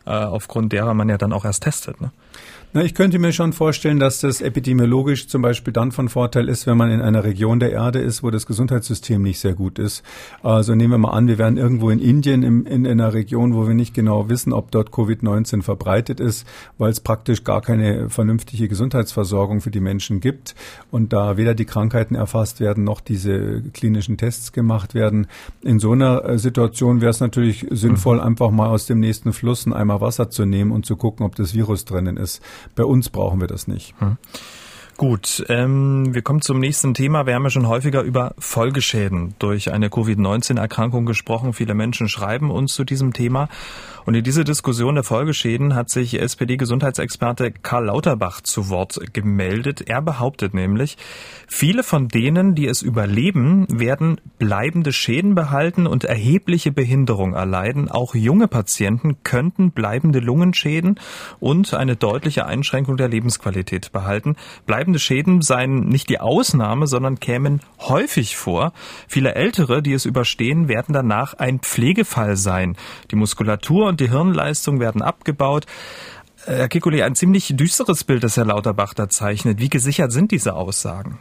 äh, 0.05 0.11
aufgrund 0.11 0.71
derer 0.71 0.93
man 0.93 1.09
ja 1.09 1.17
dann 1.17 1.33
auch 1.33 1.45
erst 1.45 1.63
testet. 1.63 1.99
Ne? 2.01 2.11
Na, 2.75 2.83
ich 2.83 2.95
könnte 2.95 3.19
mir 3.19 3.31
schon 3.33 3.53
vorstellen, 3.53 3.99
dass 3.99 4.19
das 4.19 4.41
epidemiologisch 4.41 5.27
zum 5.27 5.43
Beispiel 5.43 5.71
dann 5.71 5.91
von 5.91 6.09
Vorteil 6.09 6.49
ist, 6.49 6.65
wenn 6.65 6.75
man 6.75 6.89
in 6.89 7.01
einer 7.01 7.23
Region 7.23 7.59
der 7.59 7.71
Erde 7.71 7.99
ist, 7.99 8.23
wo 8.23 8.31
das 8.31 8.47
Gesundheitssystem 8.47 9.21
nicht 9.21 9.37
sehr 9.37 9.53
gut 9.53 9.77
ist. 9.77 10.01
Also 10.41 10.73
nehmen 10.73 10.93
wir 10.93 10.97
mal 10.97 11.11
an, 11.11 11.27
wir 11.27 11.37
wären 11.37 11.57
irgendwo 11.57 11.91
in 11.91 11.99
Indien 11.99 12.41
in, 12.41 12.65
in 12.65 12.87
einer 12.87 13.13
Region, 13.13 13.53
wo 13.53 13.67
wir 13.67 13.75
nicht 13.75 13.93
genau 13.93 14.27
wissen, 14.27 14.53
ob 14.53 14.71
dort 14.71 14.89
Covid-19 14.89 15.61
verbreitet 15.61 16.19
ist, 16.19 16.47
weil 16.79 16.89
es 16.89 16.99
praktisch 16.99 17.43
gar 17.43 17.61
keine 17.61 18.09
vernünftige 18.09 18.67
Gesundheitsversorgung 18.67 19.61
für 19.61 19.69
die 19.69 19.79
Menschen 19.79 20.19
gibt 20.19 20.55
und 20.89 21.13
da 21.13 21.37
weder 21.37 21.53
die 21.53 21.65
Krankheiten 21.65 22.15
erfasst 22.15 22.59
werden 22.59 22.83
noch 22.83 23.01
diese 23.01 23.61
klinischen 23.73 24.17
Tests 24.17 24.51
gemacht 24.51 24.95
werden. 24.95 25.27
In 25.61 25.77
so 25.77 25.91
einer 25.91 26.25
äh, 26.25 26.39
Situation 26.39 27.01
wäre 27.01 27.11
es 27.11 27.19
natürlich 27.19 27.67
sinnvoll, 27.69 28.15
mhm. 28.15 28.23
einfach 28.23 28.49
mal 28.49 28.69
aus 28.69 28.87
dem 28.87 28.99
nächsten 28.99 29.31
Fluss 29.31 29.67
ein 29.67 29.73
Eimer 29.73 30.01
Wasser 30.01 30.31
zu 30.31 30.45
nehmen 30.45 30.71
und 30.71 30.87
zu 30.87 30.95
gucken, 30.95 31.23
ob 31.23 31.35
das 31.35 31.53
Virus 31.53 31.85
drinnen 31.85 32.17
ist. 32.17 32.41
Bei 32.75 32.85
uns 32.85 33.09
brauchen 33.09 33.39
wir 33.39 33.47
das 33.47 33.67
nicht. 33.67 33.93
Hm. 33.99 34.17
Gut, 35.03 35.43
ähm, 35.49 36.15
wir 36.15 36.21
kommen 36.21 36.39
zum 36.39 36.61
nächsten 36.61 36.93
Thema. 36.93 37.25
Wir 37.25 37.35
haben 37.35 37.43
ja 37.43 37.49
schon 37.49 37.67
häufiger 37.67 38.03
über 38.03 38.33
Folgeschäden 38.39 39.35
durch 39.37 39.69
eine 39.69 39.89
Covid-19-Erkrankung 39.89 41.05
gesprochen. 41.05 41.51
Viele 41.51 41.73
Menschen 41.73 42.07
schreiben 42.07 42.49
uns 42.49 42.73
zu 42.73 42.85
diesem 42.85 43.11
Thema. 43.11 43.49
Und 44.05 44.15
in 44.15 44.23
dieser 44.23 44.43
Diskussion 44.43 44.95
der 44.95 45.03
Folgeschäden 45.03 45.75
hat 45.75 45.89
sich 45.89 46.19
SPD-Gesundheitsexperte 46.19 47.51
Karl 47.51 47.85
Lauterbach 47.85 48.41
zu 48.41 48.69
Wort 48.69 48.99
gemeldet. 49.13 49.81
Er 49.81 50.01
behauptet 50.01 50.53
nämlich, 50.53 50.97
viele 51.47 51.83
von 51.83 52.07
denen, 52.07 52.55
die 52.55 52.67
es 52.67 52.81
überleben, 52.81 53.65
werden 53.69 54.19
bleibende 54.39 54.91
Schäden 54.91 55.35
behalten 55.35 55.87
und 55.87 56.03
erhebliche 56.03 56.71
Behinderung 56.71 57.33
erleiden. 57.33 57.89
Auch 57.89 58.15
junge 58.15 58.47
Patienten 58.47 59.17
könnten 59.23 59.71
bleibende 59.71 60.19
Lungenschäden 60.19 60.99
und 61.39 61.73
eine 61.73 61.95
deutliche 61.95 62.45
Einschränkung 62.45 62.97
der 62.97 63.07
Lebensqualität 63.07 63.91
behalten. 63.91 64.35
Bleibende 64.65 64.92
Schäden 64.99 65.41
seien 65.41 65.87
nicht 65.87 66.09
die 66.09 66.19
Ausnahme, 66.19 66.87
sondern 66.87 67.19
kämen 67.19 67.61
häufig 67.79 68.35
vor. 68.37 68.73
Viele 69.07 69.35
Ältere, 69.35 69.81
die 69.81 69.93
es 69.93 70.05
überstehen, 70.05 70.67
werden 70.67 70.93
danach 70.93 71.33
ein 71.33 71.59
Pflegefall 71.59 72.37
sein. 72.37 72.75
Die 73.11 73.15
Muskulatur 73.15 73.87
und 73.87 73.99
die 73.99 74.09
Hirnleistung 74.09 74.79
werden 74.79 75.01
abgebaut. 75.01 75.65
Äh, 76.45 76.55
Herr 76.55 76.69
Kikuli, 76.69 77.03
ein 77.03 77.15
ziemlich 77.15 77.53
düsteres 77.55 78.03
Bild, 78.03 78.23
das 78.23 78.37
Herr 78.37 78.45
Lauterbach 78.45 78.93
da 78.93 79.09
zeichnet. 79.09 79.59
Wie 79.59 79.69
gesichert 79.69 80.11
sind 80.11 80.31
diese 80.31 80.53
Aussagen? 80.55 81.19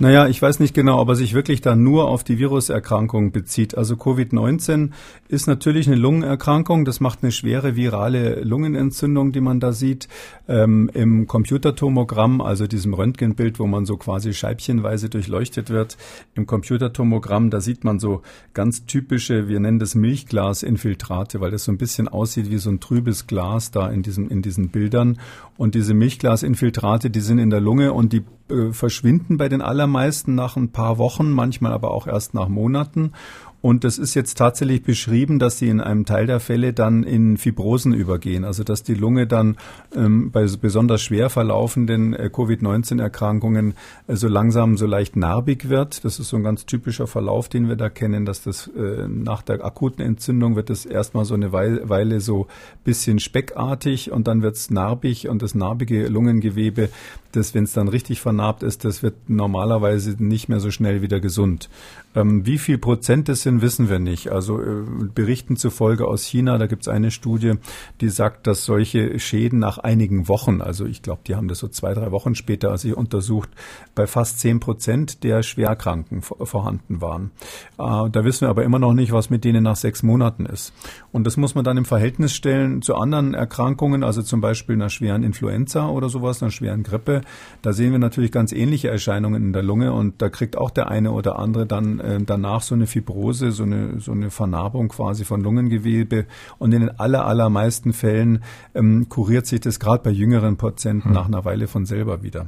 Naja, 0.00 0.28
ich 0.28 0.40
weiß 0.40 0.60
nicht 0.60 0.74
genau, 0.74 1.00
ob 1.00 1.08
er 1.08 1.16
sich 1.16 1.34
wirklich 1.34 1.60
da 1.60 1.74
nur 1.74 2.08
auf 2.08 2.22
die 2.22 2.38
Viruserkrankung 2.38 3.32
bezieht. 3.32 3.76
Also 3.76 3.96
Covid-19 3.96 4.90
ist 5.26 5.48
natürlich 5.48 5.88
eine 5.88 5.96
Lungenerkrankung. 5.96 6.84
Das 6.84 7.00
macht 7.00 7.18
eine 7.22 7.32
schwere 7.32 7.74
virale 7.74 8.40
Lungenentzündung, 8.44 9.32
die 9.32 9.40
man 9.40 9.58
da 9.58 9.72
sieht. 9.72 10.06
Ähm, 10.46 10.88
Im 10.94 11.26
Computertomogramm, 11.26 12.40
also 12.40 12.68
diesem 12.68 12.94
Röntgenbild, 12.94 13.58
wo 13.58 13.66
man 13.66 13.86
so 13.86 13.96
quasi 13.96 14.34
scheibchenweise 14.34 15.08
durchleuchtet 15.08 15.68
wird, 15.70 15.96
im 16.36 16.46
Computertomogramm, 16.46 17.50
da 17.50 17.60
sieht 17.60 17.82
man 17.82 17.98
so 17.98 18.22
ganz 18.54 18.86
typische, 18.86 19.48
wir 19.48 19.58
nennen 19.58 19.80
das 19.80 19.96
Milchglasinfiltrate, 19.96 21.40
weil 21.40 21.50
das 21.50 21.64
so 21.64 21.72
ein 21.72 21.78
bisschen 21.78 22.06
aussieht 22.06 22.52
wie 22.52 22.58
so 22.58 22.70
ein 22.70 22.78
trübes 22.78 23.26
Glas 23.26 23.72
da 23.72 23.88
in 23.88 24.02
diesen, 24.02 24.30
in 24.30 24.42
diesen 24.42 24.68
Bildern. 24.68 25.18
Und 25.56 25.74
diese 25.74 25.92
Milchglasinfiltrate, 25.92 27.10
die 27.10 27.20
sind 27.20 27.40
in 27.40 27.50
der 27.50 27.60
Lunge 27.60 27.92
und 27.92 28.12
die 28.12 28.22
äh, 28.50 28.72
verschwinden 28.72 29.36
bei 29.36 29.48
den 29.50 29.60
allermeisten 29.88 30.34
nach 30.34 30.56
ein 30.56 30.70
paar 30.70 30.98
Wochen, 30.98 31.32
manchmal 31.32 31.72
aber 31.72 31.90
auch 31.92 32.06
erst 32.06 32.34
nach 32.34 32.48
Monaten. 32.48 33.12
Und 33.60 33.82
das 33.82 33.98
ist 33.98 34.14
jetzt 34.14 34.38
tatsächlich 34.38 34.84
beschrieben, 34.84 35.40
dass 35.40 35.58
sie 35.58 35.68
in 35.68 35.80
einem 35.80 36.04
Teil 36.04 36.26
der 36.26 36.38
Fälle 36.38 36.72
dann 36.72 37.02
in 37.02 37.36
Fibrosen 37.36 37.92
übergehen. 37.92 38.44
Also 38.44 38.62
dass 38.62 38.84
die 38.84 38.94
Lunge 38.94 39.26
dann 39.26 39.56
ähm, 39.96 40.30
bei 40.30 40.46
besonders 40.60 41.02
schwer 41.02 41.28
verlaufenden 41.28 42.14
äh, 42.14 42.30
Covid-19-Erkrankungen 42.32 43.74
äh, 44.06 44.14
so 44.14 44.28
langsam 44.28 44.76
so 44.76 44.86
leicht 44.86 45.16
narbig 45.16 45.68
wird. 45.68 46.04
Das 46.04 46.20
ist 46.20 46.28
so 46.28 46.36
ein 46.36 46.44
ganz 46.44 46.66
typischer 46.66 47.08
Verlauf, 47.08 47.48
den 47.48 47.68
wir 47.68 47.74
da 47.74 47.88
kennen, 47.88 48.24
dass 48.24 48.42
das 48.42 48.68
äh, 48.68 49.08
nach 49.08 49.42
der 49.42 49.64
akuten 49.64 50.04
Entzündung 50.04 50.54
wird 50.54 50.70
es 50.70 50.86
erstmal 50.86 51.24
so 51.24 51.34
eine 51.34 51.50
Weile, 51.50 51.88
Weile 51.88 52.20
so 52.20 52.46
bisschen 52.84 53.18
speckartig 53.18 54.12
und 54.12 54.28
dann 54.28 54.42
wird 54.42 54.54
es 54.54 54.70
narbig 54.70 55.28
und 55.28 55.42
das 55.42 55.56
narbige 55.56 56.06
Lungengewebe, 56.06 56.90
das, 57.32 57.54
wenn 57.54 57.64
es 57.64 57.72
dann 57.72 57.88
richtig 57.88 58.20
vernarbt 58.20 58.62
ist, 58.62 58.84
das 58.84 59.02
wird 59.02 59.28
normalerweise 59.28 60.16
nicht 60.22 60.48
mehr 60.48 60.60
so 60.60 60.70
schnell 60.70 61.02
wieder 61.02 61.20
gesund. 61.20 61.68
Ähm, 62.14 62.46
wie 62.46 62.58
viel 62.58 62.78
Prozent 62.78 63.28
das 63.28 63.42
sind, 63.48 63.62
wissen 63.62 63.88
wir 63.88 63.98
nicht. 63.98 64.30
Also 64.30 64.60
äh, 64.60 64.84
Berichten 65.14 65.56
zufolge 65.56 66.06
aus 66.06 66.24
China, 66.24 66.58
da 66.58 66.66
gibt 66.66 66.82
es 66.82 66.88
eine 66.88 67.10
Studie, 67.10 67.54
die 68.02 68.10
sagt, 68.10 68.46
dass 68.46 68.64
solche 68.64 69.18
Schäden 69.18 69.58
nach 69.58 69.78
einigen 69.78 70.28
Wochen, 70.28 70.60
also 70.60 70.84
ich 70.84 71.00
glaube, 71.00 71.22
die 71.26 71.34
haben 71.34 71.48
das 71.48 71.58
so 71.58 71.68
zwei, 71.68 71.94
drei 71.94 72.10
Wochen 72.10 72.34
später 72.34 72.70
als 72.70 72.82
sie 72.82 72.92
untersucht, 72.92 73.48
bei 73.94 74.06
fast 74.06 74.40
zehn 74.40 74.60
Prozent 74.60 75.24
der 75.24 75.42
Schwerkranken 75.42 76.20
vorhanden 76.20 77.00
waren. 77.00 77.30
Äh, 77.78 78.10
da 78.10 78.24
wissen 78.24 78.42
wir 78.42 78.50
aber 78.50 78.64
immer 78.64 78.78
noch 78.78 78.92
nicht, 78.92 79.12
was 79.12 79.30
mit 79.30 79.44
denen 79.44 79.64
nach 79.64 79.76
sechs 79.76 80.02
Monaten 80.02 80.44
ist. 80.44 80.74
Und 81.10 81.26
das 81.26 81.38
muss 81.38 81.54
man 81.54 81.64
dann 81.64 81.78
im 81.78 81.86
Verhältnis 81.86 82.34
stellen 82.34 82.82
zu 82.82 82.96
anderen 82.96 83.32
Erkrankungen, 83.32 84.04
also 84.04 84.20
zum 84.22 84.42
Beispiel 84.42 84.74
einer 84.74 84.90
schweren 84.90 85.22
Influenza 85.22 85.88
oder 85.88 86.10
sowas, 86.10 86.42
einer 86.42 86.50
schweren 86.50 86.82
Grippe. 86.82 87.22
Da 87.62 87.72
sehen 87.72 87.92
wir 87.92 87.98
natürlich 87.98 88.30
ganz 88.30 88.52
ähnliche 88.52 88.88
Erscheinungen 88.88 89.42
in 89.42 89.52
der 89.54 89.62
Lunge 89.62 89.94
und 89.94 90.20
da 90.20 90.28
kriegt 90.28 90.58
auch 90.58 90.70
der 90.70 90.88
eine 90.88 91.12
oder 91.12 91.38
andere 91.38 91.66
dann 91.66 91.98
äh, 92.00 92.20
danach 92.22 92.60
so 92.60 92.74
eine 92.74 92.86
Fibrose, 92.86 93.37
so 93.38 93.62
eine, 93.62 94.00
so 94.00 94.12
eine 94.12 94.30
Vernarbung 94.30 94.88
quasi 94.88 95.24
von 95.24 95.40
Lungengewebe. 95.40 96.26
Und 96.58 96.72
in 96.72 96.80
den 96.80 97.00
aller, 97.00 97.26
allermeisten 97.26 97.92
Fällen 97.92 98.42
ähm, 98.74 99.08
kuriert 99.08 99.46
sich 99.46 99.60
das 99.60 99.80
gerade 99.80 100.02
bei 100.02 100.10
jüngeren 100.10 100.56
Patienten 100.56 101.08
hm. 101.08 101.12
nach 101.12 101.26
einer 101.26 101.44
Weile 101.44 101.68
von 101.68 101.86
selber 101.86 102.22
wieder. 102.22 102.46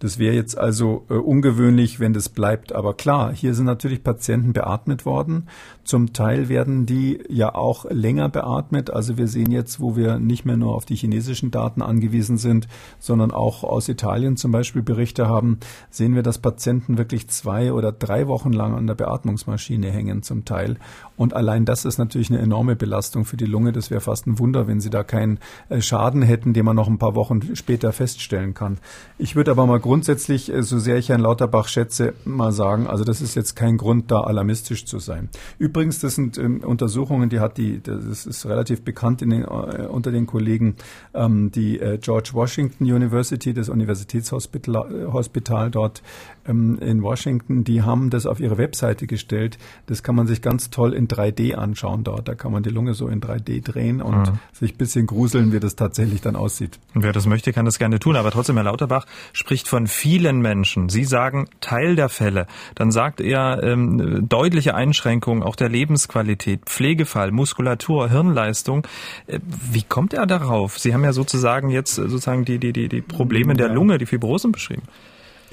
Das 0.00 0.18
wäre 0.18 0.34
jetzt 0.34 0.58
also 0.58 1.04
äh, 1.08 1.14
ungewöhnlich, 1.14 2.00
wenn 2.00 2.12
das 2.12 2.28
bleibt. 2.28 2.72
Aber 2.72 2.94
klar, 2.94 3.32
hier 3.32 3.54
sind 3.54 3.66
natürlich 3.66 4.02
Patienten 4.02 4.52
beatmet 4.52 5.06
worden. 5.06 5.48
Zum 5.84 6.12
Teil 6.12 6.48
werden 6.48 6.86
die 6.86 7.20
ja 7.28 7.54
auch 7.54 7.84
länger 7.90 8.28
beatmet. 8.28 8.90
Also 8.90 9.16
wir 9.16 9.28
sehen 9.28 9.50
jetzt, 9.50 9.80
wo 9.80 9.96
wir 9.96 10.18
nicht 10.18 10.44
mehr 10.44 10.56
nur 10.56 10.74
auf 10.74 10.84
die 10.84 10.96
chinesischen 10.96 11.50
Daten 11.50 11.82
angewiesen 11.82 12.38
sind, 12.38 12.68
sondern 12.98 13.30
auch 13.30 13.64
aus 13.64 13.88
Italien 13.88 14.36
zum 14.36 14.52
Beispiel 14.52 14.82
Berichte 14.82 15.28
haben, 15.28 15.58
sehen 15.90 16.14
wir, 16.14 16.22
dass 16.22 16.38
Patienten 16.38 16.98
wirklich 16.98 17.28
zwei 17.28 17.72
oder 17.72 17.92
drei 17.92 18.28
Wochen 18.28 18.52
lang 18.52 18.74
an 18.74 18.86
der 18.86 18.94
Beatmungsmaschine 18.94 19.90
hängen 19.90 20.22
zum 20.24 20.44
Teil. 20.44 20.76
Und 21.16 21.34
allein 21.34 21.64
das 21.64 21.84
ist 21.84 21.98
natürlich 21.98 22.30
eine 22.30 22.40
enorme 22.40 22.74
Belastung 22.74 23.24
für 23.24 23.36
die 23.36 23.44
Lunge. 23.44 23.72
Das 23.72 23.90
wäre 23.90 24.00
fast 24.00 24.26
ein 24.26 24.38
Wunder, 24.38 24.66
wenn 24.66 24.80
sie 24.80 24.90
da 24.90 25.04
keinen 25.04 25.38
äh, 25.68 25.80
Schaden 25.80 26.22
hätten, 26.22 26.52
den 26.52 26.64
man 26.64 26.74
noch 26.74 26.88
ein 26.88 26.98
paar 26.98 27.14
Wochen 27.14 27.54
später 27.54 27.92
feststellen 27.92 28.54
kann. 28.54 28.78
Ich 29.16 29.36
würde 29.36 29.52
aber 29.52 29.66
mal 29.66 29.78
grundsätzlich, 29.78 30.52
äh, 30.52 30.62
so 30.62 30.78
sehr 30.78 30.96
ich 30.96 31.10
Herrn 31.10 31.20
Lauterbach 31.20 31.68
schätze, 31.68 32.14
mal 32.24 32.52
sagen, 32.52 32.86
also 32.88 33.04
das 33.04 33.20
ist 33.20 33.36
jetzt 33.36 33.54
kein 33.54 33.76
Grund, 33.76 34.10
da 34.10 34.22
alarmistisch 34.22 34.86
zu 34.86 34.98
sein. 34.98 35.28
Übrigens, 35.58 36.00
das 36.00 36.16
sind 36.16 36.36
ähm, 36.38 36.60
Untersuchungen, 36.64 37.28
die 37.28 37.40
hat 37.40 37.58
die, 37.58 37.80
das 37.80 38.26
ist 38.26 38.46
relativ 38.46 38.82
bekannt 38.82 39.22
in 39.22 39.30
den, 39.30 39.42
äh, 39.42 39.86
unter 39.88 40.10
den 40.10 40.26
Kollegen, 40.26 40.76
ähm, 41.14 41.52
die 41.52 41.78
äh, 41.78 41.98
George 41.98 42.30
Washington 42.32 42.84
University, 42.84 43.54
das 43.54 43.68
Universitätshospital 43.68 45.12
Hospital 45.12 45.70
dort 45.70 46.02
ähm, 46.46 46.78
in 46.80 47.02
Washington, 47.02 47.64
die 47.64 47.82
haben 47.82 48.10
das 48.10 48.26
auf 48.26 48.40
ihre 48.40 48.58
Webseite 48.58 49.06
gestellt. 49.06 49.58
Das 49.86 50.02
kann 50.14 50.18
man 50.18 50.26
sich 50.28 50.42
ganz 50.42 50.70
toll 50.70 50.94
in 50.94 51.08
3D 51.08 51.54
anschauen 51.56 52.04
dort. 52.04 52.28
Da 52.28 52.36
kann 52.36 52.52
man 52.52 52.62
die 52.62 52.70
Lunge 52.70 52.94
so 52.94 53.08
in 53.08 53.20
3D 53.20 53.64
drehen 53.64 54.00
und 54.00 54.30
mhm. 54.30 54.38
sich 54.52 54.78
bisschen 54.78 55.08
gruseln, 55.08 55.52
wie 55.52 55.58
das 55.58 55.74
tatsächlich 55.74 56.20
dann 56.20 56.36
aussieht. 56.36 56.78
Wer 56.94 57.12
das 57.12 57.26
möchte, 57.26 57.52
kann 57.52 57.64
das 57.64 57.80
gerne 57.80 57.98
tun. 57.98 58.14
Aber 58.14 58.30
trotzdem, 58.30 58.54
Herr 58.54 58.62
Lauterbach 58.62 59.06
spricht 59.32 59.66
von 59.66 59.88
vielen 59.88 60.40
Menschen. 60.40 60.88
Sie 60.88 61.02
sagen 61.02 61.48
Teil 61.60 61.96
der 61.96 62.08
Fälle. 62.08 62.46
Dann 62.76 62.92
sagt 62.92 63.20
er 63.20 63.60
ähm, 63.64 64.28
deutliche 64.28 64.76
Einschränkungen 64.76 65.42
auch 65.42 65.56
der 65.56 65.68
Lebensqualität, 65.68 66.60
Pflegefall, 66.66 67.32
Muskulatur, 67.32 68.08
Hirnleistung. 68.08 68.86
Äh, 69.26 69.40
wie 69.42 69.82
kommt 69.82 70.14
er 70.14 70.26
darauf? 70.26 70.78
Sie 70.78 70.94
haben 70.94 71.02
ja 71.02 71.12
sozusagen 71.12 71.70
jetzt 71.70 71.96
sozusagen 71.96 72.44
die, 72.44 72.60
die, 72.60 72.72
die, 72.72 72.88
die 72.88 73.02
Probleme 73.02 73.54
der 73.54 73.68
Lunge, 73.68 73.98
die 73.98 74.06
Fibrosen 74.06 74.52
beschrieben. 74.52 74.82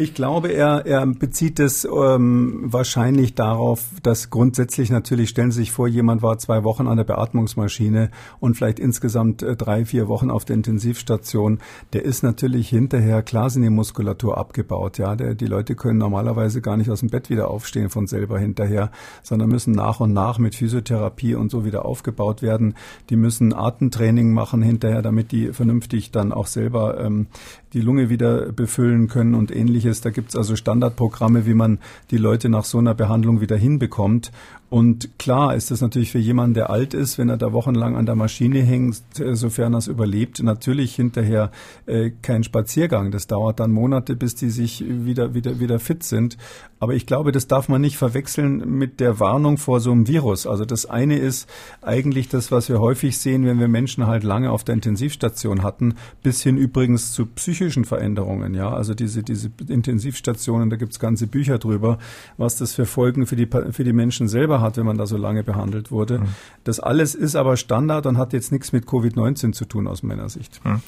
Ich 0.02 0.16
glaube, 0.16 0.48
er, 0.48 0.88
er 0.88 1.06
bezieht 1.06 1.60
es 1.60 1.86
ähm, 1.86 2.62
wahrscheinlich 2.64 3.36
darauf, 3.36 3.86
dass 4.02 4.32
grundsätzlich 4.32 4.90
natürlich, 4.90 5.30
stellen 5.30 5.52
Sie 5.52 5.60
sich 5.60 5.72
vor, 5.72 5.88
jemand 5.88 6.24
war 6.24 6.40
zwei 6.40 6.64
Wochen 6.64 6.88
an 6.88 6.98
der 6.98 7.04
Beatmungsmaschine 7.04 8.10
und 8.40 8.56
vielleicht 8.56 8.80
insgesamt 8.80 9.44
äh, 9.44 9.56
drei, 9.56 9.86
vier 9.86 10.08
Wochen 10.08 10.32
auf 10.32 10.44
der 10.44 10.56
Intensivstation. 10.56 11.60
Der 11.94 12.04
ist 12.04 12.24
natürlich 12.24 12.68
hinterher, 12.68 13.22
klar 13.22 13.52
sind 13.52 13.62
die 13.62 13.70
Muskulatur 13.70 14.40
abgebaut. 14.40 14.98
Ja, 14.98 15.16
der, 15.16 15.36
die 15.36 15.46
Leute 15.46 15.76
können 15.76 16.00
normalerweise 16.00 16.62
gar 16.62 16.78
nicht 16.78 16.90
aus 16.90 17.02
dem 17.02 17.10
Bett 17.10 17.30
wieder 17.30 17.52
aufstehen 17.52 17.92
von 17.92 18.08
selber 18.08 18.40
hinterher, 18.40 18.90
sondern 19.22 19.50
müssen 19.50 19.74
nach 19.74 20.00
und 20.00 20.14
nach 20.14 20.40
mit 20.40 20.56
Physiotherapie 20.56 21.36
und 21.36 21.52
so 21.52 21.64
wieder 21.64 21.86
aufgebaut 21.86 22.42
werden. 22.42 22.74
Die 23.12 23.18
müssen 23.18 23.54
Atemtraining 23.54 24.34
machen 24.34 24.64
hinterher, 24.64 25.04
damit 25.04 25.32
die 25.32 25.54
vernünftig 25.54 26.10
dann 26.10 26.32
auch 26.32 26.48
selber 26.48 27.00
ähm, 27.00 27.28
die 27.74 27.82
Lunge 27.82 28.10
wieder 28.10 28.52
befüllen 28.52 29.08
können 29.08 29.36
und 29.36 29.56
ähnliches. 29.56 29.91
Da 30.00 30.12
gibt's 30.12 30.38
also 30.38 30.56
Standardprogramme, 30.56 31.46
wie 31.46 31.54
man 31.54 31.80
die 32.12 32.18
Leute 32.18 32.48
nach 32.48 32.64
so 32.64 32.78
einer 32.78 32.94
Behandlung 32.94 33.42
wieder 33.42 33.58
hinbekommt. 33.58 34.32
Und 34.72 35.20
klar 35.20 35.54
ist 35.54 35.70
das 35.70 35.82
natürlich 35.82 36.12
für 36.14 36.18
jemanden, 36.18 36.54
der 36.54 36.70
alt 36.70 36.94
ist, 36.94 37.18
wenn 37.18 37.28
er 37.28 37.36
da 37.36 37.52
wochenlang 37.52 37.98
an 37.98 38.06
der 38.06 38.16
Maschine 38.16 38.62
hängt, 38.62 39.02
äh, 39.20 39.36
sofern 39.36 39.74
er 39.74 39.80
es 39.80 39.88
überlebt, 39.88 40.42
natürlich 40.42 40.96
hinterher 40.96 41.52
äh, 41.88 42.12
kein 42.22 42.46
Spaziergang. 42.46 43.12
Das 43.12 43.28
dauert 43.28 43.60
dann 43.60 43.74
Monate, 43.74 44.16
bis 44.16 44.36
die 44.36 44.50
sich 44.50 44.82
wieder, 44.88 45.34
wieder, 45.34 45.60
wieder 45.60 45.78
fit 45.80 46.04
sind. 46.04 46.38
Aber 46.80 46.94
ich 46.94 47.06
glaube, 47.06 47.34
das 47.34 47.48
darf 47.48 47.68
man 47.68 47.82
nicht 47.82 47.98
verwechseln 47.98 48.78
mit 48.78 49.02
der 49.02 49.20
Warnung 49.20 49.58
vor 49.58 49.82
so 49.82 49.92
einem 49.92 50.08
Virus. 50.08 50.48
Also 50.48 50.64
das 50.64 50.86
eine 50.86 51.18
ist 51.18 51.50
eigentlich 51.82 52.30
das, 52.30 52.50
was 52.50 52.70
wir 52.70 52.80
häufig 52.80 53.18
sehen, 53.18 53.46
wenn 53.46 53.60
wir 53.60 53.68
Menschen 53.68 54.08
halt 54.08 54.24
lange 54.24 54.52
auf 54.52 54.64
der 54.64 54.76
Intensivstation 54.76 55.64
hatten, 55.64 55.96
bis 56.24 56.42
hin 56.44 56.56
übrigens 56.56 57.12
zu 57.12 57.26
psychischen 57.26 57.84
Veränderungen. 57.84 58.54
Ja, 58.54 58.72
also 58.72 58.94
diese, 58.94 59.22
diese 59.22 59.52
Intensivstationen, 59.68 60.70
da 60.70 60.78
gibt's 60.78 60.98
ganze 60.98 61.28
Bücher 61.28 61.60
drüber, 61.60 61.98
was 62.38 62.56
das 62.56 62.74
für 62.74 62.86
Folgen 62.86 63.28
für 63.28 63.36
die, 63.36 63.50
für 63.72 63.84
die 63.84 63.92
Menschen 63.92 64.30
selber 64.30 64.61
hat, 64.62 64.78
wenn 64.78 64.86
man 64.86 64.98
da 64.98 65.06
so 65.06 65.18
lange 65.18 65.44
behandelt 65.44 65.92
wurde. 65.92 66.20
Mhm. 66.20 66.28
Das 66.64 66.80
alles 66.80 67.16
ist 67.16 67.36
aber 67.36 67.58
Standard 67.58 68.06
und 68.06 68.18
hat 68.18 68.34
jetzt 68.34 68.52
nichts 68.52 68.72
mit 68.72 68.86
Covid-19 68.86 69.54
zu 69.54 69.66
tun 69.66 69.88
aus 69.88 70.04
meiner 70.04 70.30
Sicht. 70.30 70.64
Mhm. 70.66 70.82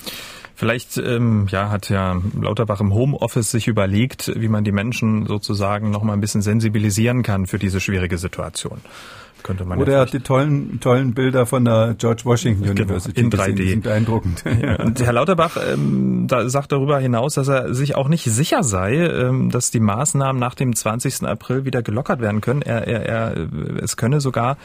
Vielleicht 0.56 0.98
ähm, 0.98 1.48
ja, 1.50 1.70
hat 1.70 1.90
ja 1.90 2.22
Lauterbach 2.40 2.80
im 2.80 2.94
Homeoffice 2.94 3.52
sich 3.52 3.68
überlegt, 3.68 4.32
wie 4.36 4.48
man 4.48 4.64
die 4.64 4.72
Menschen 4.72 5.26
sozusagen 5.26 5.90
noch 5.90 6.04
mal 6.04 6.14
ein 6.14 6.22
bisschen 6.22 6.42
sensibilisieren 6.42 7.24
kann 7.24 7.48
für 7.48 7.60
diese 7.60 7.80
schwierige 7.80 8.18
Situation 8.18 8.80
könnte 9.44 9.66
man. 9.66 9.80
Oder 9.80 9.94
er 9.94 10.02
hat 10.02 10.14
die 10.14 10.20
tollen, 10.20 10.80
tollen 10.80 11.14
Bilder 11.14 11.46
von 11.46 11.66
der 11.66 11.96
George 11.98 12.22
Washington 12.26 12.64
genau, 12.64 12.82
University 12.82 13.20
in 13.20 13.32
3D. 13.32 13.54
Die 13.54 13.70
sind 13.70 13.84
beeindruckend. 13.84 14.44
Ja. 14.62 14.76
Und 14.84 15.02
Herr 15.02 15.14
Lauterbach 15.14 15.58
ähm, 15.58 16.28
da 16.28 16.50
sagt 16.50 16.72
darüber 16.72 17.00
hinaus, 17.00 17.36
dass 17.36 17.48
er 17.48 17.74
sich 17.74 17.96
auch 17.96 18.08
nicht 18.08 18.24
sicher 18.26 18.64
sei, 18.64 18.96
ähm, 18.96 19.50
dass 19.50 19.72
die 19.72 19.80
Maßnahmen 19.80 20.40
nach 20.40 20.56
dem 20.56 20.76
20. 20.76 21.24
April 21.24 21.66
wieder 21.66 21.82
gelockert 21.82 22.20
werden 22.22 22.42
können. 22.42 22.62
Er, 22.62 22.88
er, 22.88 23.06
er, 23.06 23.48
es 23.82 23.98
könne 23.98 24.22
sogar 24.22 24.58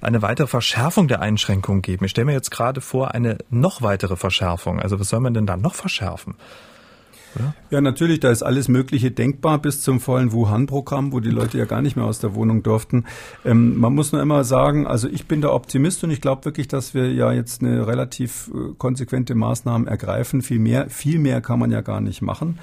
eine 0.00 0.22
weitere 0.22 0.46
Verschärfung 0.46 1.08
der 1.08 1.20
Einschränkungen 1.20 1.82
geben. 1.82 2.04
Ich 2.04 2.10
stelle 2.10 2.26
mir 2.26 2.32
jetzt 2.32 2.50
gerade 2.50 2.80
vor, 2.80 3.14
eine 3.14 3.38
noch 3.50 3.82
weitere 3.82 4.16
Verschärfung. 4.16 4.80
Also 4.80 5.00
was 5.00 5.08
soll 5.08 5.20
man 5.20 5.34
denn 5.34 5.46
da 5.46 5.56
noch 5.56 5.74
verschärfen? 5.74 6.34
Oder? 7.36 7.54
Ja, 7.70 7.80
natürlich, 7.80 8.20
da 8.20 8.30
ist 8.30 8.42
alles 8.42 8.68
Mögliche 8.68 9.10
denkbar 9.10 9.58
bis 9.58 9.82
zum 9.82 10.00
vollen 10.00 10.32
Wuhan-Programm, 10.32 11.12
wo 11.12 11.20
die 11.20 11.30
Leute 11.30 11.58
ja 11.58 11.64
gar 11.64 11.82
nicht 11.82 11.96
mehr 11.96 12.04
aus 12.04 12.18
der 12.18 12.34
Wohnung 12.34 12.62
durften. 12.62 13.04
Ähm, 13.44 13.78
man 13.78 13.94
muss 13.94 14.12
nur 14.12 14.20
immer 14.20 14.44
sagen, 14.44 14.86
also 14.86 15.08
ich 15.08 15.26
bin 15.26 15.40
der 15.40 15.52
Optimist 15.52 16.02
und 16.04 16.10
ich 16.10 16.20
glaube 16.20 16.44
wirklich, 16.44 16.68
dass 16.68 16.94
wir 16.94 17.12
ja 17.12 17.32
jetzt 17.32 17.62
eine 17.62 17.86
relativ 17.86 18.50
äh, 18.54 18.74
konsequente 18.78 19.34
Maßnahmen 19.34 19.86
ergreifen. 19.86 20.42
Viel 20.42 20.58
mehr, 20.58 20.88
viel 20.90 21.18
mehr 21.18 21.40
kann 21.40 21.58
man 21.58 21.70
ja 21.70 21.80
gar 21.80 22.00
nicht 22.00 22.22
machen. 22.22 22.58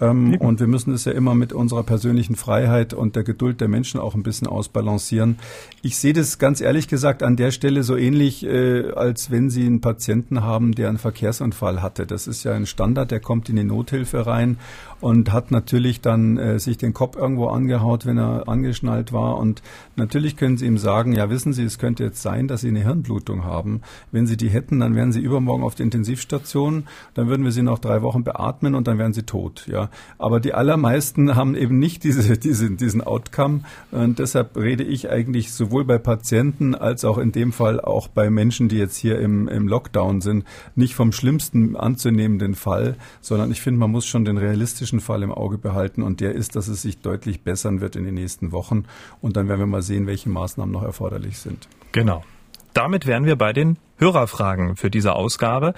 Ähm, 0.00 0.36
und 0.40 0.60
wir 0.60 0.66
müssen 0.66 0.92
es 0.92 1.04
ja 1.04 1.12
immer 1.12 1.34
mit 1.34 1.52
unserer 1.52 1.84
persönlichen 1.84 2.34
Freiheit 2.34 2.94
und 2.94 3.14
der 3.16 3.22
Geduld 3.22 3.60
der 3.60 3.68
Menschen 3.68 4.00
auch 4.00 4.14
ein 4.14 4.22
bisschen 4.22 4.48
ausbalancieren. 4.48 5.38
Ich 5.82 5.98
sehe 5.98 6.12
das 6.12 6.38
ganz 6.38 6.60
ehrlich 6.60 6.88
gesagt 6.88 7.22
an 7.22 7.36
der 7.36 7.52
Stelle 7.52 7.82
so 7.84 7.96
ähnlich, 7.96 8.44
äh, 8.44 8.90
als 8.92 9.30
wenn 9.30 9.50
Sie 9.50 9.66
einen 9.66 9.80
Patienten 9.80 10.42
haben, 10.42 10.74
der 10.74 10.88
einen 10.88 10.98
Verkehrsunfall 10.98 11.80
hatte. 11.82 12.06
Das 12.06 12.26
ist 12.26 12.44
ja 12.44 12.54
ein 12.54 12.66
Standard, 12.66 13.10
der 13.10 13.20
kommt 13.20 13.48
in 13.48 13.56
die 13.56 13.64
Nothilfe 13.64 14.26
rein 14.26 14.58
und 15.04 15.32
hat 15.34 15.50
natürlich 15.50 16.00
dann 16.00 16.38
äh, 16.38 16.58
sich 16.58 16.78
den 16.78 16.94
Kopf 16.94 17.14
irgendwo 17.14 17.48
angehaut, 17.48 18.06
wenn 18.06 18.16
er 18.16 18.48
angeschnallt 18.48 19.12
war. 19.12 19.36
Und 19.36 19.60
natürlich 19.96 20.34
können 20.34 20.56
Sie 20.56 20.64
ihm 20.64 20.78
sagen, 20.78 21.12
ja 21.12 21.28
wissen 21.28 21.52
Sie, 21.52 21.62
es 21.62 21.78
könnte 21.78 22.04
jetzt 22.04 22.22
sein, 22.22 22.48
dass 22.48 22.62
Sie 22.62 22.68
eine 22.68 22.84
Hirnblutung 22.84 23.44
haben. 23.44 23.82
Wenn 24.12 24.26
Sie 24.26 24.38
die 24.38 24.48
hätten, 24.48 24.80
dann 24.80 24.94
wären 24.94 25.12
Sie 25.12 25.20
übermorgen 25.20 25.62
auf 25.62 25.74
der 25.74 25.84
Intensivstation, 25.84 26.84
dann 27.12 27.28
würden 27.28 27.44
wir 27.44 27.52
Sie 27.52 27.60
noch 27.60 27.80
drei 27.80 28.00
Wochen 28.00 28.24
beatmen 28.24 28.74
und 28.74 28.88
dann 28.88 28.96
wären 28.96 29.12
Sie 29.12 29.24
tot. 29.24 29.66
Ja, 29.70 29.90
aber 30.16 30.40
die 30.40 30.54
allermeisten 30.54 31.36
haben 31.36 31.54
eben 31.54 31.78
nicht 31.78 32.02
diese, 32.02 32.38
diese, 32.38 32.70
diesen 32.70 33.02
Outcome. 33.02 33.60
Und 33.90 34.18
deshalb 34.18 34.56
rede 34.56 34.84
ich 34.84 35.10
eigentlich 35.10 35.52
sowohl 35.52 35.84
bei 35.84 35.98
Patienten 35.98 36.74
als 36.74 37.04
auch 37.04 37.18
in 37.18 37.30
dem 37.30 37.52
Fall 37.52 37.78
auch 37.78 38.08
bei 38.08 38.30
Menschen, 38.30 38.70
die 38.70 38.78
jetzt 38.78 38.96
hier 38.96 39.18
im, 39.18 39.48
im 39.48 39.68
Lockdown 39.68 40.22
sind, 40.22 40.46
nicht 40.76 40.94
vom 40.94 41.12
schlimmsten 41.12 41.76
anzunehmenden 41.76 42.54
Fall, 42.54 42.96
sondern 43.20 43.50
ich 43.50 43.60
finde, 43.60 43.80
man 43.80 43.90
muss 43.90 44.06
schon 44.06 44.24
den 44.24 44.38
realistischen 44.38 44.93
Fall 45.00 45.22
im 45.22 45.32
Auge 45.32 45.58
behalten 45.58 46.02
und 46.02 46.20
der 46.20 46.32
ist, 46.32 46.56
dass 46.56 46.68
es 46.68 46.82
sich 46.82 46.98
deutlich 47.00 47.42
bessern 47.42 47.80
wird 47.80 47.96
in 47.96 48.04
den 48.04 48.14
nächsten 48.14 48.52
Wochen. 48.52 48.84
Und 49.20 49.36
dann 49.36 49.48
werden 49.48 49.60
wir 49.60 49.66
mal 49.66 49.82
sehen, 49.82 50.06
welche 50.06 50.28
Maßnahmen 50.28 50.72
noch 50.72 50.82
erforderlich 50.82 51.38
sind. 51.38 51.68
Genau. 51.92 52.24
damit 52.72 53.06
wären 53.06 53.24
wir 53.24 53.36
bei 53.36 53.52
den 53.52 53.78
Hörerfragen 53.98 54.74
für 54.76 54.90
diese 54.90 55.14
Ausgabe. 55.14 55.74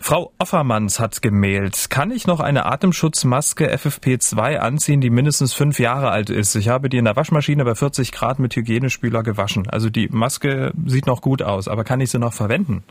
Frau 0.00 0.32
Offermanns 0.38 1.00
hat 1.00 1.20
gemailt. 1.20 1.90
Kann 1.90 2.12
ich 2.12 2.26
noch 2.26 2.38
eine 2.38 2.66
Atemschutzmaske 2.66 3.74
FFP2 3.74 4.58
anziehen, 4.58 5.00
die 5.00 5.10
mindestens 5.10 5.52
fünf 5.52 5.80
Jahre 5.80 6.10
alt 6.10 6.30
ist? 6.30 6.54
Ich 6.54 6.68
habe 6.68 6.88
die 6.88 6.98
in 6.98 7.04
der 7.04 7.16
Waschmaschine 7.16 7.64
bei 7.64 7.74
40 7.74 8.12
Grad 8.12 8.38
mit 8.38 8.54
Hygienespüler 8.54 9.24
gewaschen. 9.24 9.68
Also 9.68 9.90
die 9.90 10.08
Maske 10.08 10.72
sieht 10.86 11.06
noch 11.06 11.20
gut 11.20 11.42
aus, 11.42 11.66
aber 11.66 11.82
kann 11.82 12.00
ich 12.00 12.10
sie 12.10 12.20
noch 12.20 12.32
verwenden? 12.32 12.84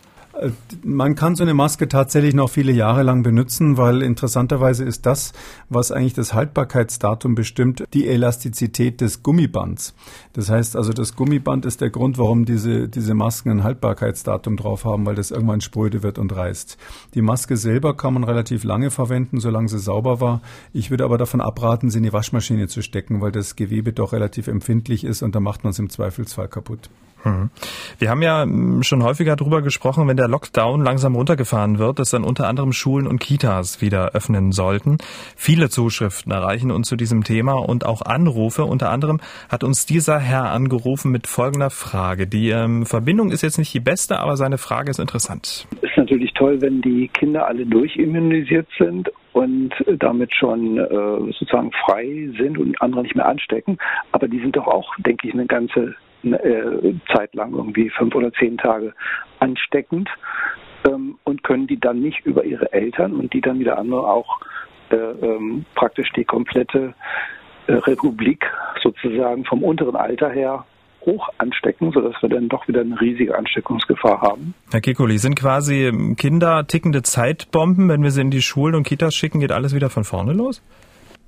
Man 0.84 1.16
kann 1.16 1.36
so 1.36 1.44
eine 1.44 1.54
Maske 1.54 1.88
tatsächlich 1.88 2.34
noch 2.34 2.50
viele 2.50 2.74
Jahre 2.74 3.04
lang 3.04 3.24
benutzen, 3.24 3.78
weil 3.78 4.02
interessanterweise 4.02 4.84
ist 4.84 5.06
das, 5.06 5.32
was 5.70 5.92
eigentlich 5.92 6.14
das 6.14 6.34
Haltbarkeitsdatum 6.34 7.36
bestimmt, 7.36 7.86
die 7.94 8.08
Elastizität 8.08 9.00
des 9.00 9.24
Gummibands. 9.24 9.96
Das 10.34 10.50
heißt 10.50 10.76
also, 10.76 10.92
das 10.92 11.16
Gummiband 11.16 11.66
ist 11.66 11.80
der 11.80 11.90
Grund, 11.90 12.18
warum 12.18 12.44
diese, 12.44 12.90
diese 12.90 13.14
Masken 13.14 13.50
ein 13.50 13.64
Haltbarkeitsdatum 13.64 14.58
drauf 14.58 14.84
haben, 14.84 15.06
weil 15.06 15.16
das 15.16 15.32
irgendwann 15.32 15.62
spröde 15.62 16.04
wird 16.04 16.20
und 16.20 16.36
reißt. 16.36 16.78
Die 17.14 17.22
Maske 17.22 17.56
selber 17.56 17.96
kann 17.96 18.14
man 18.14 18.26
relativ 18.26 18.66
lange 18.66 18.92
verwenden, 18.92 19.40
solange 19.40 19.70
sie 19.70 19.80
sauber 19.80 20.20
war. 20.20 20.42
Ich 20.74 20.92
würde 20.92 21.06
aber 21.06 21.18
davon 21.18 21.40
abraten, 21.40 21.90
sie 21.90 22.00
in 22.00 22.04
die 22.04 22.14
Waschmaschine 22.14 22.68
zu 22.68 22.82
stecken, 22.82 23.22
weil 23.22 23.32
das 23.32 23.56
Gewebe 23.56 23.94
doch 23.94 24.12
relativ 24.12 24.48
empfindlich 24.48 25.06
ist 25.06 25.24
und 25.24 25.34
da 25.34 25.40
macht 25.40 25.64
man 25.64 25.72
es 25.72 25.80
im 25.80 25.90
Zweifelsfall 25.90 26.50
kaputt. 26.50 26.90
Hm. 27.26 27.50
Wir 27.98 28.12
haben 28.12 28.22
ja 28.22 28.44
hm, 28.44 28.84
schon 28.84 29.04
häufiger 29.04 29.36
darüber 29.36 29.64
gesprochen, 29.64 30.08
wenn 30.08 30.16
der 30.16 30.28
Lockdown 30.28 30.84
langsam 30.84 31.16
runtergefahren 31.16 31.80
wird, 31.80 31.98
dass 31.98 32.12
dann 32.12 32.24
unter 32.24 32.48
anderem 32.48 32.72
Schulen 32.72 33.08
und 33.08 33.20
Kitas 33.20 33.82
wieder 33.82 34.12
öffnen 34.12 34.52
sollten. 34.52 35.00
Viele 35.36 35.70
Zuschriften 35.70 36.32
erreichen 36.32 36.70
uns 36.70 36.88
zu 36.88 36.96
diesem 36.96 37.24
Thema 37.24 37.54
und 37.54 37.84
auch 37.84 38.04
Anrufe. 38.04 38.64
Unter 38.66 38.92
anderem 38.92 39.20
hat 39.50 39.64
uns 39.64 39.88
dieser 39.88 40.20
Herr 40.20 40.52
angerufen 40.52 41.12
mit 41.12 41.26
folgender 41.26 41.72
Frage. 41.72 42.28
Die 42.28 42.50
ähm, 42.50 42.86
Verbindung 42.86 43.32
ist 43.32 43.42
jetzt 43.42 43.58
nicht 43.58 43.74
die 43.74 43.80
beste, 43.80 44.20
aber 44.20 44.38
seine 44.38 44.60
Frage 44.60 44.92
ist 44.92 45.00
interessant. 45.00 45.68
Es 45.82 45.90
ist 45.90 45.98
natürlich 45.98 46.32
toll, 46.34 46.62
wenn 46.62 46.84
die 46.84 47.08
Kinder 47.08 47.48
alle 47.48 47.66
durchimmunisiert 47.66 48.68
sind 48.78 49.10
und 49.34 49.74
damit 49.98 50.34
schon 50.36 50.78
äh, 50.78 50.88
sozusagen 51.40 51.72
frei 51.86 52.30
sind 52.38 52.60
und 52.60 52.80
andere 52.82 53.02
nicht 53.02 53.16
mehr 53.16 53.26
anstecken. 53.26 53.80
Aber 54.12 54.28
die 54.28 54.40
sind 54.40 54.56
doch 54.56 54.68
auch, 54.68 54.94
denke 55.00 55.28
ich, 55.28 55.34
eine 55.34 55.48
ganze 55.48 55.96
äh, 56.34 56.94
Zeit 57.14 57.34
lang, 57.36 57.54
irgendwie 57.54 57.90
fünf 57.90 58.16
oder 58.16 58.32
zehn 58.34 58.58
Tage 58.58 58.94
ansteckend 59.40 60.10
ähm, 60.88 61.18
und 61.24 61.44
können 61.44 61.68
die 61.68 61.80
dann 61.80 62.00
nicht 62.00 62.26
über 62.26 62.44
ihre 62.44 62.72
Eltern 62.74 63.14
und 63.14 63.34
die 63.34 63.42
dann 63.42 63.60
wieder 63.60 63.78
andere 63.78 64.08
auch 64.08 64.40
äh, 64.90 64.96
ähm, 64.96 65.66
praktisch 65.76 66.10
die 66.16 66.26
komplette 66.26 66.94
äh, 67.68 67.74
Republik 67.74 68.46
sozusagen 68.82 69.46
vom 69.46 69.64
unteren 69.64 69.96
Alter 69.96 70.30
her 70.30 70.66
hoch 71.06 71.30
anstecken, 71.38 71.92
sodass 71.92 72.16
wir 72.22 72.30
dann 72.30 72.50
doch 72.50 72.68
wieder 72.68 72.82
eine 72.82 73.00
riesige 73.00 73.38
Ansteckungsgefahr 73.38 74.22
haben. 74.22 74.56
Herr 74.72 74.82
Kikuli, 74.82 75.18
sind 75.18 75.36
quasi 75.36 75.92
Kinder 76.18 76.66
tickende 76.68 77.04
Zeitbomben, 77.04 77.90
wenn 77.90 78.04
wir 78.04 78.12
sie 78.12 78.22
in 78.22 78.32
die 78.32 78.42
Schulen 78.42 78.76
und 78.76 78.84
Kitas 78.84 79.16
schicken, 79.16 79.40
geht 79.40 79.52
alles 79.52 79.76
wieder 79.76 79.90
von 79.90 80.04
vorne 80.04 80.34
los? 80.34 80.64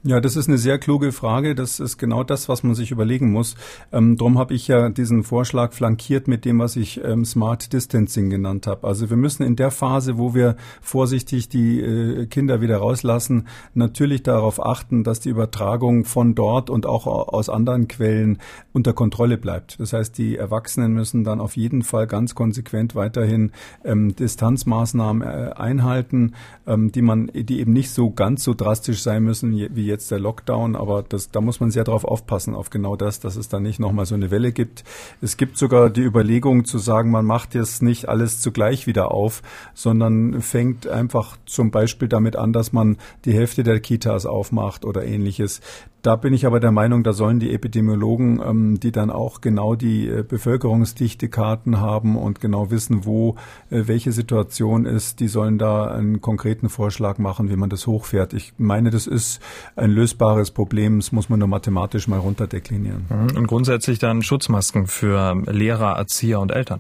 Ja, 0.03 0.21
das 0.21 0.36
ist 0.36 0.47
eine 0.47 0.60
sehr 0.60 0.77
kluge 0.77 1.12
Frage. 1.12 1.55
Das 1.55 1.79
ist 1.79 1.97
genau 1.97 2.23
das, 2.23 2.47
was 2.47 2.62
man 2.62 2.75
sich 2.75 2.91
überlegen 2.91 3.31
muss. 3.31 3.55
Ähm, 3.91 4.15
darum 4.15 4.38
habe 4.38 4.53
ich 4.53 4.67
ja 4.67 4.89
diesen 4.89 5.23
Vorschlag 5.23 5.73
flankiert 5.73 6.27
mit 6.27 6.45
dem, 6.45 6.60
was 6.60 6.75
ich 6.75 7.03
ähm, 7.03 7.25
Smart 7.25 7.73
Distancing 7.73 8.29
genannt 8.29 8.67
habe. 8.67 8.88
Also 8.88 9.10
wir 9.10 9.17
müssen 9.17 9.41
in 9.41 9.55
der 9.55 9.71
Phase, 9.71 10.19
wo 10.19 10.36
wir 10.36 10.55
vorsichtig 10.81 11.49
die 11.49 11.81
äh, 11.81 12.27
Kinder 12.27 12.62
wieder 12.62 12.77
rauslassen, 12.77 13.47
natürlich 13.73 14.21
darauf 14.21 14.63
achten, 14.63 15.03
dass 15.03 15.19
die 15.19 15.29
Übertragung 15.29 16.05
von 16.05 16.36
dort 16.36 16.69
und 16.69 16.86
auch 16.86 17.07
aus 17.07 17.49
anderen 17.49 17.88
Quellen 17.88 18.38
unter 18.73 18.93
Kontrolle 18.93 19.38
bleibt. 19.38 19.79
Das 19.79 19.93
heißt, 19.93 20.15
die 20.19 20.38
Erwachsenen 20.38 20.93
müssen 20.93 21.23
dann 21.23 21.41
auf 21.41 21.57
jeden 21.57 21.81
Fall 21.81 22.05
ganz 22.05 22.36
konsequent 22.36 22.93
weiterhin 22.93 23.51
ähm, 23.83 24.15
Distanzmaßnahmen 24.15 25.23
äh, 25.23 25.53
einhalten, 25.55 26.33
ähm, 26.67 26.91
die 26.91 27.01
man, 27.01 27.31
die 27.33 27.60
eben 27.60 27.73
nicht 27.73 27.89
so 27.89 28.12
ganz 28.12 28.43
so 28.43 28.53
drastisch 28.53 29.01
sein 29.01 29.23
müssen 29.23 29.57
wie 29.75 29.88
jetzt 29.88 29.96
der 30.05 30.19
Lockdown, 30.19 30.75
aber 30.75 31.01
das, 31.01 31.31
da 31.31 31.41
muss 31.41 31.60
man 31.60 31.71
sehr 31.71 31.83
darauf 31.83 32.05
aufpassen, 32.05 32.53
auf 32.53 32.69
genau 32.69 32.95
das, 32.95 33.19
dass 33.19 33.36
es 33.36 33.49
da 33.49 33.60
nicht 33.60 33.79
nochmal 33.79 34.05
so 34.05 34.13
eine 34.13 34.29
Welle 34.29 34.51
gibt. 34.51 34.83
Es 35.21 35.38
gibt 35.38 35.57
sogar 35.57 35.89
die 35.89 36.03
Überlegung 36.03 36.65
zu 36.65 36.77
sagen, 36.77 37.10
man 37.10 37.25
macht 37.25 37.55
jetzt 37.55 37.81
nicht 37.81 38.07
alles 38.07 38.39
zugleich 38.39 38.86
wieder 38.86 39.12
auf, 39.12 39.41
sondern 39.73 40.41
fängt 40.41 40.88
einfach 40.88 41.38
zum 41.47 41.71
Beispiel 41.71 42.07
damit 42.07 42.36
an, 42.36 42.53
dass 42.53 42.71
man 42.71 42.97
die 43.25 43.33
Hälfte 43.33 43.63
der 43.63 43.79
Kitas 43.79 44.27
aufmacht 44.27 44.86
oder 44.86 45.03
ähnliches. 45.03 45.62
Da 46.07 46.15
bin 46.15 46.33
ich 46.33 46.45
aber 46.45 46.61
der 46.61 46.71
Meinung, 46.71 47.03
da 47.03 47.11
sollen 47.11 47.41
die 47.41 47.53
Epidemiologen, 47.53 48.39
ähm, 48.41 48.79
die 48.79 48.93
dann 48.93 49.09
auch 49.09 49.41
genau 49.41 49.75
die 49.75 50.07
äh, 50.07 50.23
Bevölkerungsdichtekarten 50.23 51.81
haben 51.81 52.15
und 52.15 52.39
genau 52.39 52.71
wissen, 52.71 53.03
wo 53.03 53.35
äh, 53.69 53.87
welche 53.87 54.13
Situation 54.13 54.85
ist, 54.85 55.19
die 55.19 55.27
sollen 55.27 55.57
da 55.57 55.87
einen 55.87 56.21
konkreten 56.21 56.69
Vorschlag 56.69 57.17
machen, 57.17 57.49
wie 57.49 57.57
man 57.57 57.69
das 57.69 57.87
hochfährt. 57.87 58.31
Ich 58.31 58.53
meine, 58.57 58.89
das 58.89 59.05
ist 59.05 59.41
ein 59.75 59.91
lösbares 59.91 60.51
Problem, 60.51 60.99
das 60.99 61.11
muss 61.11 61.27
man 61.27 61.39
nur 61.39 61.49
mathematisch 61.49 62.07
mal 62.07 62.19
runterdeklinieren. 62.19 63.07
Mhm. 63.09 63.37
Und 63.37 63.47
grundsätzlich 63.47 63.99
dann 63.99 64.23
Schutzmasken 64.23 64.87
für 64.87 65.35
Lehrer, 65.45 65.97
Erzieher 65.97 66.39
und 66.39 66.53
Eltern. 66.53 66.79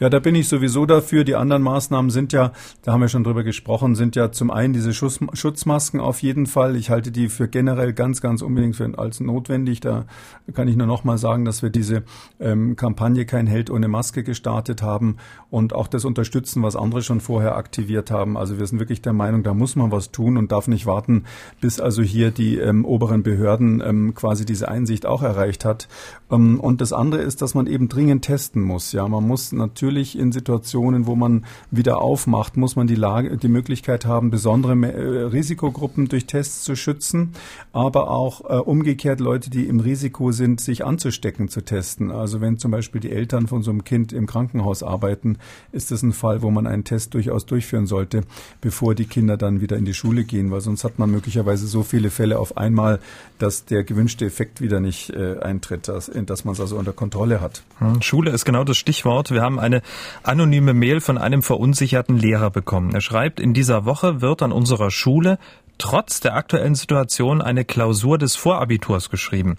Ja, 0.00 0.08
da 0.08 0.18
bin 0.18 0.34
ich 0.34 0.48
sowieso 0.48 0.86
dafür. 0.86 1.24
Die 1.24 1.34
anderen 1.34 1.62
Maßnahmen 1.62 2.10
sind 2.10 2.32
ja, 2.32 2.52
da 2.80 2.92
haben 2.92 3.02
wir 3.02 3.08
schon 3.08 3.22
drüber 3.22 3.44
gesprochen, 3.44 3.94
sind 3.94 4.16
ja 4.16 4.32
zum 4.32 4.50
einen 4.50 4.72
diese 4.72 4.94
Schutz, 4.94 5.20
Schutzmasken 5.34 6.00
auf 6.00 6.22
jeden 6.22 6.46
Fall. 6.46 6.74
Ich 6.76 6.88
halte 6.88 7.12
die 7.12 7.28
für 7.28 7.48
generell 7.48 7.92
ganz, 7.92 8.22
ganz 8.22 8.40
unbedingt 8.40 8.76
für, 8.76 8.90
als 8.98 9.20
notwendig. 9.20 9.80
Da 9.80 10.06
kann 10.54 10.68
ich 10.68 10.76
nur 10.76 10.86
noch 10.86 11.04
mal 11.04 11.18
sagen, 11.18 11.44
dass 11.44 11.62
wir 11.62 11.68
diese 11.68 12.04
ähm, 12.40 12.76
Kampagne 12.76 13.26
Kein 13.26 13.46
Held 13.46 13.68
ohne 13.68 13.88
Maske 13.88 14.22
gestartet 14.22 14.80
haben 14.80 15.18
und 15.50 15.74
auch 15.74 15.86
das 15.86 16.06
unterstützen, 16.06 16.62
was 16.62 16.76
andere 16.76 17.02
schon 17.02 17.20
vorher 17.20 17.56
aktiviert 17.56 18.10
haben. 18.10 18.38
Also 18.38 18.58
wir 18.58 18.66
sind 18.66 18.78
wirklich 18.78 19.02
der 19.02 19.12
Meinung, 19.12 19.42
da 19.42 19.52
muss 19.52 19.76
man 19.76 19.92
was 19.92 20.12
tun 20.12 20.38
und 20.38 20.50
darf 20.50 20.66
nicht 20.66 20.86
warten, 20.86 21.24
bis 21.60 21.78
also 21.78 22.00
hier 22.00 22.30
die 22.30 22.56
ähm, 22.56 22.86
oberen 22.86 23.22
Behörden 23.22 23.82
ähm, 23.84 24.14
quasi 24.14 24.46
diese 24.46 24.66
Einsicht 24.68 25.04
auch 25.04 25.22
erreicht 25.22 25.66
hat. 25.66 25.88
Ähm, 26.30 26.58
und 26.58 26.80
das 26.80 26.94
andere 26.94 27.20
ist, 27.20 27.42
dass 27.42 27.54
man 27.54 27.66
eben 27.66 27.90
dringend 27.90 28.24
testen 28.24 28.62
muss. 28.62 28.92
Ja, 28.92 29.06
man 29.06 29.26
muss 29.26 29.52
natürlich 29.52 29.89
natürlich 29.90 30.16
in 30.16 30.30
Situationen, 30.30 31.06
wo 31.06 31.16
man 31.16 31.44
wieder 31.72 32.00
aufmacht, 32.00 32.56
muss 32.56 32.76
man 32.76 32.86
die 32.86 32.94
Lage, 32.94 33.36
die 33.36 33.48
Möglichkeit 33.48 34.06
haben, 34.06 34.30
besondere 34.30 34.74
äh, 34.86 35.22
Risikogruppen 35.24 36.08
durch 36.08 36.26
Tests 36.26 36.62
zu 36.62 36.76
schützen, 36.76 37.32
aber 37.72 38.10
auch 38.10 38.48
äh, 38.48 38.54
umgekehrt 38.54 39.18
Leute, 39.18 39.50
die 39.50 39.64
im 39.64 39.80
Risiko 39.80 40.30
sind, 40.30 40.60
sich 40.60 40.84
anzustecken, 40.84 41.48
zu 41.48 41.62
testen. 41.62 42.12
Also 42.12 42.40
wenn 42.40 42.58
zum 42.58 42.70
Beispiel 42.70 43.00
die 43.00 43.10
Eltern 43.10 43.48
von 43.48 43.62
so 43.62 43.72
einem 43.72 43.82
Kind 43.82 44.12
im 44.12 44.26
Krankenhaus 44.26 44.84
arbeiten, 44.84 45.38
ist 45.72 45.90
das 45.90 46.02
ein 46.02 46.12
Fall, 46.12 46.42
wo 46.42 46.52
man 46.52 46.68
einen 46.68 46.84
Test 46.84 47.14
durchaus 47.14 47.46
durchführen 47.46 47.86
sollte, 47.86 48.22
bevor 48.60 48.94
die 48.94 49.06
Kinder 49.06 49.36
dann 49.36 49.60
wieder 49.60 49.76
in 49.76 49.84
die 49.84 49.94
Schule 49.94 50.22
gehen, 50.22 50.52
weil 50.52 50.60
sonst 50.60 50.84
hat 50.84 51.00
man 51.00 51.10
möglicherweise 51.10 51.66
so 51.66 51.82
viele 51.82 52.10
Fälle 52.10 52.38
auf 52.38 52.56
einmal, 52.56 53.00
dass 53.38 53.64
der 53.64 53.82
gewünschte 53.82 54.24
Effekt 54.24 54.60
wieder 54.60 54.78
nicht 54.78 55.10
äh, 55.10 55.40
eintritt, 55.40 55.88
dass, 55.88 56.10
dass 56.14 56.44
man 56.44 56.52
es 56.54 56.60
also 56.60 56.76
unter 56.76 56.92
Kontrolle 56.92 57.40
hat. 57.40 57.64
Hm, 57.78 58.02
Schule 58.02 58.30
ist 58.30 58.44
genau 58.44 58.62
das 58.62 58.76
Stichwort. 58.76 59.32
Wir 59.32 59.42
haben 59.42 59.58
eine 59.58 59.79
anonyme 60.22 60.74
Mail 60.74 61.00
von 61.00 61.18
einem 61.18 61.42
verunsicherten 61.42 62.16
Lehrer 62.16 62.50
bekommen. 62.50 62.94
Er 62.94 63.00
schreibt, 63.00 63.40
in 63.40 63.54
dieser 63.54 63.84
Woche 63.84 64.20
wird 64.20 64.42
an 64.42 64.52
unserer 64.52 64.90
Schule 64.90 65.38
trotz 65.80 66.20
der 66.20 66.36
aktuellen 66.36 66.74
Situation 66.74 67.40
eine 67.40 67.64
Klausur 67.64 68.18
des 68.18 68.36
Vorabiturs 68.36 69.08
geschrieben. 69.08 69.56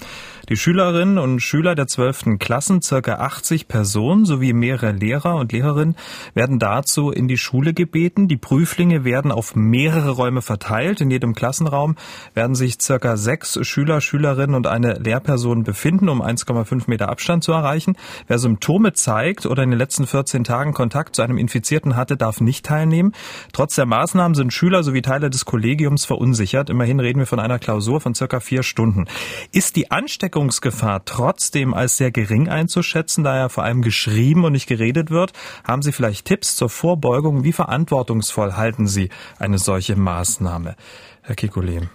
Die 0.50 0.56
Schülerinnen 0.56 1.18
und 1.18 1.40
Schüler 1.40 1.74
der 1.74 1.88
zwölften 1.88 2.38
Klassen, 2.38 2.82
circa 2.82 3.16
80 3.16 3.68
Personen 3.68 4.26
sowie 4.26 4.54
mehrere 4.54 4.92
Lehrer 4.92 5.36
und 5.36 5.52
Lehrerinnen, 5.52 5.96
werden 6.36 6.60
dazu 6.60 7.10
in 7.10 7.28
die 7.28 7.38
Schule 7.38 7.74
gebeten. 7.74 8.28
Die 8.28 8.38
Prüflinge 8.38 9.04
werden 9.04 9.32
auf 9.32 9.56
mehrere 9.56 10.12
Räume 10.12 10.44
verteilt. 10.44 11.02
In 11.02 11.10
jedem 11.10 11.34
Klassenraum 11.34 11.96
werden 12.36 12.56
sich 12.56 12.80
circa 12.80 13.18
sechs 13.18 13.58
Schüler, 13.66 14.00
Schülerinnen 14.00 14.56
und 14.56 14.68
eine 14.68 14.94
Lehrperson 14.94 15.64
befinden, 15.64 16.08
um 16.08 16.22
1,5 16.22 16.84
Meter 16.86 17.10
Abstand 17.10 17.44
zu 17.44 17.52
erreichen. 17.52 17.98
Wer 18.28 18.38
Symptome 18.38 18.94
zeigt 18.94 19.48
oder 19.48 19.64
in 19.64 19.72
den 19.72 19.80
letzten 19.80 20.06
14 20.06 20.44
Tagen 20.44 20.74
Kontakt 20.74 21.16
zu 21.16 21.24
einem 21.24 21.40
Infizierten 21.40 21.96
hatte, 21.96 22.16
darf 22.16 22.42
nicht 22.42 22.64
teilnehmen. 22.64 23.14
Trotz 23.54 23.74
der 23.76 23.88
Maßnahmen 23.88 24.36
sind 24.36 24.54
Schüler 24.54 24.84
sowie 24.84 25.02
Teile 25.02 25.32
des 25.32 25.46
Kollegiums 25.46 26.11
verunsichert. 26.12 26.70
Immerhin 26.70 27.00
reden 27.00 27.20
wir 27.20 27.26
von 27.26 27.40
einer 27.40 27.58
Klausur 27.58 28.02
von 28.02 28.14
circa 28.14 28.42
vier 28.42 28.64
Stunden. 28.64 29.06
Ist 29.54 29.78
die 29.78 29.92
Ansteckungsgefahr 29.92 31.06
trotzdem 31.06 31.74
als 31.74 31.96
sehr 31.96 32.12
gering 32.12 32.50
einzuschätzen, 32.50 33.24
da 33.24 33.38
ja 33.38 33.48
vor 33.48 33.64
allem 33.64 33.82
geschrieben 33.82 34.44
und 34.44 34.52
nicht 34.52 34.68
geredet 34.68 35.10
wird? 35.10 35.32
Haben 35.64 35.82
Sie 35.82 35.94
vielleicht 35.94 36.26
Tipps 36.26 36.58
zur 36.58 36.70
Vorbeugung? 36.70 37.46
Wie 37.46 37.54
verantwortungsvoll 37.54 38.58
halten 38.58 38.88
Sie 38.88 39.08
eine 39.40 39.58
solche 39.58 39.96
Maßnahme? 39.96 40.76
Herr 41.22 41.36
Kekulé. 41.36 41.88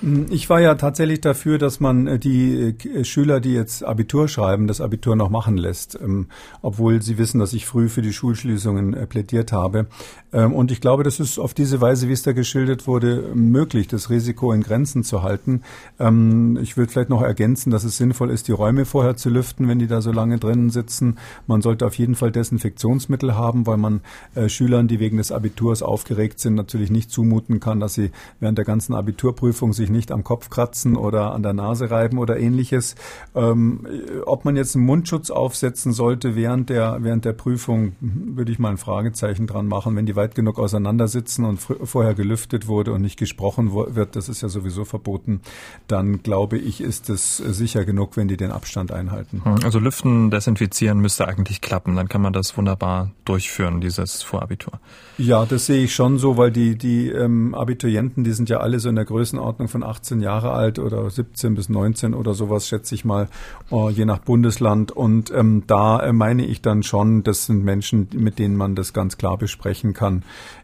Hm, 0.00 0.26
ich 0.30 0.48
war 0.48 0.60
ja 0.60 0.74
tatsächlich 0.74 1.20
dafür, 1.20 1.58
dass 1.58 1.80
man 1.80 2.06
äh, 2.06 2.18
die 2.18 2.76
äh, 2.84 3.04
Schüler, 3.04 3.40
die 3.40 3.52
jetzt 3.52 3.84
Abitur 3.84 4.28
schreiben, 4.28 4.66
das 4.66 4.80
Abitur 4.80 5.16
noch 5.16 5.30
machen 5.30 5.56
lässt, 5.56 5.98
ähm, 6.00 6.28
obwohl 6.62 7.02
sie 7.02 7.18
wissen, 7.18 7.40
dass 7.40 7.52
ich 7.52 7.66
früh 7.66 7.88
für 7.88 8.02
die 8.02 8.12
Schulschließungen 8.12 8.94
äh, 8.94 9.06
plädiert 9.06 9.52
habe. 9.52 9.86
Ähm, 10.32 10.52
und 10.52 10.70
ich 10.70 10.80
glaube, 10.80 11.02
das 11.02 11.18
ist 11.18 11.38
auf 11.38 11.54
diese 11.54 11.80
Weise, 11.80 12.08
wie 12.08 12.12
es 12.12 12.22
da 12.22 12.32
geschildert 12.32 12.86
wurde, 12.86 13.32
möglich, 13.34 13.88
das 13.88 14.10
Risiko 14.10 14.52
in 14.52 14.62
Grenzen 14.62 15.02
zu 15.02 15.22
halten. 15.22 15.62
Ähm, 15.98 16.58
ich 16.62 16.76
würde 16.76 16.92
vielleicht 16.92 17.10
noch 17.10 17.22
ergänzen, 17.22 17.70
dass 17.70 17.82
es 17.84 17.96
sinnvoll 17.96 18.30
ist, 18.30 18.46
die 18.46 18.52
Räume 18.52 18.84
vorher 18.84 19.16
zu 19.16 19.30
lüften, 19.30 19.66
wenn 19.66 19.80
die 19.80 19.88
da 19.88 20.00
so 20.00 20.12
lange 20.12 20.38
drinnen 20.38 20.70
sitzen. 20.70 21.18
Man 21.46 21.60
sollte 21.60 21.86
auf 21.86 21.94
jeden 21.94 22.14
Fall 22.14 22.30
Desinfektionsmittel 22.30 23.34
haben, 23.34 23.66
weil 23.66 23.78
man 23.78 24.00
Schülern, 24.46 24.86
die 24.86 25.00
wegen 25.00 25.16
des 25.16 25.32
Abiturs 25.32 25.82
aufgeregt 25.82 26.40
sind, 26.40 26.54
natürlich 26.54 26.90
nicht 26.90 27.10
zumuten 27.10 27.60
kann, 27.60 27.80
dass 27.80 27.94
sie 27.94 28.10
während 28.40 28.58
der 28.58 28.64
ganzen 28.64 28.94
Abiturprüfung 28.94 29.72
sich 29.72 29.88
sich 29.88 29.90
nicht 29.90 30.12
am 30.12 30.24
Kopf 30.24 30.50
kratzen 30.50 30.96
oder 30.96 31.32
an 31.32 31.42
der 31.42 31.54
Nase 31.54 31.90
reiben 31.90 32.18
oder 32.18 32.38
ähnliches. 32.38 32.94
Ähm, 33.34 33.86
ob 34.26 34.44
man 34.44 34.56
jetzt 34.56 34.76
einen 34.76 34.84
Mundschutz 34.84 35.30
aufsetzen 35.30 35.92
sollte 35.92 36.36
während 36.36 36.70
der, 36.70 36.98
während 37.00 37.24
der 37.24 37.32
Prüfung, 37.32 37.92
würde 38.00 38.52
ich 38.52 38.58
mal 38.58 38.70
ein 38.70 38.76
Fragezeichen 38.76 39.46
dran 39.46 39.66
machen. 39.66 39.96
Wenn 39.96 40.06
die 40.06 40.16
weit 40.18 40.34
genug 40.34 40.58
auseinandersitzen 40.58 41.46
und 41.46 41.56
vorher 41.58 42.12
gelüftet 42.12 42.66
wurde 42.66 42.92
und 42.92 43.00
nicht 43.00 43.18
gesprochen 43.18 43.72
wird, 43.72 44.16
das 44.16 44.28
ist 44.28 44.42
ja 44.42 44.50
sowieso 44.50 44.84
verboten, 44.84 45.40
dann 45.86 46.22
glaube 46.22 46.58
ich, 46.58 46.82
ist 46.82 47.08
es 47.08 47.38
sicher 47.38 47.86
genug, 47.86 48.18
wenn 48.18 48.28
die 48.28 48.36
den 48.36 48.50
Abstand 48.50 48.92
einhalten. 48.92 49.40
Hm, 49.44 49.56
also 49.64 49.78
lüften, 49.78 50.30
desinfizieren 50.30 50.98
müsste 50.98 51.26
eigentlich 51.26 51.60
klappen. 51.60 51.96
Dann 51.96 52.08
kann 52.08 52.20
man 52.20 52.32
das 52.32 52.56
wunderbar 52.56 53.12
durchführen, 53.24 53.80
dieses 53.80 54.22
Vorabitur. 54.22 54.74
Ja, 55.16 55.46
das 55.46 55.66
sehe 55.66 55.84
ich 55.84 55.94
schon 55.94 56.18
so, 56.18 56.36
weil 56.36 56.50
die, 56.50 56.76
die 56.76 57.08
ähm, 57.08 57.54
Abiturienten, 57.54 58.24
die 58.24 58.32
sind 58.32 58.48
ja 58.48 58.58
alle 58.58 58.80
so 58.80 58.88
in 58.88 58.96
der 58.96 59.04
Größenordnung 59.04 59.68
von 59.68 59.82
18 59.82 60.20
Jahre 60.20 60.52
alt 60.52 60.78
oder 60.78 61.08
17 61.08 61.54
bis 61.54 61.68
19 61.68 62.14
oder 62.14 62.34
sowas, 62.34 62.68
schätze 62.68 62.94
ich 62.94 63.04
mal, 63.04 63.28
äh, 63.70 63.90
je 63.90 64.04
nach 64.04 64.18
Bundesland. 64.18 64.92
Und 64.92 65.32
ähm, 65.34 65.64
da 65.66 66.00
äh, 66.00 66.12
meine 66.12 66.44
ich 66.44 66.62
dann 66.62 66.82
schon, 66.82 67.22
das 67.22 67.46
sind 67.46 67.64
Menschen, 67.64 68.08
mit 68.14 68.38
denen 68.38 68.56
man 68.56 68.74
das 68.74 68.92
ganz 68.92 69.18
klar 69.18 69.36
besprechen 69.36 69.92
kann. 69.92 70.07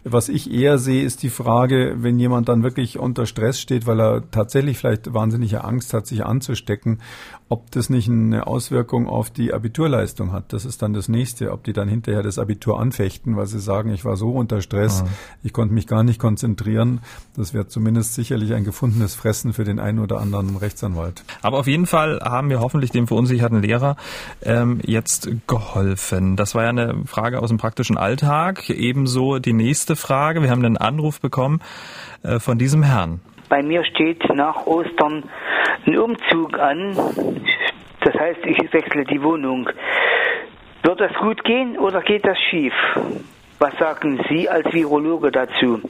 Was 0.05 0.29
ich 0.29 0.53
eher 0.53 0.79
sehe, 0.79 1.03
ist 1.03 1.23
die 1.23 1.31
Frage, 1.31 1.97
wenn 1.99 2.19
jemand 2.19 2.49
dann 2.49 2.63
wirklich 2.63 2.99
unter 2.99 3.25
Stress 3.25 3.59
steht, 3.59 3.87
weil 3.87 4.01
er 4.01 4.31
tatsächlich 4.31 4.77
vielleicht 4.77 5.15
wahnsinnige 5.15 5.65
Angst 5.65 5.95
hat, 5.95 6.07
sich 6.07 6.27
anzustecken, 6.27 6.99
ob 7.49 7.71
das 7.71 7.89
nicht 7.89 8.09
eine 8.09 8.47
Auswirkung 8.47 9.07
auf 9.07 9.31
die 9.31 9.53
Abiturleistung 9.53 10.33
hat. 10.33 10.53
Das 10.53 10.65
ist 10.65 10.83
dann 10.83 10.93
das 10.93 11.09
nächste, 11.09 11.53
ob 11.53 11.65
die 11.65 11.73
dann 11.73 11.89
hinterher 11.89 12.23
das 12.23 12.39
Abitur 12.39 12.81
anfechten, 12.81 13.37
weil 13.37 13.47
sie 13.47 13.61
sagen, 13.61 13.93
ich 13.93 14.05
war 14.05 14.17
so 14.17 14.31
unter 14.31 14.61
Stress, 14.61 15.03
ah. 15.03 15.09
ich 15.43 15.53
konnte 15.53 15.73
mich 15.73 15.87
gar 15.87 16.03
nicht 16.03 16.19
konzentrieren. 16.19 17.01
Das 17.37 17.55
wäre 17.55 17.69
zumindest 17.69 18.15
sicherlich 18.15 18.55
ein 18.55 18.65
gefundenes 18.65 19.15
Fressen 19.15 19.53
für 19.53 19.65
den 19.65 19.79
einen 19.79 20.01
oder 20.01 20.21
anderen 20.21 20.57
Rechtsanwalt. 20.57 21.23
Aber 21.43 21.59
auf 21.59 21.67
jeden 21.67 21.87
Fall 21.87 22.21
haben 22.21 22.51
wir 22.51 22.61
hoffentlich 22.61 22.91
dem 22.91 23.07
verunsicherten 23.07 23.63
Lehrer 23.63 23.97
ähm, 24.43 24.81
jetzt 24.83 25.29
geholfen. 25.47 26.37
Das 26.37 26.55
war 26.55 26.65
ja 26.65 26.71
eine 26.71 27.05
Frage 27.07 27.41
aus 27.41 27.51
dem 27.51 27.59
praktischen 27.59 27.97
Alltag. 27.97 28.69
Ebenso 28.71 29.34
die 29.41 29.53
nächste 29.53 29.97
Frage. 29.97 30.43
Wir 30.43 30.51
haben 30.51 30.65
einen 30.65 30.77
Anruf 30.77 31.21
bekommen 31.21 31.61
äh, 32.23 32.39
von 32.39 32.59
diesem 32.59 32.83
Herrn. 32.83 33.21
Bei 33.49 33.63
mir 33.63 33.85
steht 33.85 34.23
nach 34.35 34.67
Ostern 34.67 35.25
ein 35.87 35.99
Umzug 35.99 36.59
an. 36.59 36.97
Das 38.01 38.15
heißt, 38.15 38.41
ich 38.45 38.73
wechsle 38.73 39.05
die 39.05 39.23
Wohnung. 39.23 39.69
Wird 40.83 41.01
das 41.01 41.15
gut 41.15 41.45
gehen 41.45 41.79
oder 41.79 42.03
geht 42.03 42.27
das 42.27 42.39
schief? 42.51 42.75
Was 43.59 43.77
sagen 43.79 44.23
Sie 44.29 44.49
als 44.49 44.73
Virologe 44.73 45.31
dazu? 45.31 45.81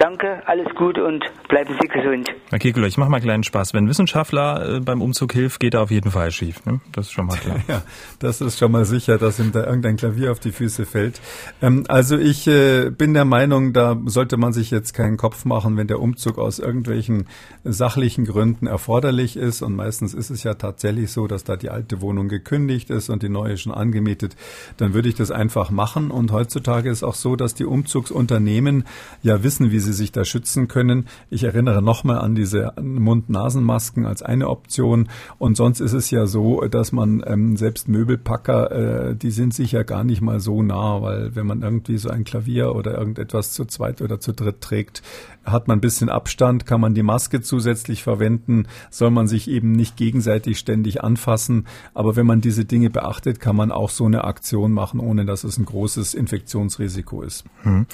Danke, 0.00 0.40
alles 0.46 0.74
Gute 0.76 1.04
und 1.04 1.22
bleiben 1.50 1.76
Sie 1.78 1.86
gesund. 1.86 2.30
Herr 2.48 2.58
Kekeler, 2.58 2.86
ich 2.86 2.96
mache 2.96 3.10
mal 3.10 3.18
einen 3.18 3.24
kleinen 3.24 3.42
Spaß. 3.44 3.74
Wenn 3.74 3.86
Wissenschaftler 3.86 4.76
äh, 4.76 4.80
beim 4.80 5.02
Umzug 5.02 5.34
hilft, 5.34 5.60
geht 5.60 5.74
er 5.74 5.82
auf 5.82 5.90
jeden 5.90 6.10
Fall 6.10 6.30
schief. 6.30 6.64
Ne? 6.64 6.80
Das 6.90 7.08
ist 7.08 7.12
schon 7.12 7.26
mal 7.26 7.36
klar. 7.36 7.60
ja, 7.68 7.82
das 8.18 8.40
ist 8.40 8.58
schon 8.58 8.72
mal 8.72 8.86
sicher, 8.86 9.18
dass 9.18 9.38
ihm 9.38 9.52
da 9.52 9.66
irgendein 9.66 9.96
Klavier 9.98 10.32
auf 10.32 10.40
die 10.40 10.52
Füße 10.52 10.86
fällt. 10.86 11.20
Ähm, 11.60 11.84
also 11.88 12.16
ich 12.16 12.46
äh, 12.46 12.88
bin 12.88 13.12
der 13.12 13.26
Meinung, 13.26 13.74
da 13.74 13.94
sollte 14.06 14.38
man 14.38 14.54
sich 14.54 14.70
jetzt 14.70 14.94
keinen 14.94 15.18
Kopf 15.18 15.44
machen, 15.44 15.76
wenn 15.76 15.86
der 15.86 16.00
Umzug 16.00 16.38
aus 16.38 16.60
irgendwelchen 16.60 17.26
sachlichen 17.62 18.24
Gründen 18.24 18.66
erforderlich 18.66 19.36
ist. 19.36 19.60
Und 19.60 19.76
meistens 19.76 20.14
ist 20.14 20.30
es 20.30 20.44
ja 20.44 20.54
tatsächlich 20.54 21.12
so, 21.12 21.26
dass 21.26 21.44
da 21.44 21.56
die 21.56 21.68
alte 21.68 22.00
Wohnung 22.00 22.28
gekündigt 22.28 22.88
ist 22.88 23.10
und 23.10 23.22
die 23.22 23.28
neue 23.28 23.58
schon 23.58 23.74
angemietet. 23.74 24.34
Dann 24.78 24.94
würde 24.94 25.10
ich 25.10 25.14
das 25.14 25.30
einfach 25.30 25.70
machen. 25.70 26.10
Und 26.10 26.32
heutzutage 26.32 26.88
ist 26.88 27.02
auch 27.02 27.14
so, 27.14 27.36
dass 27.36 27.54
die 27.54 27.66
Umzugsunternehmen 27.66 28.84
ja 29.22 29.42
wissen, 29.42 29.70
wie 29.70 29.78
sie 29.78 29.89
sie 29.90 29.96
sich 29.96 30.12
da 30.12 30.24
schützen 30.24 30.68
können. 30.68 31.06
Ich 31.28 31.44
erinnere 31.44 31.82
nochmal 31.82 32.18
an 32.18 32.34
diese 32.34 32.72
Mund-Nasen-Masken 32.80 34.06
als 34.06 34.22
eine 34.22 34.48
Option. 34.48 35.08
Und 35.38 35.56
sonst 35.56 35.80
ist 35.80 35.92
es 35.92 36.10
ja 36.10 36.26
so, 36.26 36.62
dass 36.62 36.92
man 36.92 37.22
ähm, 37.26 37.56
selbst 37.56 37.88
Möbelpacker, 37.88 39.10
äh, 39.10 39.16
die 39.16 39.30
sind 39.30 39.54
sich 39.54 39.72
ja 39.72 39.82
gar 39.82 40.04
nicht 40.04 40.20
mal 40.20 40.40
so 40.40 40.62
nah, 40.62 41.02
weil 41.02 41.34
wenn 41.34 41.46
man 41.46 41.62
irgendwie 41.62 41.98
so 41.98 42.08
ein 42.10 42.24
Klavier 42.24 42.74
oder 42.74 42.96
irgendetwas 42.96 43.52
zu 43.52 43.64
zweit 43.64 44.00
oder 44.02 44.20
zu 44.20 44.32
dritt 44.32 44.60
trägt, 44.60 45.02
hat 45.44 45.68
man 45.68 45.78
ein 45.78 45.80
bisschen 45.80 46.08
Abstand, 46.08 46.66
kann 46.66 46.80
man 46.80 46.94
die 46.94 47.02
Maske 47.02 47.40
zusätzlich 47.40 48.02
verwenden, 48.02 48.66
soll 48.90 49.10
man 49.10 49.26
sich 49.26 49.48
eben 49.48 49.72
nicht 49.72 49.96
gegenseitig 49.96 50.58
ständig 50.58 51.02
anfassen. 51.02 51.66
Aber 51.94 52.16
wenn 52.16 52.26
man 52.26 52.40
diese 52.40 52.64
Dinge 52.64 52.90
beachtet, 52.90 53.40
kann 53.40 53.56
man 53.56 53.72
auch 53.72 53.90
so 53.90 54.04
eine 54.04 54.24
Aktion 54.24 54.72
machen, 54.72 55.00
ohne 55.00 55.24
dass 55.24 55.44
es 55.44 55.58
ein 55.58 55.64
großes 55.64 56.14
Infektionsrisiko 56.14 57.22
ist. 57.22 57.44
Hm. 57.62 57.86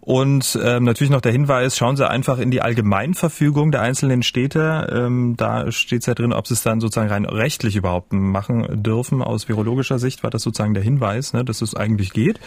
Und 0.00 0.58
ähm, 0.62 0.84
natürlich 0.84 1.10
noch 1.10 1.20
der 1.20 1.32
Hinweis, 1.38 1.76
schauen 1.76 1.96
Sie 1.96 2.08
einfach 2.08 2.38
in 2.38 2.50
die 2.50 2.62
Allgemeinverfügung 2.62 3.70
der 3.70 3.82
einzelnen 3.82 4.24
Städte. 4.24 4.92
Ähm, 4.92 5.34
da 5.36 5.70
steht 5.70 6.00
es 6.00 6.06
ja 6.06 6.14
drin, 6.14 6.32
ob 6.32 6.48
Sie 6.48 6.54
es 6.54 6.64
dann 6.64 6.80
sozusagen 6.80 7.10
rein 7.10 7.24
rechtlich 7.26 7.76
überhaupt 7.76 8.12
machen 8.12 8.82
dürfen. 8.82 9.22
Aus 9.22 9.48
virologischer 9.48 10.00
Sicht 10.00 10.24
war 10.24 10.30
das 10.30 10.42
sozusagen 10.42 10.74
der 10.74 10.82
Hinweis, 10.82 11.34
ne, 11.34 11.44
dass 11.44 11.62
es 11.62 11.76
eigentlich 11.76 12.12
geht. 12.12 12.40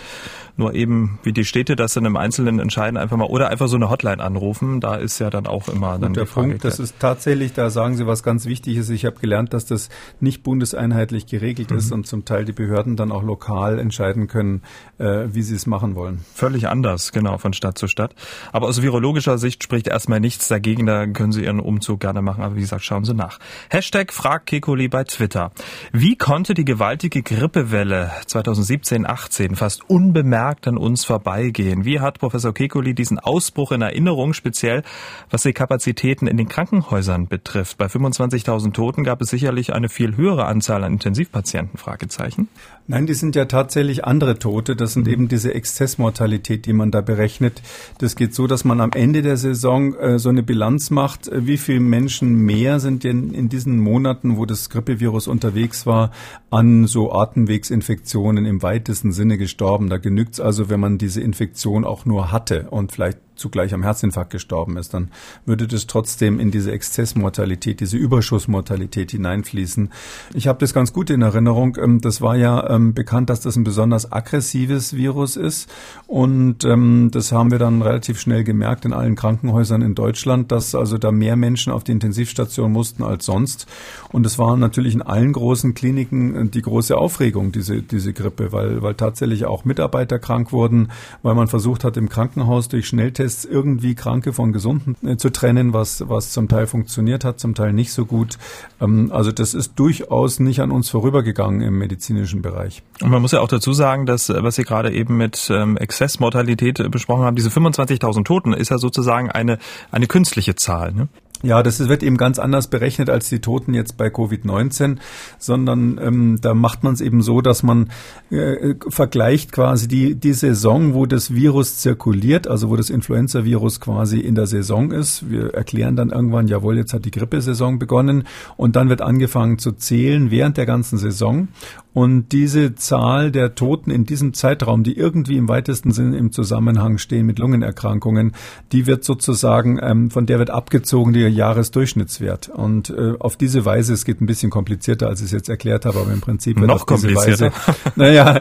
Nur 0.57 0.73
eben, 0.73 1.19
wie 1.23 1.31
die 1.31 1.45
Städte 1.45 1.77
das 1.77 1.93
dann 1.93 2.03
im 2.03 2.17
Einzelnen 2.17 2.59
entscheiden, 2.59 2.97
einfach 2.97 3.15
mal 3.15 3.27
oder 3.27 3.47
einfach 3.47 3.69
so 3.69 3.77
eine 3.77 3.89
Hotline 3.89 4.21
anrufen. 4.21 4.81
Da 4.81 4.95
ist 4.95 5.19
ja 5.19 5.29
dann 5.29 5.47
auch 5.47 5.69
immer 5.69 5.97
dann 5.97 6.13
der 6.13 6.25
Punkt, 6.25 6.65
das 6.65 6.79
ist 6.79 6.95
tatsächlich, 6.99 7.53
da 7.53 7.69
sagen 7.69 7.95
Sie 7.95 8.05
was 8.05 8.23
ganz 8.23 8.45
Wichtiges. 8.45 8.89
Ich 8.89 9.05
habe 9.05 9.19
gelernt, 9.21 9.53
dass 9.53 9.65
das 9.65 9.87
nicht 10.19 10.43
bundeseinheitlich 10.43 11.27
geregelt 11.27 11.71
mhm. 11.71 11.77
ist 11.77 11.93
und 11.93 12.07
zum 12.07 12.25
Teil 12.25 12.43
die 12.43 12.51
Behörden 12.51 12.97
dann 12.97 13.13
auch 13.13 13.23
lokal 13.23 13.79
entscheiden 13.79 14.27
können, 14.27 14.63
äh, 14.97 15.27
wie 15.31 15.43
sie 15.43 15.55
es 15.55 15.65
machen 15.65 15.95
wollen. 15.95 16.19
Völlig 16.33 16.67
anders, 16.67 17.13
genau, 17.13 17.37
von 17.37 17.53
Stadt 17.53 17.77
zu 17.77 17.87
Stadt. 17.87 18.13
Aber 18.51 18.67
aus 18.67 18.80
virologischer 18.81 19.37
Sicht 19.37 19.63
spricht 19.63 19.87
erstmal 19.87 20.19
nichts 20.19 20.47
dagegen. 20.47 20.85
Da 20.85 21.05
können 21.07 21.31
Sie 21.31 21.43
Ihren 21.43 21.59
Umzug 21.59 21.99
gerne 21.99 22.21
machen. 22.21 22.43
Aber 22.43 22.55
wie 22.55 22.61
gesagt, 22.61 22.83
schauen 22.83 23.05
Sie 23.05 23.13
nach. 23.13 23.39
Hashtag 23.69 24.13
Frag 24.13 24.45
Kekoli 24.45 24.87
bei 24.87 25.03
Twitter. 25.03 25.51
Wie 25.91 26.15
konnte 26.15 26.53
die 26.53 26.65
gewaltige 26.65 27.23
Grippewelle 27.23 28.11
2017-18 28.27 29.55
fast 29.55 29.89
unbemerkt 29.89 30.67
an 30.67 30.77
uns 30.77 31.05
vorbeigehen? 31.05 31.85
Wie 31.85 31.99
hat 31.99 32.19
Professor 32.19 32.53
Kekoli 32.53 32.93
diesen 32.93 33.19
Ausbruch 33.19 33.71
in 33.71 33.81
Erinnerung, 33.81 34.33
speziell 34.33 34.83
was 35.29 35.43
die 35.43 35.53
Kapazitäten 35.53 36.27
in 36.27 36.37
den 36.37 36.47
Krankenhäusern 36.47 37.27
betrifft? 37.27 37.77
Bei 37.77 37.85
25.000 37.85 38.73
Toten 38.73 39.03
gab 39.03 39.21
es 39.21 39.29
sicherlich 39.29 39.73
eine 39.73 39.89
viel 39.89 40.17
höhere 40.17 40.45
Anzahl 40.45 40.83
an 40.83 40.93
Intensivpatienten? 40.93 41.77
Fragezeichen. 41.77 42.47
Nein, 42.87 43.05
die 43.05 43.13
sind 43.13 43.35
ja 43.35 43.45
tatsächlich 43.45 44.05
andere 44.05 44.37
Tote. 44.37 44.75
Das 44.75 44.93
sind 44.93 45.07
eben 45.07 45.27
diese 45.27 45.53
Exzessmortalität, 45.53 46.65
die 46.65 46.73
man 46.73 46.91
da 46.91 47.01
berechnet. 47.01 47.61
Das 47.99 48.15
geht 48.15 48.35
so, 48.35 48.47
dass 48.47 48.60
man 48.65 48.81
am 48.81 48.91
Ende 48.93 49.21
der 49.21 49.37
Saison 49.37 49.93
äh, 49.95 50.19
so 50.19 50.29
eine 50.29 50.43
Bilanz 50.43 50.89
macht, 50.89 51.27
äh, 51.27 51.45
wie 51.45 51.57
viele 51.57 51.79
Menschen 51.79 52.35
mehr 52.35 52.79
sind 52.79 53.03
denn 53.03 53.31
in 53.31 53.49
diesen 53.49 53.79
Monaten, 53.79 54.37
wo 54.37 54.45
das 54.45 54.69
Grippevirus 54.69 55.27
unterwegs 55.27 55.85
war, 55.85 56.11
an 56.49 56.87
so 56.87 57.11
Atemwegsinfektionen 57.11 58.45
im 58.45 58.61
weitesten 58.61 59.11
Sinne 59.11 59.37
gestorben. 59.37 59.89
Da 59.89 59.97
genügt 59.97 60.33
es 60.33 60.39
also, 60.39 60.69
wenn 60.69 60.79
man 60.79 60.97
diese 60.97 61.21
Infektion 61.21 61.85
auch 61.85 62.05
nur 62.05 62.31
hatte 62.31 62.67
und 62.69 62.91
vielleicht 62.91 63.19
zugleich 63.41 63.73
am 63.73 63.83
Herzinfarkt 63.83 64.31
gestorben 64.31 64.77
ist, 64.77 64.93
dann 64.93 65.09
würde 65.45 65.67
das 65.67 65.87
trotzdem 65.87 66.39
in 66.39 66.51
diese 66.51 66.71
Exzessmortalität, 66.71 67.81
diese 67.81 67.97
Überschussmortalität 67.97 69.11
hineinfließen. 69.11 69.89
Ich 70.33 70.47
habe 70.47 70.59
das 70.59 70.73
ganz 70.73 70.93
gut 70.93 71.09
in 71.09 71.21
Erinnerung. 71.21 71.77
Ähm, 71.81 71.99
das 71.99 72.21
war 72.21 72.37
ja 72.37 72.69
ähm, 72.69 72.93
bekannt, 72.93 73.29
dass 73.29 73.41
das 73.41 73.55
ein 73.55 73.63
besonders 73.63 74.11
aggressives 74.11 74.95
Virus 74.95 75.35
ist. 75.35 75.69
Und 76.07 76.63
ähm, 76.63 77.09
das 77.11 77.31
haben 77.31 77.51
wir 77.51 77.59
dann 77.59 77.81
relativ 77.81 78.19
schnell 78.19 78.43
gemerkt 78.43 78.85
in 78.85 78.93
allen 78.93 79.15
Krankenhäusern 79.15 79.81
in 79.81 79.95
Deutschland, 79.95 80.51
dass 80.51 80.75
also 80.75 80.97
da 80.97 81.11
mehr 81.11 81.35
Menschen 81.35 81.73
auf 81.73 81.83
die 81.83 81.91
Intensivstation 81.91 82.71
mussten 82.71 83.03
als 83.03 83.25
sonst. 83.25 83.67
Und 84.09 84.25
es 84.25 84.37
war 84.37 84.55
natürlich 84.55 84.93
in 84.93 85.01
allen 85.01 85.33
großen 85.33 85.73
Kliniken 85.73 86.35
äh, 86.35 86.45
die 86.45 86.61
große 86.61 86.95
Aufregung, 86.97 87.51
diese, 87.51 87.81
diese 87.81 88.13
Grippe, 88.13 88.51
weil, 88.51 88.81
weil 88.81 88.93
tatsächlich 88.93 89.45
auch 89.45 89.65
Mitarbeiter 89.65 90.19
krank 90.19 90.51
wurden, 90.51 90.89
weil 91.23 91.35
man 91.35 91.47
versucht 91.47 91.83
hat, 91.83 91.97
im 91.97 92.09
Krankenhaus 92.09 92.69
durch 92.69 92.87
Schnelltests 92.87 93.30
Tests 93.31 93.45
irgendwie 93.45 93.95
Kranke 93.95 94.33
von 94.33 94.51
Gesunden 94.51 94.95
äh, 95.07 95.15
zu 95.15 95.29
trennen, 95.29 95.73
was, 95.73 96.03
was 96.09 96.31
zum 96.31 96.49
Teil 96.49 96.67
funktioniert 96.67 97.23
hat, 97.23 97.39
zum 97.39 97.55
Teil 97.55 97.71
nicht 97.71 97.93
so 97.93 98.05
gut. 98.05 98.37
Ähm, 98.81 99.09
also 99.13 99.31
das 99.31 99.53
ist 99.53 99.79
durchaus 99.79 100.41
nicht 100.41 100.59
an 100.59 100.71
uns 100.71 100.89
vorübergegangen 100.89 101.61
im 101.61 101.77
medizinischen 101.77 102.41
Bereich. 102.41 102.83
Und 103.01 103.09
man 103.09 103.21
muss 103.21 103.31
ja 103.31 103.39
auch 103.39 103.47
dazu 103.47 103.71
sagen, 103.71 104.05
dass, 104.05 104.29
äh, 104.29 104.43
was 104.43 104.55
Sie 104.55 104.63
gerade 104.63 104.91
eben 104.91 105.15
mit 105.15 105.49
ähm, 105.49 105.77
Exzessmortalität 105.77 106.91
besprochen 106.91 107.23
haben, 107.23 107.37
diese 107.37 107.49
25.000 107.49 108.25
Toten 108.25 108.53
ist 108.53 108.69
ja 108.69 108.77
sozusagen 108.77 109.31
eine, 109.31 109.59
eine 109.91 110.07
künstliche 110.07 110.55
Zahl. 110.55 110.91
Ne? 110.91 111.07
Ja, 111.43 111.63
das 111.63 111.79
wird 111.87 112.03
eben 112.03 112.17
ganz 112.17 112.37
anders 112.37 112.67
berechnet 112.67 113.09
als 113.09 113.29
die 113.29 113.39
Toten 113.39 113.73
jetzt 113.73 113.97
bei 113.97 114.07
Covid-19, 114.07 114.97
sondern 115.39 115.99
ähm, 116.01 116.37
da 116.39 116.53
macht 116.53 116.83
man 116.83 116.93
es 116.93 117.01
eben 117.01 117.21
so, 117.23 117.41
dass 117.41 117.63
man 117.63 117.89
äh, 118.29 118.75
vergleicht 118.89 119.51
quasi 119.51 119.87
die, 119.87 120.15
die 120.15 120.33
Saison, 120.33 120.93
wo 120.93 121.07
das 121.07 121.33
Virus 121.33 121.77
zirkuliert, 121.77 122.47
also 122.47 122.69
wo 122.69 122.75
das 122.75 122.91
Influenza-Virus 122.91 123.79
quasi 123.79 124.19
in 124.19 124.35
der 124.35 124.45
Saison 124.45 124.91
ist. 124.91 125.31
Wir 125.31 125.53
erklären 125.53 125.95
dann 125.95 126.09
irgendwann, 126.09 126.47
jawohl, 126.47 126.77
jetzt 126.77 126.93
hat 126.93 127.05
die 127.05 127.11
Grippesaison 127.11 127.79
begonnen 127.79 128.23
und 128.55 128.75
dann 128.75 128.89
wird 128.89 129.01
angefangen 129.01 129.57
zu 129.57 129.71
zählen 129.71 130.29
während 130.29 130.57
der 130.57 130.67
ganzen 130.67 130.99
Saison. 130.99 131.47
Und 131.93 132.31
diese 132.31 132.75
Zahl 132.75 133.31
der 133.31 133.53
Toten 133.55 133.91
in 133.91 134.05
diesem 134.05 134.33
Zeitraum, 134.33 134.83
die 134.83 134.95
irgendwie 134.95 135.35
im 135.35 135.49
weitesten 135.49 135.91
Sinne 135.91 136.17
im 136.17 136.31
Zusammenhang 136.31 136.99
stehen 136.99 137.25
mit 137.25 137.37
Lungenerkrankungen, 137.37 138.31
die 138.71 138.87
wird 138.87 139.03
sozusagen, 139.03 139.77
ähm, 139.81 140.09
von 140.09 140.25
der 140.25 140.39
wird 140.39 140.51
abgezogen 140.51 141.11
der 141.11 141.30
Jahresdurchschnittswert. 141.31 142.49
Und 142.49 142.89
äh, 142.89 143.13
auf 143.19 143.35
diese 143.35 143.65
Weise, 143.65 143.93
es 143.93 144.05
geht 144.05 144.21
ein 144.21 144.25
bisschen 144.25 144.51
komplizierter, 144.51 145.07
als 145.07 145.19
ich 145.19 145.27
es 145.27 145.31
jetzt 145.31 145.49
erklärt 145.49 145.85
habe, 145.85 145.99
aber 145.99 146.11
im 146.11 146.21
Prinzip 146.21 146.59
wird 146.59 146.67
noch 146.67 146.87
auf 146.87 147.01
diese 147.01 147.15
Weise. 147.15 147.51
Naja, 147.95 148.39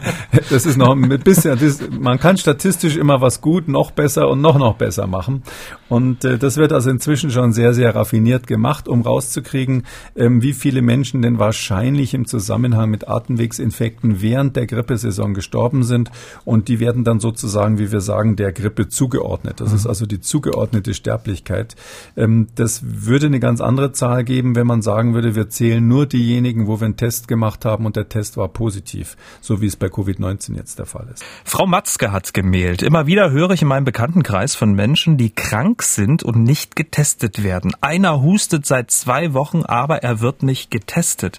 das 0.51 0.67
ist 0.67 0.77
noch 0.77 0.93
ein 0.93 1.09
bisschen, 1.21 1.59
das, 1.59 1.81
man 1.91 2.19
kann 2.19 2.37
statistisch 2.37 2.97
immer 2.97 3.21
was 3.21 3.41
gut, 3.41 3.69
noch 3.69 3.91
besser 3.91 4.29
und 4.29 4.41
noch 4.41 4.59
noch 4.59 4.75
besser 4.75 5.07
machen. 5.07 5.43
Und 5.89 6.25
äh, 6.25 6.39
das 6.39 6.57
wird 6.57 6.73
also 6.73 6.89
inzwischen 6.89 7.31
schon 7.31 7.53
sehr, 7.53 7.75
sehr 7.75 7.95
raffiniert 7.95 8.47
gemacht, 8.47 8.89
um 8.89 9.03
rauszukriegen, 9.03 9.85
ähm, 10.15 10.41
wie 10.41 10.53
viele 10.53 10.83
Menschen 10.83 11.21
denn 11.21 11.39
wahrscheinlich 11.39 12.15
im 12.15 12.27
Zusammenhang 12.27 12.91
mit 12.91 13.09
Atemwegsinfekten 13.09 14.23
während 14.23 14.57
der 14.57 14.67
Grippesaison 14.67 15.35
gestorben 15.35 15.83
sind. 15.83 16.11
Und 16.45 16.69
die 16.69 16.79
werden 16.81 17.03
dann 17.05 17.19
sozusagen, 17.19 17.79
wie 17.79 17.91
wir 17.91 18.01
sagen, 18.01 18.37
der 18.37 18.53
Grippe 18.53 18.89
zugeordnet. 18.89 19.61
Das 19.61 19.71
mhm. 19.71 19.77
ist 19.77 19.87
also 19.87 20.07
die 20.07 20.21
zugeordnete 20.21 20.95
Sterblichkeit. 20.95 21.75
Ähm, 22.17 22.47
das 22.55 22.80
würde 22.83 23.27
eine 23.27 23.41
ganz 23.41 23.61
andere 23.61 23.93
Zahl 23.93 24.25
geben, 24.25 24.55
wenn 24.57 24.67
man 24.67 24.83
sagen 24.83 25.15
würde, 25.15 25.35
wir 25.35 25.49
zählen 25.49 25.87
nur 25.87 26.07
diejenigen, 26.07 26.67
wo 26.67 26.81
wir 26.81 26.87
einen 26.87 26.97
Test 26.97 27.29
gemacht 27.29 27.65
haben 27.65 27.87
und 27.87 27.97
der 27.97 28.09
Test 28.09 28.37
war 28.37 28.49
positiv, 28.49 29.17
so 29.41 29.61
wie 29.61 29.67
es 29.67 29.77
bei 29.77 29.87
Covid-19 29.87 30.57
jetzt 30.57 30.79
der 30.79 30.87
Fall 30.87 31.09
ist. 31.13 31.25
Frau 31.45 31.67
Matzke 31.67 32.13
hat 32.13 32.33
gemailt. 32.35 32.83
Immer 32.83 33.07
wieder 33.07 33.31
höre 33.31 33.51
ich 33.51 33.63
in 33.63 33.69
meinem 33.69 33.85
Bekanntenkreis 33.85 34.55
von 34.55 34.73
Menschen, 34.73 35.17
die 35.17 35.31
krank 35.31 35.83
sind 35.83 36.23
und 36.23 36.43
nicht 36.43 36.77
getestet 36.77 37.43
werden. 37.43 37.73
Einer 37.81 38.23
hustet 38.23 38.67
seit 38.67 38.91
zwei 38.91 39.35
Wochen, 39.35 39.63
aber 39.63 40.03
er 40.03 40.21
wird 40.21 40.43
nicht 40.43 40.71
getestet. 40.71 41.39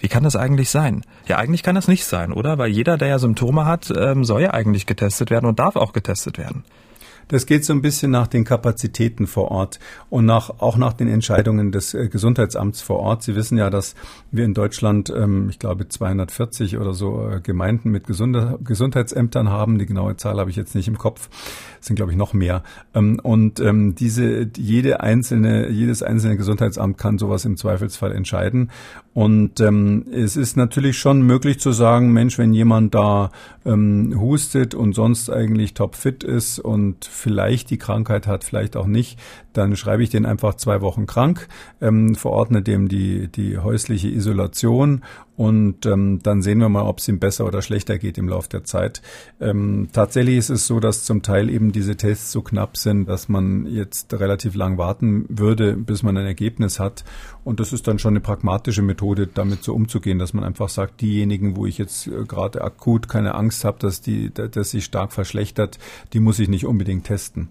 Wie 0.00 0.08
kann 0.08 0.22
das 0.22 0.36
eigentlich 0.36 0.70
sein? 0.70 1.04
Ja, 1.26 1.36
eigentlich 1.36 1.62
kann 1.62 1.74
das 1.74 1.88
nicht 1.88 2.04
sein, 2.04 2.32
oder? 2.32 2.58
Weil 2.58 2.70
jeder, 2.70 2.96
der 2.96 3.08
ja 3.08 3.18
Symptome 3.18 3.66
hat, 3.66 3.92
ähm, 3.96 4.24
soll 4.24 4.42
ja 4.42 4.50
eigentlich 4.52 4.86
getestet 4.86 5.30
werden 5.30 5.46
und 5.46 5.58
darf 5.58 5.76
auch 5.76 5.92
getestet 5.92 6.38
werden. 6.38 6.64
Das 7.30 7.46
geht 7.46 7.64
so 7.64 7.72
ein 7.72 7.80
bisschen 7.80 8.10
nach 8.10 8.26
den 8.26 8.44
Kapazitäten 8.44 9.28
vor 9.28 9.52
Ort 9.52 9.78
und 10.08 10.26
nach, 10.26 10.50
auch 10.58 10.76
nach 10.76 10.92
den 10.92 11.06
Entscheidungen 11.06 11.70
des 11.70 11.94
äh, 11.94 12.08
Gesundheitsamts 12.08 12.82
vor 12.82 12.98
Ort. 12.98 13.22
Sie 13.22 13.36
wissen 13.36 13.56
ja, 13.56 13.70
dass 13.70 13.94
wir 14.32 14.44
in 14.44 14.52
Deutschland, 14.52 15.10
ähm, 15.16 15.48
ich 15.48 15.60
glaube, 15.60 15.86
240 15.86 16.76
oder 16.76 16.92
so 16.92 17.28
äh, 17.28 17.40
Gemeinden 17.40 17.90
mit 17.90 18.08
Gesundheitsämtern 18.08 19.48
haben. 19.48 19.78
Die 19.78 19.86
genaue 19.86 20.16
Zahl 20.16 20.40
habe 20.40 20.50
ich 20.50 20.56
jetzt 20.56 20.74
nicht 20.74 20.88
im 20.88 20.98
Kopf. 20.98 21.28
Es 21.80 21.86
sind, 21.86 21.94
glaube 21.94 22.10
ich, 22.10 22.18
noch 22.18 22.32
mehr. 22.32 22.64
Ähm, 22.94 23.20
und 23.22 23.60
ähm, 23.60 23.94
diese, 23.94 24.50
jede 24.56 24.98
einzelne, 24.98 25.68
jedes 25.68 26.02
einzelne 26.02 26.36
Gesundheitsamt 26.36 26.98
kann 26.98 27.16
sowas 27.16 27.44
im 27.44 27.56
Zweifelsfall 27.56 28.10
entscheiden. 28.10 28.72
Und 29.12 29.58
ähm, 29.58 30.06
es 30.12 30.36
ist 30.36 30.56
natürlich 30.56 30.96
schon 30.96 31.22
möglich 31.22 31.58
zu 31.58 31.72
sagen, 31.72 32.12
Mensch, 32.12 32.38
wenn 32.38 32.54
jemand 32.54 32.94
da 32.94 33.30
ähm, 33.66 34.14
hustet 34.20 34.72
und 34.72 34.92
sonst 34.92 35.30
eigentlich 35.30 35.74
topfit 35.74 36.22
ist 36.22 36.60
und 36.60 37.06
vielleicht 37.06 37.70
die 37.70 37.78
Krankheit 37.78 38.28
hat, 38.28 38.44
vielleicht 38.44 38.76
auch 38.76 38.86
nicht, 38.86 39.18
dann 39.52 39.74
schreibe 39.74 40.04
ich 40.04 40.10
den 40.10 40.26
einfach 40.26 40.54
zwei 40.54 40.80
Wochen 40.80 41.06
krank, 41.06 41.48
ähm, 41.80 42.14
verordne 42.14 42.62
dem 42.62 42.88
die, 42.88 43.26
die 43.26 43.58
häusliche 43.58 44.08
Isolation 44.08 45.02
und 45.40 45.86
ähm, 45.86 46.18
dann 46.22 46.42
sehen 46.42 46.58
wir 46.58 46.68
mal, 46.68 46.82
ob 46.82 46.98
es 46.98 47.08
ihm 47.08 47.18
besser 47.18 47.46
oder 47.46 47.62
schlechter 47.62 47.96
geht 47.96 48.18
im 48.18 48.28
Laufe 48.28 48.50
der 48.50 48.64
Zeit. 48.64 49.00
Ähm, 49.40 49.88
tatsächlich 49.90 50.36
ist 50.36 50.50
es 50.50 50.66
so, 50.66 50.80
dass 50.80 51.04
zum 51.04 51.22
Teil 51.22 51.48
eben 51.48 51.72
diese 51.72 51.96
Tests 51.96 52.30
so 52.30 52.42
knapp 52.42 52.76
sind, 52.76 53.08
dass 53.08 53.30
man 53.30 53.64
jetzt 53.64 54.12
relativ 54.12 54.54
lang 54.54 54.76
warten 54.76 55.24
würde, 55.30 55.78
bis 55.78 56.02
man 56.02 56.18
ein 56.18 56.26
Ergebnis 56.26 56.78
hat. 56.78 57.04
Und 57.42 57.58
das 57.58 57.72
ist 57.72 57.88
dann 57.88 57.98
schon 57.98 58.12
eine 58.12 58.20
pragmatische 58.20 58.82
Methode, 58.82 59.28
damit 59.28 59.64
so 59.64 59.72
umzugehen, 59.72 60.18
dass 60.18 60.34
man 60.34 60.44
einfach 60.44 60.68
sagt, 60.68 61.00
diejenigen, 61.00 61.56
wo 61.56 61.64
ich 61.64 61.78
jetzt 61.78 62.06
äh, 62.06 62.26
gerade 62.28 62.60
akut 62.60 63.08
keine 63.08 63.34
Angst 63.34 63.64
habe, 63.64 63.78
dass 63.78 64.02
die, 64.02 64.30
dass 64.34 64.72
sich 64.72 64.84
stark 64.84 65.10
verschlechtert, 65.10 65.78
die 66.12 66.20
muss 66.20 66.38
ich 66.38 66.50
nicht 66.50 66.66
unbedingt 66.66 67.04
testen. 67.04 67.48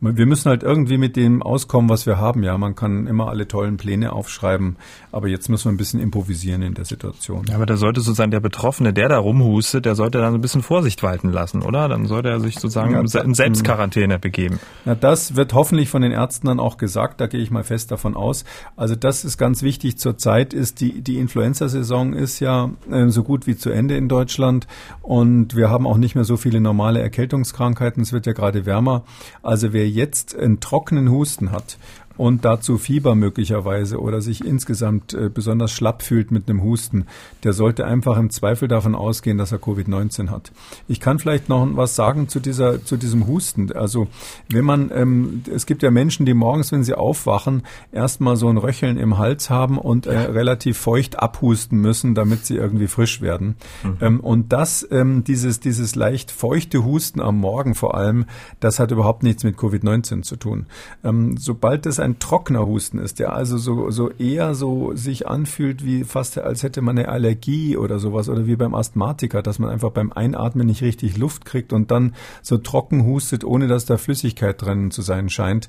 Mhm. 0.00 0.16
Wir 0.16 0.26
müssen 0.26 0.48
halt 0.48 0.64
irgendwie 0.64 0.98
mit 0.98 1.14
dem 1.14 1.40
auskommen, 1.40 1.88
was 1.88 2.04
wir 2.04 2.18
haben. 2.18 2.42
Ja, 2.42 2.58
man 2.58 2.74
kann 2.74 3.06
immer 3.06 3.28
alle 3.28 3.46
tollen 3.46 3.76
Pläne 3.76 4.12
aufschreiben, 4.12 4.74
aber 5.12 5.28
jetzt 5.28 5.48
müssen 5.48 5.66
wir 5.66 5.72
ein 5.72 5.76
bisschen 5.76 6.00
improvisieren 6.00 6.62
in 6.62 6.74
der 6.74 6.84
Situation. 6.84 7.27
Ja, 7.28 7.54
aber 7.54 7.66
da 7.66 7.76
sollte 7.76 8.00
sozusagen 8.00 8.30
der 8.30 8.40
Betroffene, 8.40 8.92
der 8.92 9.08
da 9.08 9.18
rumhustet, 9.18 9.84
der 9.84 9.94
sollte 9.94 10.18
dann 10.18 10.34
ein 10.34 10.40
bisschen 10.40 10.62
Vorsicht 10.62 11.02
walten 11.02 11.30
lassen, 11.30 11.62
oder? 11.62 11.88
Dann 11.88 12.06
sollte 12.06 12.28
er 12.28 12.40
sich 12.40 12.54
sozusagen 12.54 12.92
ja, 12.92 13.20
in 13.20 13.34
Selbstquarantäne 13.34 14.18
begeben. 14.18 14.58
Ja, 14.84 14.94
das 14.94 15.36
wird 15.36 15.52
hoffentlich 15.54 15.88
von 15.88 16.02
den 16.02 16.12
Ärzten 16.12 16.46
dann 16.46 16.60
auch 16.60 16.76
gesagt, 16.76 17.20
da 17.20 17.26
gehe 17.26 17.40
ich 17.40 17.50
mal 17.50 17.64
fest 17.64 17.90
davon 17.90 18.16
aus. 18.16 18.44
Also 18.76 18.94
das 18.94 19.24
ist 19.24 19.38
ganz 19.38 19.62
wichtig 19.62 19.98
zurzeit 19.98 20.54
ist, 20.54 20.80
die, 20.80 21.00
die 21.02 21.18
Influenza-Saison 21.18 22.12
ist 22.12 22.40
ja 22.40 22.70
äh, 22.90 23.08
so 23.08 23.22
gut 23.22 23.46
wie 23.46 23.56
zu 23.56 23.70
Ende 23.70 23.96
in 23.96 24.08
Deutschland 24.08 24.66
und 25.02 25.56
wir 25.56 25.70
haben 25.70 25.86
auch 25.86 25.96
nicht 25.96 26.14
mehr 26.14 26.24
so 26.24 26.36
viele 26.36 26.60
normale 26.60 27.00
Erkältungskrankheiten. 27.00 28.02
Es 28.02 28.12
wird 28.12 28.26
ja 28.26 28.32
gerade 28.32 28.66
wärmer. 28.66 29.04
Also 29.42 29.72
wer 29.72 29.88
jetzt 29.88 30.36
einen 30.36 30.60
trockenen 30.60 31.10
Husten 31.10 31.52
hat 31.52 31.78
und 32.18 32.44
dazu 32.44 32.76
Fieber 32.76 33.14
möglicherweise 33.14 34.00
oder 34.00 34.20
sich 34.20 34.44
insgesamt 34.44 35.14
äh, 35.14 35.30
besonders 35.32 35.72
schlapp 35.72 36.02
fühlt 36.02 36.30
mit 36.30 36.48
einem 36.48 36.62
Husten, 36.62 37.06
der 37.44 37.52
sollte 37.52 37.86
einfach 37.86 38.18
im 38.18 38.30
Zweifel 38.30 38.68
davon 38.68 38.94
ausgehen, 38.94 39.38
dass 39.38 39.52
er 39.52 39.58
Covid-19 39.58 40.28
hat. 40.28 40.52
Ich 40.88 41.00
kann 41.00 41.18
vielleicht 41.18 41.48
noch 41.48 41.66
was 41.76 41.94
sagen 41.94 42.28
zu 42.28 42.40
dieser, 42.40 42.84
zu 42.84 42.96
diesem 42.96 43.26
Husten. 43.26 43.72
Also 43.72 44.08
wenn 44.50 44.64
man, 44.64 44.90
ähm, 44.92 45.42
es 45.54 45.64
gibt 45.64 45.82
ja 45.82 45.90
Menschen, 45.90 46.26
die 46.26 46.34
morgens, 46.34 46.72
wenn 46.72 46.82
sie 46.82 46.94
aufwachen, 46.94 47.62
erstmal 47.92 48.36
so 48.36 48.48
ein 48.48 48.58
Röcheln 48.58 48.98
im 48.98 49.18
Hals 49.18 49.48
haben 49.48 49.78
und 49.78 50.06
äh, 50.06 50.18
relativ 50.18 50.76
feucht 50.76 51.18
abhusten 51.20 51.80
müssen, 51.80 52.14
damit 52.14 52.44
sie 52.44 52.56
irgendwie 52.56 52.88
frisch 52.88 53.20
werden. 53.20 53.56
Mhm. 53.84 53.96
Ähm, 54.00 54.20
und 54.20 54.52
das, 54.52 54.86
ähm, 54.90 55.22
dieses, 55.22 55.60
dieses 55.60 55.94
leicht 55.94 56.32
feuchte 56.32 56.84
Husten 56.84 57.20
am 57.20 57.38
Morgen 57.38 57.76
vor 57.76 57.94
allem, 57.94 58.26
das 58.58 58.80
hat 58.80 58.90
überhaupt 58.90 59.22
nichts 59.22 59.44
mit 59.44 59.56
Covid-19 59.56 60.22
zu 60.22 60.36
tun. 60.36 60.66
Ähm, 61.04 61.36
sobald 61.36 61.86
es 61.86 62.00
ein 62.00 62.07
ein 62.08 62.18
trockener 62.18 62.66
Husten 62.66 62.98
ist, 62.98 63.18
der 63.18 63.32
also 63.32 63.58
so, 63.58 63.90
so 63.90 64.10
eher 64.10 64.54
so 64.54 64.94
sich 64.94 65.28
anfühlt, 65.28 65.84
wie 65.84 66.04
fast 66.04 66.38
als 66.38 66.62
hätte 66.62 66.80
man 66.80 66.98
eine 66.98 67.08
Allergie 67.08 67.76
oder 67.76 67.98
sowas 67.98 68.28
oder 68.28 68.46
wie 68.46 68.56
beim 68.56 68.74
Asthmatiker, 68.74 69.42
dass 69.42 69.58
man 69.58 69.70
einfach 69.70 69.90
beim 69.90 70.12
Einatmen 70.12 70.66
nicht 70.66 70.82
richtig 70.82 71.16
Luft 71.16 71.44
kriegt 71.44 71.72
und 71.72 71.90
dann 71.90 72.14
so 72.42 72.58
trocken 72.58 73.04
hustet, 73.04 73.44
ohne 73.44 73.68
dass 73.68 73.84
da 73.84 73.96
Flüssigkeit 73.96 74.60
drin 74.60 74.90
zu 74.90 75.02
sein 75.02 75.28
scheint 75.28 75.68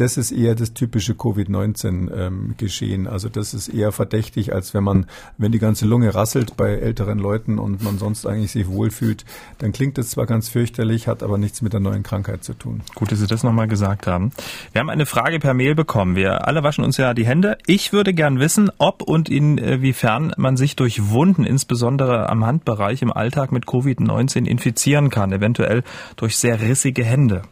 das 0.00 0.16
ist 0.16 0.32
eher 0.32 0.54
das 0.54 0.72
typische 0.72 1.14
Covid-19-Geschehen. 1.14 3.02
Ähm, 3.02 3.12
also 3.12 3.28
das 3.28 3.52
ist 3.52 3.68
eher 3.68 3.92
verdächtig, 3.92 4.54
als 4.54 4.72
wenn 4.72 4.82
man, 4.82 5.06
wenn 5.36 5.52
die 5.52 5.58
ganze 5.58 5.84
Lunge 5.84 6.14
rasselt 6.14 6.56
bei 6.56 6.70
älteren 6.70 7.18
Leuten 7.18 7.58
und 7.58 7.82
man 7.82 7.98
sonst 7.98 8.26
eigentlich 8.26 8.52
sich 8.52 8.66
wohlfühlt, 8.66 9.26
dann 9.58 9.72
klingt 9.72 9.98
das 9.98 10.10
zwar 10.10 10.24
ganz 10.24 10.48
fürchterlich, 10.48 11.06
hat 11.06 11.22
aber 11.22 11.36
nichts 11.36 11.60
mit 11.60 11.74
der 11.74 11.80
neuen 11.80 12.02
Krankheit 12.02 12.44
zu 12.44 12.54
tun. 12.54 12.80
Gut, 12.94 13.12
dass 13.12 13.18
Sie 13.18 13.26
das 13.26 13.42
nochmal 13.42 13.68
gesagt 13.68 14.06
haben. 14.06 14.32
Wir 14.72 14.80
haben 14.80 14.88
eine 14.88 15.04
Frage 15.04 15.38
per 15.38 15.52
Mail 15.52 15.74
bekommen. 15.74 16.16
Wir 16.16 16.48
alle 16.48 16.62
waschen 16.62 16.82
uns 16.82 16.96
ja 16.96 17.12
die 17.12 17.26
Hände. 17.26 17.58
Ich 17.66 17.92
würde 17.92 18.14
gern 18.14 18.40
wissen, 18.40 18.70
ob 18.78 19.02
und 19.02 19.28
inwiefern 19.28 20.32
man 20.38 20.56
sich 20.56 20.76
durch 20.76 21.10
Wunden, 21.10 21.44
insbesondere 21.44 22.30
am 22.30 22.46
Handbereich 22.46 23.02
im 23.02 23.12
Alltag 23.12 23.52
mit 23.52 23.66
Covid-19 23.66 24.46
infizieren 24.46 25.10
kann, 25.10 25.30
eventuell 25.32 25.82
durch 26.16 26.38
sehr 26.38 26.60
rissige 26.62 27.04
Hände. 27.04 27.42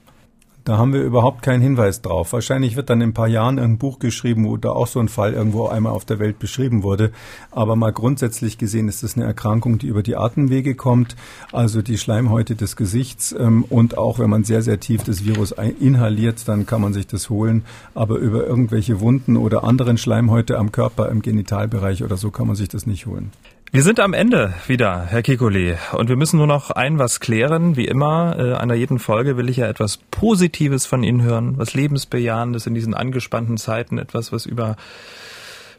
Da 0.64 0.76
haben 0.76 0.92
wir 0.92 1.02
überhaupt 1.02 1.42
keinen 1.42 1.62
Hinweis 1.62 2.02
drauf. 2.02 2.32
Wahrscheinlich 2.32 2.76
wird 2.76 2.90
dann 2.90 3.00
in 3.00 3.10
ein 3.10 3.14
paar 3.14 3.28
Jahren 3.28 3.58
ein 3.58 3.78
Buch 3.78 3.98
geschrieben, 3.98 4.44
wo 4.44 4.58
da 4.58 4.70
auch 4.70 4.86
so 4.86 5.00
ein 5.00 5.08
Fall 5.08 5.32
irgendwo 5.32 5.66
einmal 5.66 5.92
auf 5.92 6.04
der 6.04 6.18
Welt 6.18 6.38
beschrieben 6.38 6.82
wurde. 6.82 7.10
Aber 7.50 7.74
mal 7.74 7.92
grundsätzlich 7.92 8.58
gesehen 8.58 8.86
ist 8.88 9.02
es 9.02 9.16
eine 9.16 9.24
Erkrankung, 9.24 9.78
die 9.78 9.86
über 9.86 10.02
die 10.02 10.16
Atemwege 10.16 10.74
kommt, 10.74 11.16
also 11.52 11.80
die 11.80 11.96
Schleimhäute 11.96 12.54
des 12.54 12.76
Gesichts. 12.76 13.32
Ähm, 13.32 13.64
und 13.70 13.96
auch 13.96 14.18
wenn 14.18 14.28
man 14.28 14.44
sehr, 14.44 14.60
sehr 14.62 14.78
tief 14.78 15.04
das 15.04 15.24
Virus 15.24 15.54
inhaliert, 15.80 16.46
dann 16.46 16.66
kann 16.66 16.82
man 16.82 16.92
sich 16.92 17.06
das 17.06 17.30
holen. 17.30 17.64
Aber 17.94 18.16
über 18.18 18.46
irgendwelche 18.46 19.00
Wunden 19.00 19.38
oder 19.38 19.64
anderen 19.64 19.96
Schleimhäute 19.96 20.58
am 20.58 20.70
Körper, 20.70 21.08
im 21.08 21.22
Genitalbereich 21.22 22.04
oder 22.04 22.16
so 22.16 22.30
kann 22.30 22.46
man 22.46 22.56
sich 22.56 22.68
das 22.68 22.86
nicht 22.86 23.06
holen. 23.06 23.32
Wir 23.70 23.82
sind 23.82 24.00
am 24.00 24.14
Ende 24.14 24.54
wieder, 24.66 25.04
Herr 25.04 25.20
Kikuli, 25.22 25.76
und 25.92 26.08
wir 26.08 26.16
müssen 26.16 26.38
nur 26.38 26.46
noch 26.46 26.70
ein 26.70 26.98
was 26.98 27.20
klären. 27.20 27.76
Wie 27.76 27.84
immer, 27.84 28.34
äh, 28.38 28.54
einer 28.54 28.72
jeden 28.72 28.98
Folge 28.98 29.36
will 29.36 29.50
ich 29.50 29.58
ja 29.58 29.66
etwas 29.66 29.98
Positives 30.10 30.86
von 30.86 31.02
Ihnen 31.02 31.20
hören, 31.20 31.58
was 31.58 31.74
Lebensbejahendes 31.74 32.66
in 32.66 32.72
diesen 32.72 32.94
angespannten 32.94 33.58
Zeiten, 33.58 33.98
etwas, 33.98 34.32
was 34.32 34.46
über 34.46 34.76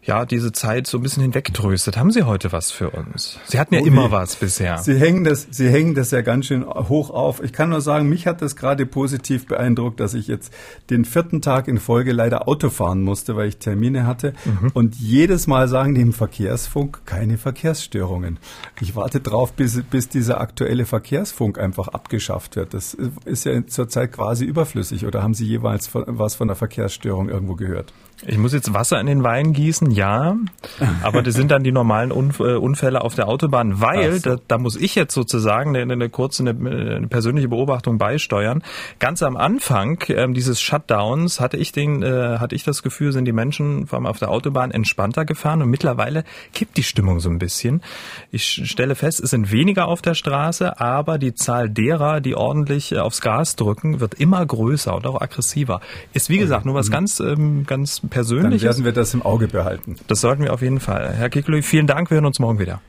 ja, 0.10 0.26
diese 0.26 0.51
Zeit 0.51 0.88
so 0.88 0.97
ein 0.97 1.03
bisschen 1.03 1.22
hinwegtröstet. 1.22 1.95
Haben 1.95 2.12
Sie 2.12 2.24
heute 2.24 2.51
was 2.51 2.72
für 2.72 2.89
uns? 2.89 3.39
Sie 3.45 3.60
hatten 3.60 3.76
ja 3.76 3.82
oh, 3.82 3.86
immer 3.86 4.10
was 4.10 4.36
bisher. 4.36 4.80
Sie 4.80 4.97
hängen 4.99 5.24
das, 5.24 5.47
Sie 5.51 5.70
hängen 5.70 5.93
das 5.93 6.10
ja 6.10 6.22
ganz 6.22 6.47
schön 6.47 6.66
hoch 6.66 7.12
auf. 7.12 7.43
Ich 7.43 7.53
kann 7.53 7.70
nur 7.70 7.82
sagen, 7.82 8.10
mich 8.10 8.26
hat 8.26 8.41
das 8.41 8.55
gerade 8.55 8.88
positiv 8.88 9.45
beeindruckt, 9.45 9.99
dass 9.99 10.16
ich 10.16 10.28
jetzt 10.28 10.51
den 10.89 11.05
vierten 11.05 11.41
Tag 11.41 11.68
in 11.68 11.78
Folge 11.78 12.12
leider 12.12 12.47
Auto 12.47 12.72
fahren 12.72 13.03
musste, 13.03 13.36
weil 13.36 13.49
ich 13.49 13.57
Termine 13.57 14.07
hatte. 14.07 14.34
Mhm. 14.45 14.72
Und 14.74 14.95
jedes 14.95 15.45
Mal 15.45 15.68
sagen 15.68 15.93
die 15.93 16.01
im 16.01 16.14
Verkehrsfunk 16.14 17.01
keine 17.05 17.38
Verkehrsstörungen. 17.38 18.39
Ich 18.82 18.95
warte 18.95 19.20
drauf, 19.20 19.53
bis, 19.53 19.82
bis 19.84 20.10
dieser 20.10 20.41
aktuelle 20.41 20.86
Verkehrsfunk 20.86 21.60
einfach 21.60 21.89
abgeschafft 21.89 22.55
wird. 22.55 22.74
Das 22.74 22.97
ist 23.26 23.45
ja 23.45 23.66
zurzeit 23.68 24.12
quasi 24.14 24.45
überflüssig. 24.45 25.05
Oder 25.05 25.22
haben 25.22 25.36
Sie 25.36 25.45
jeweils 25.45 25.91
was 25.93 26.34
von 26.34 26.47
der 26.47 26.55
Verkehrsstörung 26.55 27.30
irgendwo 27.30 27.55
gehört? 27.55 27.93
Ich 28.28 28.38
muss 28.38 28.52
jetzt 28.52 28.74
Wasser 28.74 29.00
in 29.00 29.08
den 29.08 29.24
Wein 29.24 29.54
gießen, 29.54 29.92
ja, 29.92 30.36
aber 31.04 31.22
das 31.24 31.36
sind 31.36 31.52
dann 31.52 31.64
die 31.64 31.72
normalen 31.72 32.12
äh, 32.12 32.56
Unfälle 32.56 33.02
auf 33.02 33.16
der 33.16 33.30
Autobahn, 33.30 33.80
weil 33.80 34.20
so. 34.20 34.36
da, 34.36 34.42
da, 34.46 34.58
muss 34.58 34.76
ich 34.76 34.96
jetzt 34.96 35.14
sozusagen 35.14 35.76
eine, 35.76 35.94
eine 35.94 36.10
kurze 36.10 36.44
eine, 36.44 36.52
eine, 36.52 37.08
persönliche 37.08 37.48
Beobachtung 37.48 37.98
beisteuern. 37.98 38.62
Ganz 39.00 39.24
am 39.24 39.38
Anfang 39.38 40.04
ähm, 40.10 40.34
dieses 40.34 40.60
Shutdowns 40.60 41.40
hatte 41.40 41.56
ich 41.56 41.72
den 41.72 42.04
äh, 42.04 42.40
hatte 42.40 42.56
ich 42.56 42.64
das 42.64 42.84
Gefühl, 42.84 43.14
sind 43.14 43.24
die 43.24 43.32
Menschen 43.32 43.88
vor 43.88 43.98
allem 43.98 44.06
auf 44.06 44.20
der 44.20 44.32
Autobahn 44.32 44.72
entspannter 44.72 45.24
gefahren 45.24 45.62
und 45.62 45.70
mittlerweile 45.70 46.26
kippt 46.54 46.76
die 46.76 46.84
Stimmung 46.84 47.22
so 47.22 47.30
ein 47.30 47.40
bisschen. 47.40 47.82
Ich 48.32 48.62
stelle 48.66 48.96
fest, 48.96 49.22
es 49.22 49.30
sind 49.30 49.52
weniger 49.54 49.88
auf 49.88 50.02
der 50.02 50.14
Straße, 50.14 50.82
aber 50.82 51.20
die 51.20 51.36
Zahl 51.36 51.70
derer, 51.70 52.20
die 52.20 52.36
ordentlich 52.36 52.92
äh, 52.92 52.98
aufs 52.98 53.22
Gas 53.22 53.56
drücken, 53.56 54.02
wird 54.02 54.16
immer 54.16 54.46
größer 54.46 54.94
und 54.94 55.08
auch 55.08 55.22
aggressiver. 55.22 55.80
Ist 56.12 56.30
wie 56.30 56.38
gesagt 56.38 56.66
nur 56.66 56.76
was 56.76 56.90
mhm. 56.90 56.94
ganz 56.94 57.20
ähm, 57.22 57.66
ganz 57.66 58.02
persönlich. 58.10 58.62
Dann 58.62 58.72
werden 58.72 58.86
wir 58.86 58.91
das 58.91 59.14
im 59.14 59.22
Auge 59.22 59.47
behalten. 59.47 59.95
Das 60.07 60.22
sollten 60.22 60.43
wir 60.43 60.53
auf 60.53 60.62
jeden 60.62 60.80
Fall. 60.80 61.14
Herr 61.14 61.30
Kikli, 61.30 61.62
vielen 61.62 61.88
Dank. 61.88 62.10
Wir 62.10 62.16
hören 62.16 62.26
uns 62.26 62.39
morgen 62.39 62.60
wieder. 62.60 62.82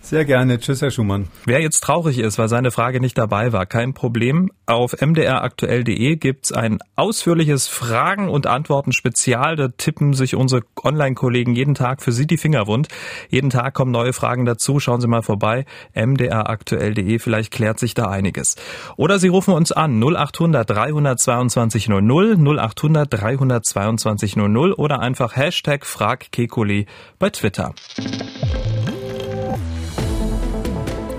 Sehr 0.00 0.24
gerne. 0.24 0.58
Tschüss, 0.58 0.80
Herr 0.80 0.90
Schumann. 0.90 1.28
Wer 1.44 1.60
jetzt 1.60 1.80
traurig 1.80 2.18
ist, 2.18 2.38
weil 2.38 2.48
seine 2.48 2.70
Frage 2.70 3.00
nicht 3.00 3.18
dabei 3.18 3.52
war, 3.52 3.66
kein 3.66 3.92
Problem. 3.92 4.50
Auf 4.64 4.94
mdraktuell.de 5.00 6.16
gibt's 6.16 6.50
ein 6.50 6.78
ausführliches 6.96 7.68
Fragen- 7.68 8.28
und 8.28 8.46
Antworten-Spezial. 8.46 9.56
Da 9.56 9.68
tippen 9.68 10.14
sich 10.14 10.34
unsere 10.34 10.62
Online-Kollegen 10.82 11.54
jeden 11.54 11.74
Tag 11.74 12.00
für 12.00 12.12
Sie 12.12 12.26
die 12.26 12.38
Finger 12.38 12.66
wund. 12.66 12.88
Jeden 13.28 13.50
Tag 13.50 13.74
kommen 13.74 13.90
neue 13.90 14.12
Fragen 14.12 14.44
dazu. 14.44 14.80
Schauen 14.80 15.00
Sie 15.00 15.08
mal 15.08 15.22
vorbei. 15.22 15.66
mdraktuell.de. 15.94 17.18
Vielleicht 17.18 17.52
klärt 17.52 17.78
sich 17.78 17.94
da 17.94 18.06
einiges. 18.06 18.56
Oder 18.96 19.18
Sie 19.18 19.28
rufen 19.28 19.52
uns 19.52 19.72
an 19.72 20.02
0800 20.02 20.70
322 20.70 21.88
00 21.88 22.36
0800 22.36 23.12
322 23.12 24.36
00 24.36 24.72
oder 24.72 25.00
einfach 25.00 25.36
Hashtag 25.36 25.84
Frag 25.84 26.32
Kekuli 26.32 26.86
bei 27.18 27.30
Twitter. 27.30 27.74